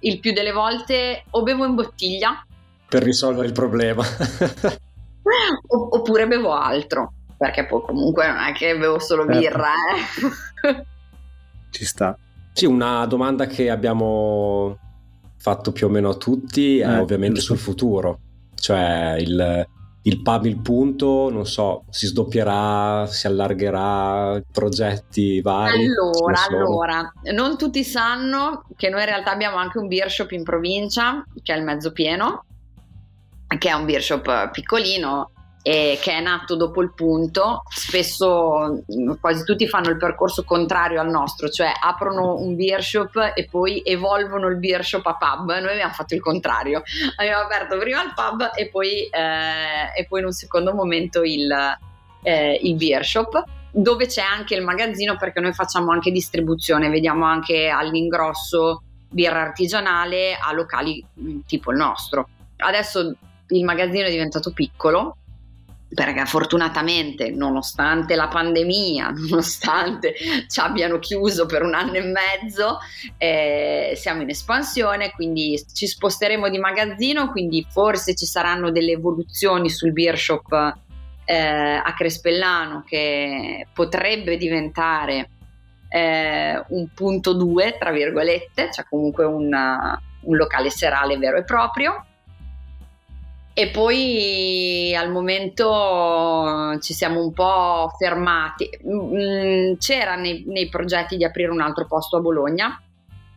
il 0.00 0.20
più 0.20 0.32
delle 0.32 0.52
volte 0.52 1.24
o 1.30 1.42
bevo 1.42 1.64
in 1.64 1.74
bottiglia 1.74 2.44
per 2.88 3.02
risolvere 3.02 3.48
il 3.48 3.52
problema 3.52 4.02
oppure 5.66 6.26
bevo 6.26 6.54
altro. 6.54 7.12
perché 7.36 7.66
poi 7.66 7.82
comunque 7.82 8.26
non 8.26 8.38
è 8.38 8.52
che 8.52 8.76
bevo 8.76 8.98
solo 8.98 9.24
certo. 9.24 9.38
birra. 9.38 9.72
Eh. 10.62 10.86
Ci 11.70 11.84
sta. 11.84 12.16
Sì, 12.52 12.64
una 12.64 13.04
domanda 13.06 13.46
che 13.46 13.70
abbiamo 13.70 14.78
fatto 15.36 15.70
più 15.70 15.86
o 15.86 15.90
meno 15.90 16.08
a 16.08 16.14
tutti 16.14 16.78
è 16.78 16.88
eh, 16.88 16.98
ovviamente 16.98 17.40
sul 17.40 17.58
futuro, 17.58 18.18
cioè 18.54 19.16
il, 19.18 19.66
il 20.08 20.22
pub 20.22 20.46
il 20.46 20.58
punto, 20.60 21.28
non 21.30 21.46
so, 21.46 21.84
si 21.90 22.06
sdoppierà, 22.06 23.06
si 23.06 23.26
allargherà, 23.26 24.42
progetti 24.50 25.42
vari? 25.42 25.84
Allora, 25.86 26.46
allora, 26.48 27.12
non 27.34 27.58
tutti 27.58 27.84
sanno 27.84 28.64
che 28.74 28.88
noi 28.88 29.00
in 29.00 29.06
realtà 29.06 29.32
abbiamo 29.32 29.58
anche 29.58 29.78
un 29.78 29.86
beer 29.86 30.10
shop 30.10 30.30
in 30.32 30.44
provincia, 30.44 31.22
che 31.42 31.52
è 31.52 31.56
il 31.58 31.62
mezzo 31.62 31.92
pieno, 31.92 32.46
che 33.58 33.68
è 33.68 33.72
un 33.74 33.84
beer 33.84 34.02
shop 34.02 34.50
piccolino, 34.50 35.30
eh, 35.62 35.98
che 36.00 36.12
è 36.12 36.20
nato 36.20 36.56
dopo 36.56 36.80
il 36.82 36.92
punto, 36.94 37.62
spesso 37.68 38.82
mm, 38.92 39.12
quasi 39.20 39.44
tutti 39.44 39.66
fanno 39.68 39.90
il 39.90 39.96
percorso 39.96 40.44
contrario 40.44 41.00
al 41.00 41.10
nostro, 41.10 41.48
cioè 41.48 41.72
aprono 41.80 42.36
un 42.36 42.56
beer 42.56 42.82
shop 42.82 43.32
e 43.34 43.46
poi 43.50 43.82
evolvono 43.84 44.48
il 44.48 44.56
beer 44.56 44.84
shop 44.84 45.06
a 45.06 45.16
pub. 45.16 45.58
Noi 45.58 45.72
abbiamo 45.72 45.92
fatto 45.92 46.14
il 46.14 46.20
contrario, 46.20 46.82
abbiamo 47.16 47.42
aperto 47.42 47.76
prima 47.78 48.02
il 48.02 48.12
pub 48.14 48.50
e 48.54 48.68
poi, 48.68 49.04
eh, 49.04 49.92
e 49.96 50.06
poi 50.06 50.20
in 50.20 50.26
un 50.26 50.32
secondo 50.32 50.72
momento 50.72 51.22
il, 51.22 51.52
eh, 52.22 52.60
il 52.62 52.74
beer 52.76 53.04
shop 53.04 53.44
dove 53.70 54.06
c'è 54.06 54.22
anche 54.22 54.54
il 54.54 54.62
magazzino 54.62 55.16
perché 55.16 55.40
noi 55.40 55.52
facciamo 55.52 55.92
anche 55.92 56.10
distribuzione, 56.10 56.88
vediamo 56.88 57.26
anche 57.26 57.68
all'ingrosso 57.68 58.82
birra 59.10 59.40
artigianale 59.40 60.34
a 60.34 60.52
locali 60.52 61.04
mm, 61.20 61.40
tipo 61.46 61.72
il 61.72 61.76
nostro. 61.76 62.28
Adesso 62.56 63.14
il 63.48 63.64
magazzino 63.64 64.06
è 64.06 64.10
diventato 64.10 64.52
piccolo 64.52 65.16
perché 65.94 66.26
fortunatamente 66.26 67.30
nonostante 67.30 68.14
la 68.14 68.28
pandemia, 68.28 69.10
nonostante 69.28 70.14
ci 70.46 70.60
abbiano 70.60 70.98
chiuso 70.98 71.46
per 71.46 71.62
un 71.62 71.74
anno 71.74 71.94
e 71.94 72.02
mezzo, 72.02 72.78
eh, 73.16 73.92
siamo 73.96 74.22
in 74.22 74.28
espansione, 74.28 75.10
quindi 75.12 75.60
ci 75.72 75.86
sposteremo 75.86 76.48
di 76.48 76.58
magazzino, 76.58 77.30
quindi 77.30 77.66
forse 77.68 78.14
ci 78.14 78.26
saranno 78.26 78.70
delle 78.70 78.92
evoluzioni 78.92 79.70
sul 79.70 79.92
beer 79.92 80.18
shop 80.18 80.76
eh, 81.24 81.36
a 81.36 81.94
Crespellano 81.94 82.84
che 82.86 83.66
potrebbe 83.72 84.36
diventare 84.36 85.30
eh, 85.88 86.62
un 86.68 86.88
punto 86.92 87.32
2, 87.32 87.76
tra 87.78 87.90
virgolette, 87.90 88.70
cioè 88.72 88.84
comunque 88.88 89.24
una, 89.24 90.00
un 90.22 90.36
locale 90.36 90.70
serale 90.70 91.16
vero 91.16 91.38
e 91.38 91.44
proprio 91.44 92.04
e 93.58 93.70
poi 93.70 94.94
al 94.94 95.10
momento 95.10 96.78
ci 96.80 96.94
siamo 96.94 97.20
un 97.20 97.32
po' 97.32 97.90
fermati. 97.98 98.70
Mm, 98.86 99.72
c'era 99.78 100.14
nei, 100.14 100.44
nei, 100.46 100.68
progetti 100.68 101.16
di 101.16 101.24
aprire 101.24 101.50
un 101.50 101.60
altro 101.60 101.84
posto 101.88 102.18
a 102.18 102.20
Bologna, 102.20 102.80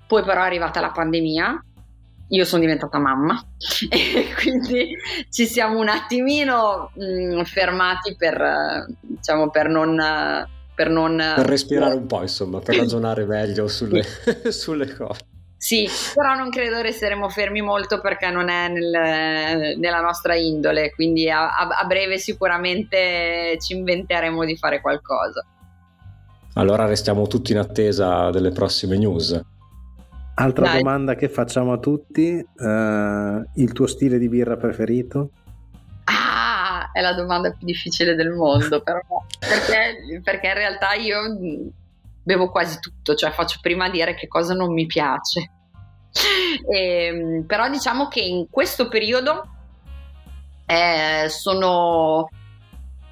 poi 0.05 0.21
però 0.21 0.43
è 0.43 0.45
arrivata 0.45 0.79
la 0.79 0.91
pandemia, 0.91 1.65
io 2.27 2.45
sono 2.45 2.61
diventata 2.61 2.99
mamma 2.99 3.43
e 3.89 4.27
quindi 4.39 4.95
ci 5.31 5.47
siamo 5.47 5.79
un 5.79 5.89
attimino 5.89 6.91
mm, 7.03 7.41
fermati 7.41 8.15
per, 8.15 8.85
diciamo, 8.99 9.49
per 9.49 9.69
non... 9.69 9.97
Per, 10.75 10.89
non, 10.89 11.17
per 11.17 11.47
respirare 11.47 11.95
un 11.95 12.05
po', 12.05 12.21
insomma, 12.21 12.59
per 12.59 12.75
ragionare 12.75 13.25
meglio 13.25 13.67
sulle, 13.67 14.03
sulle 14.49 14.93
cose. 14.93 15.30
Sì, 15.61 15.87
però 16.15 16.33
non 16.33 16.49
credo 16.49 16.81
resteremo 16.81 17.29
fermi 17.29 17.61
molto 17.61 18.01
perché 18.01 18.31
non 18.31 18.49
è 18.49 18.67
nel, 18.67 19.77
nella 19.77 20.01
nostra 20.01 20.33
indole, 20.33 20.89
quindi 20.89 21.29
a, 21.29 21.49
a, 21.51 21.85
breve 21.85 22.17
sicuramente 22.17 23.59
ci 23.59 23.75
inventeremo 23.75 24.43
di 24.43 24.57
fare 24.57 24.81
qualcosa. 24.81 25.45
Allora 26.55 26.85
restiamo 26.85 27.27
tutti 27.27 27.51
in 27.51 27.59
attesa 27.59 28.31
delle 28.31 28.49
prossime 28.49 28.97
news. 28.97 29.39
Altra 30.33 30.65
Dai. 30.65 30.77
domanda 30.81 31.13
che 31.13 31.29
facciamo 31.29 31.73
a 31.73 31.77
tutti, 31.77 32.43
uh, 32.43 33.43
il 33.53 33.71
tuo 33.71 33.85
stile 33.85 34.17
di 34.17 34.27
birra 34.29 34.57
preferito? 34.57 35.29
Ah, 36.05 36.89
è 36.91 37.01
la 37.01 37.13
domanda 37.13 37.51
più 37.51 37.67
difficile 37.67 38.15
del 38.15 38.31
mondo, 38.31 38.81
però, 38.81 38.99
perché, 39.37 40.21
perché 40.23 40.47
in 40.47 40.55
realtà 40.55 40.93
io 40.95 41.71
bevo 42.23 42.49
quasi 42.49 42.79
tutto, 42.79 43.15
cioè 43.15 43.31
faccio 43.31 43.59
prima 43.61 43.89
dire 43.89 44.13
che 44.15 44.27
cosa 44.27 44.53
non 44.53 44.73
mi 44.73 44.85
piace. 44.85 45.51
E, 46.69 47.05
ehm, 47.05 47.45
però 47.45 47.69
diciamo 47.69 48.07
che 48.07 48.19
in 48.19 48.49
questo 48.49 48.87
periodo 48.87 49.43
eh, 50.65 51.27
sono, 51.29 52.29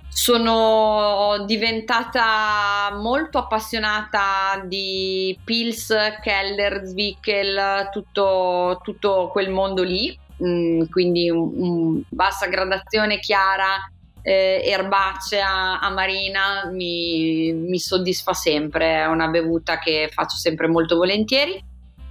sono 0.07 1.43
diventata 1.45 2.95
molto 2.95 3.37
appassionata 3.37 4.61
di 4.65 5.37
Pils, 5.43 5.93
Keller, 6.21 6.85
Zwickel, 6.85 7.89
tutto, 7.91 8.79
tutto 8.83 9.29
quel 9.31 9.49
mondo 9.49 9.83
lì, 9.83 10.17
mm, 10.43 10.83
quindi 10.89 11.29
un, 11.29 11.51
un 11.55 12.01
bassa 12.09 12.47
gradazione 12.47 13.19
chiara, 13.19 13.89
eh, 14.21 14.61
erbacea 14.63 15.79
amarina 15.79 16.69
mi, 16.71 17.51
mi 17.53 17.79
soddisfa 17.79 18.33
sempre, 18.33 19.01
è 19.01 19.05
una 19.05 19.27
bevuta 19.27 19.79
che 19.79 20.09
faccio 20.11 20.35
sempre 20.35 20.67
molto 20.67 20.97
volentieri. 20.97 21.63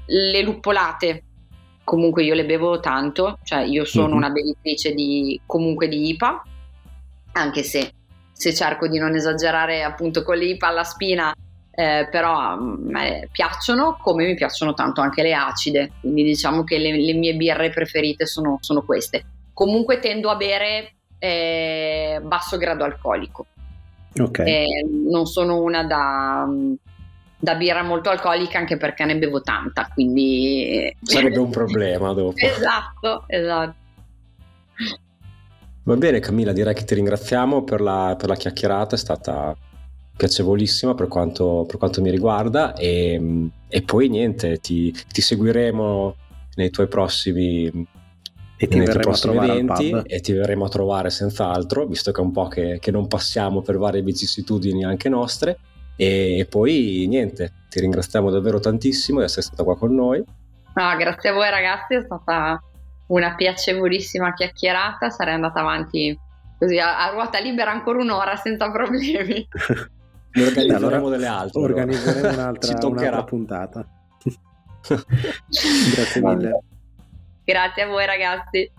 Le 0.07 0.43
luppolate, 0.43 1.25
comunque 1.85 2.25
io 2.25 2.35
le 2.35 2.47
bevo 2.47 2.81
tanto, 2.81 3.39
cioè 3.45 3.63
io 3.63 3.85
sono 3.85 4.09
mm-hmm. 4.09 4.17
una 4.17 4.31
bevitrice 4.31 4.93
di, 4.95 5.41
comunque 5.47 5.89
di 5.89 6.09
IPA, 6.09 6.43
anche 7.33 7.63
se, 7.63 7.93
se 8.33 8.55
cerco 8.55 8.89
di 8.89 8.99
non 8.99 9.15
esagerare 9.15 9.83
appunto 9.83 10.23
con 10.23 10.37
le 10.37 10.47
IPA 10.47 10.67
alla 10.67 10.85
spina, 10.85 11.35
eh, 11.71 12.09
però 12.11 12.37
a 12.37 12.59
me 12.59 13.29
piacciono 13.31 13.99
come 14.03 14.25
mi 14.25 14.35
piacciono 14.35 14.75
tanto 14.75 15.01
anche 15.01 15.23
le 15.23 15.35
acide, 15.35 15.93
quindi 16.01 16.25
diciamo 16.25 16.65
che 16.65 16.79
le, 16.79 16.97
le 16.97 17.13
mie 17.13 17.35
birre 17.35 17.71
preferite 17.71 18.27
sono, 18.27 18.59
sono 18.61 18.83
queste. 18.83 19.25
Comunque 19.53 19.99
tendo 19.99 20.31
a 20.31 20.37
bere 20.37 20.97
eh, 21.19 22.21
basso 22.23 22.57
grado 22.57 22.85
alcolico. 22.85 23.47
Okay. 24.16 24.47
Eh, 24.49 24.87
non 24.91 25.27
sono 25.27 25.61
una 25.62 25.85
da, 25.85 26.47
da, 27.39 27.55
birra 27.55 27.83
molto 27.83 28.11
alcolica 28.11 28.59
anche 28.59 28.77
perché 28.77 29.05
ne 29.05 29.16
bevo 29.16 29.41
tanta, 29.41 29.89
quindi... 29.93 30.95
Sarebbe 31.03 31.39
un 31.39 31.51
problema 31.51 32.12
dopo. 32.12 32.35
esatto, 32.39 33.25
esatto. 33.27 33.87
Va 35.85 35.97
bene 35.97 36.21
Camilla, 36.21 36.53
direi 36.53 36.75
che 36.75 36.85
ti 36.85 36.95
ringraziamo 36.95 37.64
per 37.64 37.81
la, 37.81 38.14
per 38.19 38.29
la 38.29 38.37
chiacchierata, 38.37 38.95
è 38.95 38.99
stata 38.99 39.57
piacevolissima 40.16 40.95
per 40.95 41.07
quanto, 41.07 41.64
per 41.66 41.79
quanto 41.79 42.03
mi 42.03 42.11
riguarda 42.11 42.75
e, 42.75 43.49
e 43.69 43.83
poi 43.83 44.09
niente, 44.09 44.59
ti, 44.59 44.93
ti 44.93 45.21
seguiremo 45.23 46.16
nei 46.57 46.71
tuoi 46.71 46.89
prossimi 46.89 47.87
e 48.61 48.67
ti 48.67 48.77
nei 48.77 48.89
prossimi 48.89 49.37
eventi 49.37 50.03
e 50.05 50.21
ti 50.21 50.33
verremo 50.33 50.65
a 50.65 50.69
trovare 50.69 51.11
senz'altro, 51.11 51.87
visto 51.87 52.11
che 52.11 52.21
è 52.21 52.25
un 52.25 52.33
po' 52.33 52.49
che, 52.49 52.79
che 52.81 52.91
non 52.91 53.07
passiamo 53.07 53.63
per 53.63 53.79
varie 53.79 54.03
vicissitudini 54.03 54.85
anche 54.85 55.09
nostre. 55.09 55.59
E, 55.95 56.39
e, 56.39 56.45
poi 56.45 57.07
niente, 57.09 57.53
ti 57.69 57.79
ringraziamo 57.79 58.31
davvero 58.31 58.59
tantissimo 58.59 59.21
di 59.21 59.27
essere 59.27 59.43
stata 59.43 59.63
qua 59.63 59.77
con 59.77 59.95
noi. 59.95 60.25
No, 60.75 60.97
grazie 60.97 61.31
a 61.31 61.35
voi 61.35 61.49
ragazzi, 61.51 61.95
è 61.95 62.03
stata 62.05 62.61
una 63.07 63.35
piacevolissima 63.37 64.35
chiacchierata, 64.35 65.09
sarei 65.11 65.35
andata 65.35 65.61
avanti 65.61 66.19
così 66.59 66.79
a, 66.79 67.07
a 67.07 67.11
ruota 67.13 67.39
libera 67.39 67.71
ancora 67.71 68.01
un'ora 68.01 68.35
senza 68.35 68.71
problemi. 68.73 69.47
ne 70.35 70.43
organizzeremo 70.43 70.97
allora, 70.97 71.11
delle 71.11 71.27
altre. 71.27 71.61
Organizzeremo 71.61 72.29
un'altra, 72.33 72.79
un'altra 72.87 73.25
puntata. 73.25 73.89
grazie 75.95 76.21
mille. 76.23 76.59
Grazie 77.49 77.84
a 77.84 77.86
voi 77.86 78.05
ragazzi. 78.05 78.70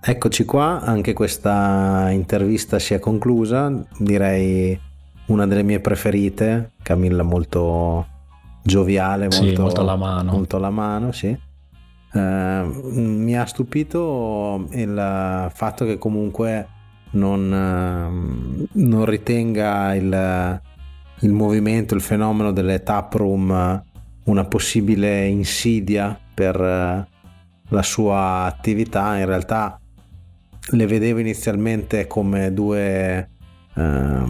Eccoci 0.00 0.44
qua, 0.44 0.80
anche 0.80 1.12
questa 1.12 2.10
intervista 2.10 2.78
si 2.78 2.94
è 2.94 3.00
conclusa, 3.00 3.84
direi 3.98 4.78
una 5.26 5.44
delle 5.48 5.64
mie 5.64 5.80
preferite, 5.80 6.70
Camilla 6.84 7.24
molto 7.24 8.06
gioviale, 8.62 9.28
sì, 9.32 9.42
molto, 9.42 9.62
molto 9.62 9.80
alla 9.80 9.96
mano. 9.96 10.30
Molto 10.30 10.56
alla 10.58 10.70
mano 10.70 11.10
sì. 11.10 11.36
eh, 12.12 12.70
mi 12.92 13.36
ha 13.36 13.44
stupito 13.44 14.68
il 14.70 15.50
fatto 15.52 15.84
che 15.84 15.98
comunque 15.98 16.68
non, 17.10 18.68
non 18.70 19.04
ritenga 19.04 19.96
il, 19.96 20.60
il 21.22 21.32
movimento, 21.32 21.96
il 21.96 22.02
fenomeno 22.02 22.52
delle 22.52 22.84
tap 22.84 23.14
room 23.14 23.82
una 24.26 24.44
possibile 24.44 25.26
insidia 25.26 26.20
per 26.36 26.60
eh, 26.60 27.08
la 27.70 27.82
sua 27.82 28.44
attività, 28.44 29.16
in 29.16 29.24
realtà 29.24 29.80
le 30.70 30.86
vedevo 30.86 31.18
inizialmente 31.18 32.06
come 32.06 32.52
due 32.52 33.28
eh, 33.74 34.24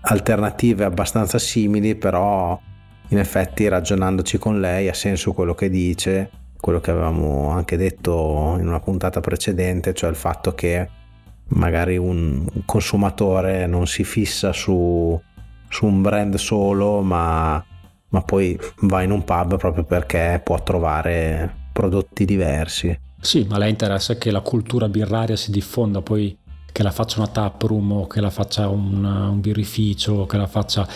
alternative 0.00 0.84
abbastanza 0.84 1.38
simili, 1.38 1.94
però 1.94 2.60
in 3.08 3.18
effetti 3.18 3.66
ragionandoci 3.66 4.36
con 4.36 4.60
lei 4.60 4.88
ha 4.88 4.94
senso 4.94 5.32
quello 5.32 5.54
che 5.54 5.70
dice, 5.70 6.30
quello 6.60 6.80
che 6.80 6.90
avevamo 6.90 7.48
anche 7.50 7.78
detto 7.78 8.56
in 8.60 8.68
una 8.68 8.80
puntata 8.80 9.20
precedente, 9.20 9.94
cioè 9.94 10.10
il 10.10 10.16
fatto 10.16 10.54
che 10.54 10.86
magari 11.50 11.96
un 11.96 12.44
consumatore 12.66 13.66
non 13.66 13.86
si 13.86 14.04
fissa 14.04 14.52
su, 14.52 15.18
su 15.68 15.86
un 15.86 16.02
brand 16.02 16.34
solo, 16.34 17.00
ma, 17.00 17.64
ma 18.10 18.22
poi 18.22 18.58
va 18.82 19.02
in 19.02 19.10
un 19.10 19.24
pub 19.24 19.56
proprio 19.56 19.84
perché 19.84 20.40
può 20.42 20.62
trovare 20.62 21.66
prodotti 21.72 22.24
diversi. 22.24 22.98
Sì, 23.20 23.46
ma 23.48 23.58
lei 23.58 23.70
interessa 23.70 24.16
che 24.16 24.30
la 24.30 24.40
cultura 24.40 24.88
birraria 24.88 25.36
si 25.36 25.50
diffonda, 25.50 26.00
poi 26.00 26.36
che 26.70 26.82
la 26.82 26.90
faccia 26.90 27.18
una 27.18 27.28
taproom 27.28 27.92
o 27.92 28.06
che 28.06 28.20
la 28.20 28.30
faccia 28.30 28.68
un, 28.68 29.04
un 29.04 29.40
birrificio, 29.40 30.26
che 30.26 30.36
la 30.36 30.46
faccia 30.46 30.86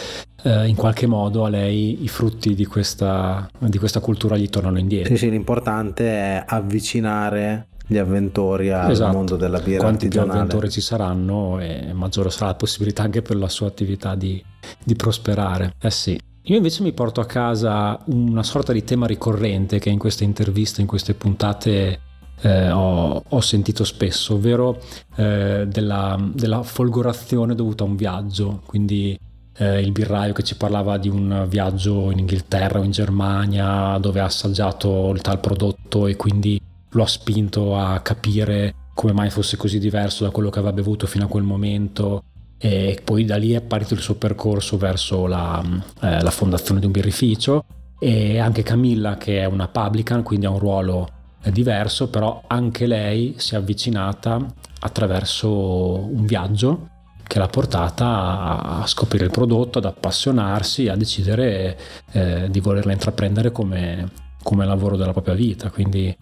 eh, 0.43 0.67
in 0.67 0.77
qualche 0.77 1.07
modo 1.07 1.45
a 1.45 1.49
lei 1.49 2.05
i 2.05 2.09
frutti 2.09 2.55
di 2.55 2.65
questa, 2.67 3.49
di 3.59 3.79
questa 3.79 4.01
cultura 4.01 4.37
gli 4.37 4.49
tornano 4.49 4.79
indietro. 4.79 5.15
Sì, 5.15 5.25
sì, 5.25 5.31
l'importante 5.31 6.09
è 6.09 6.45
avvicinare 6.47 7.69
gli 7.85 7.99
avventori 7.99 8.71
al 8.71 8.91
esatto. 8.91 9.13
mondo 9.13 9.37
della 9.37 9.59
birra 9.59 9.83
Quanti 9.83 10.09
più 10.09 10.21
avventori 10.21 10.71
ci 10.71 10.81
saranno 10.81 11.59
e 11.59 11.93
maggiore 11.93 12.31
sarà 12.31 12.47
la 12.47 12.55
possibilità 12.55 13.03
anche 13.03 13.23
per 13.23 13.37
la 13.37 13.49
sua 13.49 13.67
attività 13.67 14.15
di, 14.15 14.43
di 14.85 14.95
prosperare. 14.95 15.75
Eh 15.81 15.91
sì. 15.91 16.21
Io 16.47 16.57
invece 16.57 16.83
mi 16.83 16.93
porto 16.93 17.21
a 17.21 17.27
casa 17.27 17.97
una 18.07 18.43
sorta 18.43 18.73
di 18.73 18.83
tema 18.83 19.07
ricorrente 19.07 19.79
che 19.79 19.91
in 19.91 19.99
queste 19.99 20.25
interviste, 20.25 20.81
in 20.81 20.89
queste 20.89 21.15
puntate 21.15 22.01
eh, 22.41 22.71
ho, 22.71 23.23
ho, 23.29 23.41
sentito 23.41 23.85
spesso, 23.85 24.35
ovvero 24.35 24.81
eh, 25.15 25.67
della, 25.69 26.19
della, 26.35 26.65
folgorazione 26.65 27.55
dovuta 27.55 27.85
a 27.85 27.87
un 27.87 27.95
viaggio. 27.95 28.63
Quindi 28.67 29.17
eh, 29.59 29.81
il 29.81 29.93
birraio 29.93 30.33
che 30.33 30.43
ci 30.43 30.57
parlava 30.57 30.99
di 30.99 31.09
un 31.09 31.47
viaggio 31.49 32.11
in 32.11 32.19
Inghilterra 32.19 32.81
o 32.81 32.83
in 32.83 32.91
Germania 32.91 33.97
dove 33.99 34.19
ha 34.19 34.25
assaggiato 34.25 35.11
il 35.11 35.21
tal 35.21 35.39
prodotto 35.39 36.09
e 36.09 36.17
quindi 36.17 36.61
lo 36.91 37.03
ha 37.05 37.07
spinto 37.07 37.77
a 37.77 38.01
capire 38.01 38.75
come 38.95 39.13
mai 39.13 39.31
fosse 39.31 39.57
così 39.57 39.79
diverso 39.79 40.25
da 40.25 40.31
quello 40.31 40.51
che 40.51 40.59
aveva 40.59 40.75
bevuto 40.75 41.07
fino 41.07 41.25
a 41.25 41.29
quel 41.29 41.45
momento 41.45 42.25
e 42.65 43.01
poi 43.03 43.25
da 43.25 43.37
lì 43.39 43.55
è 43.55 43.61
partito 43.61 43.95
il 43.95 44.01
suo 44.01 44.15
percorso 44.15 44.77
verso 44.77 45.27
la, 45.27 45.61
eh, 46.01 46.23
la 46.23 46.31
fondazione 46.31 46.79
di 46.79 46.87
un 46.87 46.93
birrificio 46.93 47.65
e 47.99 48.39
anche 48.39 48.63
Camilla 48.63 49.17
che 49.17 49.41
è 49.41 49.47
una 49.47 49.67
publican 49.67 50.23
quindi 50.23 50.47
ha 50.47 50.51
un 50.51 50.61
ruolo 50.61 51.09
eh, 51.43 51.51
diverso 51.51 52.09
però 52.09 52.45
anche 52.47 52.87
lei 52.87 53.35
si 53.37 53.55
è 53.55 53.59
avvicinata 53.59 54.47
attraverso 54.79 55.51
un 55.51 56.25
viaggio 56.25 56.91
che 57.27 57.41
l'ha 57.41 57.49
portata 57.49 58.63
a 58.63 58.87
scoprire 58.87 59.25
il 59.25 59.31
prodotto, 59.31 59.79
ad 59.79 59.87
appassionarsi, 59.87 60.89
a 60.89 60.97
decidere 60.97 61.79
eh, 62.13 62.47
di 62.51 62.61
volerla 62.61 62.93
intraprendere 62.93 63.51
come, 63.51 64.11
come 64.43 64.67
lavoro 64.67 64.97
della 64.97 65.13
propria 65.13 65.33
vita. 65.33 65.71
Quindi 65.71 66.15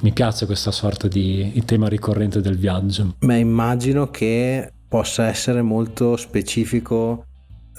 mi 0.00 0.12
piace 0.12 0.46
questa 0.46 0.70
sorta 0.70 1.06
di 1.06 1.62
tema 1.66 1.86
ricorrente 1.86 2.40
del 2.40 2.56
viaggio. 2.56 3.16
Beh, 3.18 3.38
immagino 3.38 4.08
che 4.08 4.72
possa 4.94 5.26
essere 5.26 5.60
molto 5.60 6.14
specifico 6.14 7.24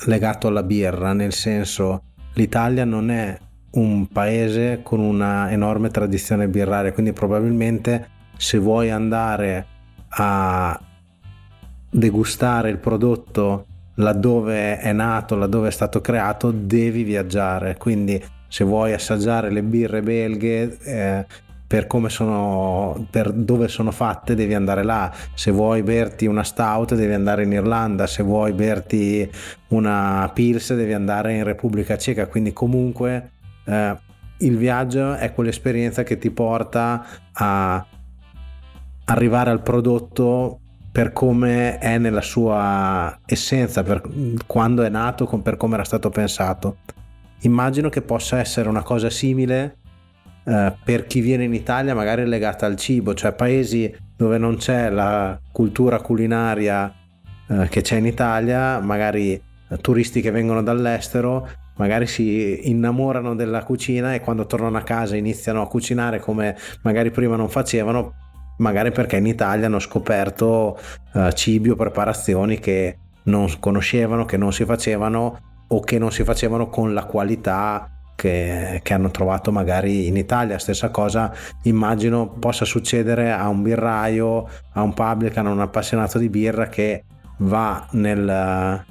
legato 0.08 0.50
alla 0.50 0.64
birra, 0.64 1.14
nel 1.14 1.32
senso 1.32 2.04
l'Italia 2.34 2.84
non 2.84 3.10
è 3.10 3.40
un 3.76 4.10
paese 4.10 4.82
con 4.84 5.00
una 5.00 5.50
enorme 5.50 5.88
tradizione 5.92 6.50
birraria, 6.50 6.92
quindi 6.92 7.14
probabilmente 7.14 8.10
se 8.36 8.58
vuoi 8.58 8.92
andare 8.92 9.66
a 10.10 10.78
degustare 11.90 12.70
il 12.70 12.80
prodotto 12.80 13.66
laddove 13.96 14.80
è 14.80 14.92
nato, 14.92 15.38
laddove 15.38 15.70
è 15.70 15.72
stato 15.72 16.02
creato, 16.02 16.52
devi 16.52 17.04
viaggiare. 17.04 17.78
Quindi 17.78 18.22
se 18.50 18.66
vuoi 18.66 18.92
assaggiare 18.92 19.50
le 19.52 19.64
birre 19.64 20.02
belghe, 20.02 20.78
eh, 20.84 21.26
per 21.76 21.88
come 21.88 22.08
sono, 22.08 23.06
per 23.10 23.34
dove 23.34 23.68
sono 23.68 23.92
fatte, 23.92 24.34
devi 24.34 24.54
andare 24.54 24.82
là. 24.82 25.14
Se 25.34 25.52
vuoi 25.52 25.84
berti 25.84 26.26
una 26.26 26.46
stout, 26.46 26.96
devi 26.96 27.12
andare 27.12 27.44
in 27.44 27.52
Irlanda. 27.52 28.08
Se 28.08 28.24
vuoi 28.24 28.54
berti 28.54 29.30
una 29.70 30.32
Pils, 30.34 30.74
devi 30.74 30.94
andare 30.94 31.34
in 31.34 31.44
Repubblica 31.44 31.98
Ceca. 31.98 32.28
Quindi, 32.28 32.54
comunque, 32.54 33.32
eh, 33.66 33.98
il 34.38 34.56
viaggio 34.56 35.16
è 35.16 35.34
quell'esperienza 35.34 36.04
che 36.04 36.18
ti 36.18 36.32
porta 36.32 37.06
a 37.34 37.86
arrivare 39.04 39.50
al 39.50 39.62
prodotto 39.62 40.60
per 40.94 41.12
come 41.12 41.78
è 41.80 41.98
nella 41.98 42.22
sua 42.22 43.20
essenza, 43.26 43.84
per 43.84 44.02
quando 44.48 44.82
è 44.84 44.88
nato, 44.88 45.26
per 45.26 45.58
come 45.58 45.74
era 45.74 45.84
stato 45.84 46.10
pensato. 46.10 46.78
Immagino 47.42 47.90
che 47.90 48.02
possa 48.02 48.40
essere 48.40 48.70
una 48.70 48.82
cosa 48.82 49.10
simile 49.10 49.80
eh, 50.46 50.74
per 50.84 51.08
chi 51.08 51.22
viene 51.22 51.44
in 51.44 51.54
Italia 51.54 51.96
magari 51.96 52.26
legata 52.26 52.66
al 52.66 52.76
cibo, 52.76 53.14
cioè 53.14 53.34
paesi 53.34 53.94
dove 54.16 54.38
non 54.38 54.58
c'è 54.58 54.90
la 54.90 55.40
cultura 55.52 56.00
culinaria 56.00 56.94
eh, 57.48 57.68
che 57.70 57.82
c'è 57.82 57.98
in 57.98 58.06
Italia, 58.06 58.80
magari 58.80 59.34
eh, 59.34 59.78
turisti 59.78 60.22
che 60.22 60.32
vengono 60.32 60.62
dall'estero, 60.62 61.48
magari 61.78 62.08
si 62.08 62.70
innamorano 62.70 63.36
della 63.36 63.64
cucina 63.64 64.14
e 64.14 64.22
quando 64.22 64.46
tornano 64.46 64.78
a 64.78 64.84
casa 64.84 65.16
iniziano 65.16 65.62
a 65.62 65.68
cucinare 65.68 66.20
come 66.20 66.56
magari 66.84 67.12
prima 67.12 67.36
non 67.36 67.50
facevano, 67.50 68.14
magari 68.58 68.92
perché 68.92 69.18
in 69.18 69.26
Italia 69.26 69.66
hanno 69.66 69.80
scoperto 69.80 70.80
uh, 71.14 71.32
cibi 71.32 71.70
o 71.70 71.76
preparazioni 71.76 72.60
che 72.60 72.98
non 73.24 73.52
conoscevano, 73.60 74.26
che 74.26 74.38
non 74.38 74.54
si 74.54 74.64
facevano 74.64 75.40
o 75.68 75.80
che 75.82 75.98
non 75.98 76.12
si 76.12 76.24
facevano 76.24 76.68
con 76.68 76.94
la 76.94 77.06
qualità 77.06 77.90
che, 78.16 78.80
che, 78.82 78.94
hanno 78.94 79.12
trovato 79.12 79.52
magari 79.52 80.08
in 80.08 80.18
Italia. 80.18 80.58
Stessa 80.58 80.90
cosa 80.90 81.34
immagino 81.64 82.30
possa 82.30 82.66
succedere 82.66 83.32
a 83.32 83.48
un 83.48 83.62
birraio, 83.62 84.48
a 84.74 84.82
un 84.82 84.94
publican, 84.94 85.48
a 85.48 85.52
un 85.52 85.62
appassionato 85.62 86.18
di 86.18 86.30
birra 86.30 86.68
che 86.68 87.04
va 87.40 87.86
nella 87.92 88.84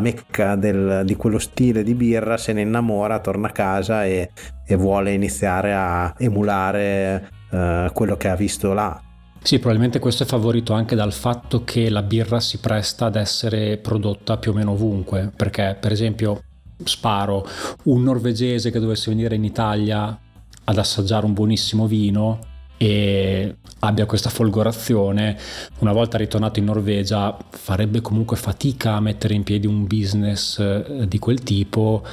mecca 0.00 0.54
del, 0.56 1.02
di 1.04 1.16
quello 1.16 1.38
stile 1.38 1.82
di 1.82 1.94
birra, 1.94 2.36
se 2.36 2.52
ne 2.52 2.60
innamora, 2.60 3.20
torna 3.20 3.48
a 3.48 3.52
casa 3.52 4.04
e, 4.04 4.30
e 4.66 4.76
vuole 4.76 5.12
iniziare 5.12 5.74
a 5.74 6.14
emulare 6.18 7.30
eh, 7.50 7.90
quello 7.92 8.16
che 8.16 8.28
ha 8.28 8.36
visto 8.36 8.72
là. 8.72 9.00
Sì, 9.46 9.58
probabilmente 9.58 10.00
questo 10.00 10.24
è 10.24 10.26
favorito 10.26 10.72
anche 10.72 10.96
dal 10.96 11.12
fatto 11.12 11.62
che 11.62 11.88
la 11.88 12.02
birra 12.02 12.40
si 12.40 12.58
presta 12.58 13.06
ad 13.06 13.14
essere 13.14 13.76
prodotta 13.76 14.38
più 14.38 14.50
o 14.50 14.54
meno 14.54 14.72
ovunque, 14.72 15.30
perché 15.36 15.76
per 15.78 15.92
esempio 15.92 16.42
sparo, 16.84 17.46
un 17.84 18.02
norvegese 18.02 18.70
che 18.70 18.78
dovesse 18.78 19.10
venire 19.10 19.34
in 19.34 19.44
Italia 19.44 20.18
ad 20.64 20.78
assaggiare 20.78 21.24
un 21.24 21.32
buonissimo 21.32 21.86
vino 21.86 22.54
e 22.78 23.56
abbia 23.80 24.04
questa 24.04 24.28
folgorazione, 24.28 25.38
una 25.78 25.92
volta 25.92 26.18
ritornato 26.18 26.58
in 26.58 26.66
Norvegia 26.66 27.36
farebbe 27.50 28.02
comunque 28.02 28.36
fatica 28.36 28.94
a 28.94 29.00
mettere 29.00 29.34
in 29.34 29.44
piedi 29.44 29.66
un 29.66 29.86
business 29.86 30.58
eh, 30.58 31.06
di 31.08 31.18
quel 31.18 31.42
tipo 31.42 32.04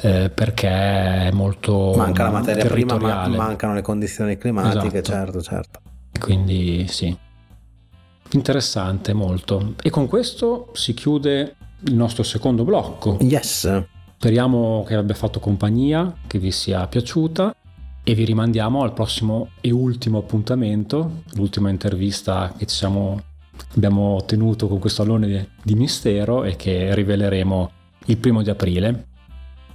eh, 0.00 0.30
perché 0.30 0.68
è 0.68 1.30
molto 1.30 1.94
manca 1.96 2.24
la 2.24 2.30
materia 2.30 2.64
prima, 2.66 2.96
ma 2.96 3.28
mancano 3.28 3.74
le 3.74 3.82
condizioni 3.82 4.36
climatiche, 4.36 4.98
esatto. 4.98 5.02
certo, 5.02 5.42
certo. 5.42 5.80
Quindi 6.18 6.86
sì. 6.88 7.16
Interessante 8.30 9.14
molto. 9.14 9.74
E 9.80 9.88
con 9.88 10.06
questo 10.06 10.70
si 10.74 10.92
chiude 10.94 11.56
il 11.84 11.94
nostro 11.94 12.22
secondo 12.22 12.64
blocco. 12.64 13.16
Yes. 13.20 13.86
Speriamo 14.20 14.82
che 14.84 14.96
abbia 14.96 15.14
fatto 15.14 15.38
compagnia, 15.38 16.12
che 16.26 16.40
vi 16.40 16.50
sia 16.50 16.88
piaciuta 16.88 17.54
e 18.02 18.14
vi 18.14 18.24
rimandiamo 18.24 18.82
al 18.82 18.92
prossimo 18.92 19.50
e 19.60 19.70
ultimo 19.70 20.18
appuntamento, 20.18 21.22
l'ultima 21.34 21.70
intervista 21.70 22.52
che 22.56 22.66
siamo, 22.66 23.22
abbiamo 23.76 24.24
tenuto 24.26 24.66
con 24.66 24.80
questo 24.80 25.02
allone 25.02 25.50
di 25.62 25.74
mistero 25.76 26.42
e 26.42 26.56
che 26.56 26.96
riveleremo 26.96 27.70
il 28.06 28.16
primo 28.16 28.42
di 28.42 28.50
aprile. 28.50 29.06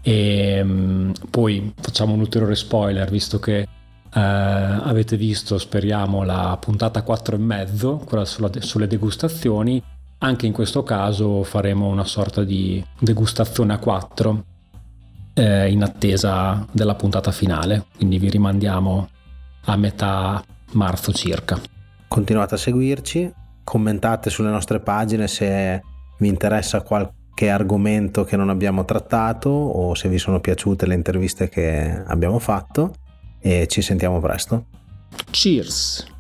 E 0.02 0.60
um, 0.62 1.14
poi 1.30 1.74
facciamo 1.80 2.12
un 2.12 2.20
ulteriore 2.20 2.56
spoiler, 2.56 3.10
visto 3.10 3.40
che 3.40 3.66
uh, 3.66 4.10
avete 4.12 5.16
visto, 5.16 5.58
speriamo, 5.58 6.24
la 6.24 6.58
puntata 6.60 7.02
4 7.02 7.38
e 7.38 7.40
mezzo, 7.40 7.96
quella 8.06 8.26
sulla, 8.26 8.52
sulle 8.60 8.88
degustazioni 8.88 9.82
anche 10.24 10.46
in 10.46 10.54
questo 10.54 10.84
caso 10.84 11.44
faremo 11.44 11.88
una 11.88 12.06
sorta 12.06 12.44
di 12.44 12.84
degustazione 12.98 13.74
a 13.74 13.78
4 13.78 14.44
eh, 15.34 15.70
in 15.70 15.84
attesa 15.84 16.66
della 16.72 16.96
puntata 16.96 17.32
finale, 17.32 17.86
quindi 17.96 18.18
vi 18.20 18.30
rimandiamo 18.30 19.10
a 19.66 19.76
metà 19.76 20.44
marzo 20.72 21.12
circa. 21.12 21.60
Continuate 22.08 22.56
a 22.56 22.58
seguirci, 22.58 23.34
commentate 23.64 24.30
sulle 24.30 24.50
nostre 24.50 24.80
pagine 24.80 25.28
se 25.28 25.82
vi 26.20 26.28
interessa 26.30 26.82
qualche 26.84 27.50
argomento 27.50 28.24
che 28.24 28.38
non 28.38 28.50
abbiamo 28.50 28.86
trattato 28.86 29.50
o 29.50 29.94
se 29.94 30.08
vi 30.08 30.18
sono 30.18 30.40
piaciute 30.40 30.86
le 30.86 30.94
interviste 30.94 31.50
che 31.50 32.02
abbiamo 32.06 32.40
fatto 32.40 32.94
e 33.40 33.68
ci 33.68 33.82
sentiamo 33.82 34.22
presto. 34.22 34.68
Cheers! 35.32 36.12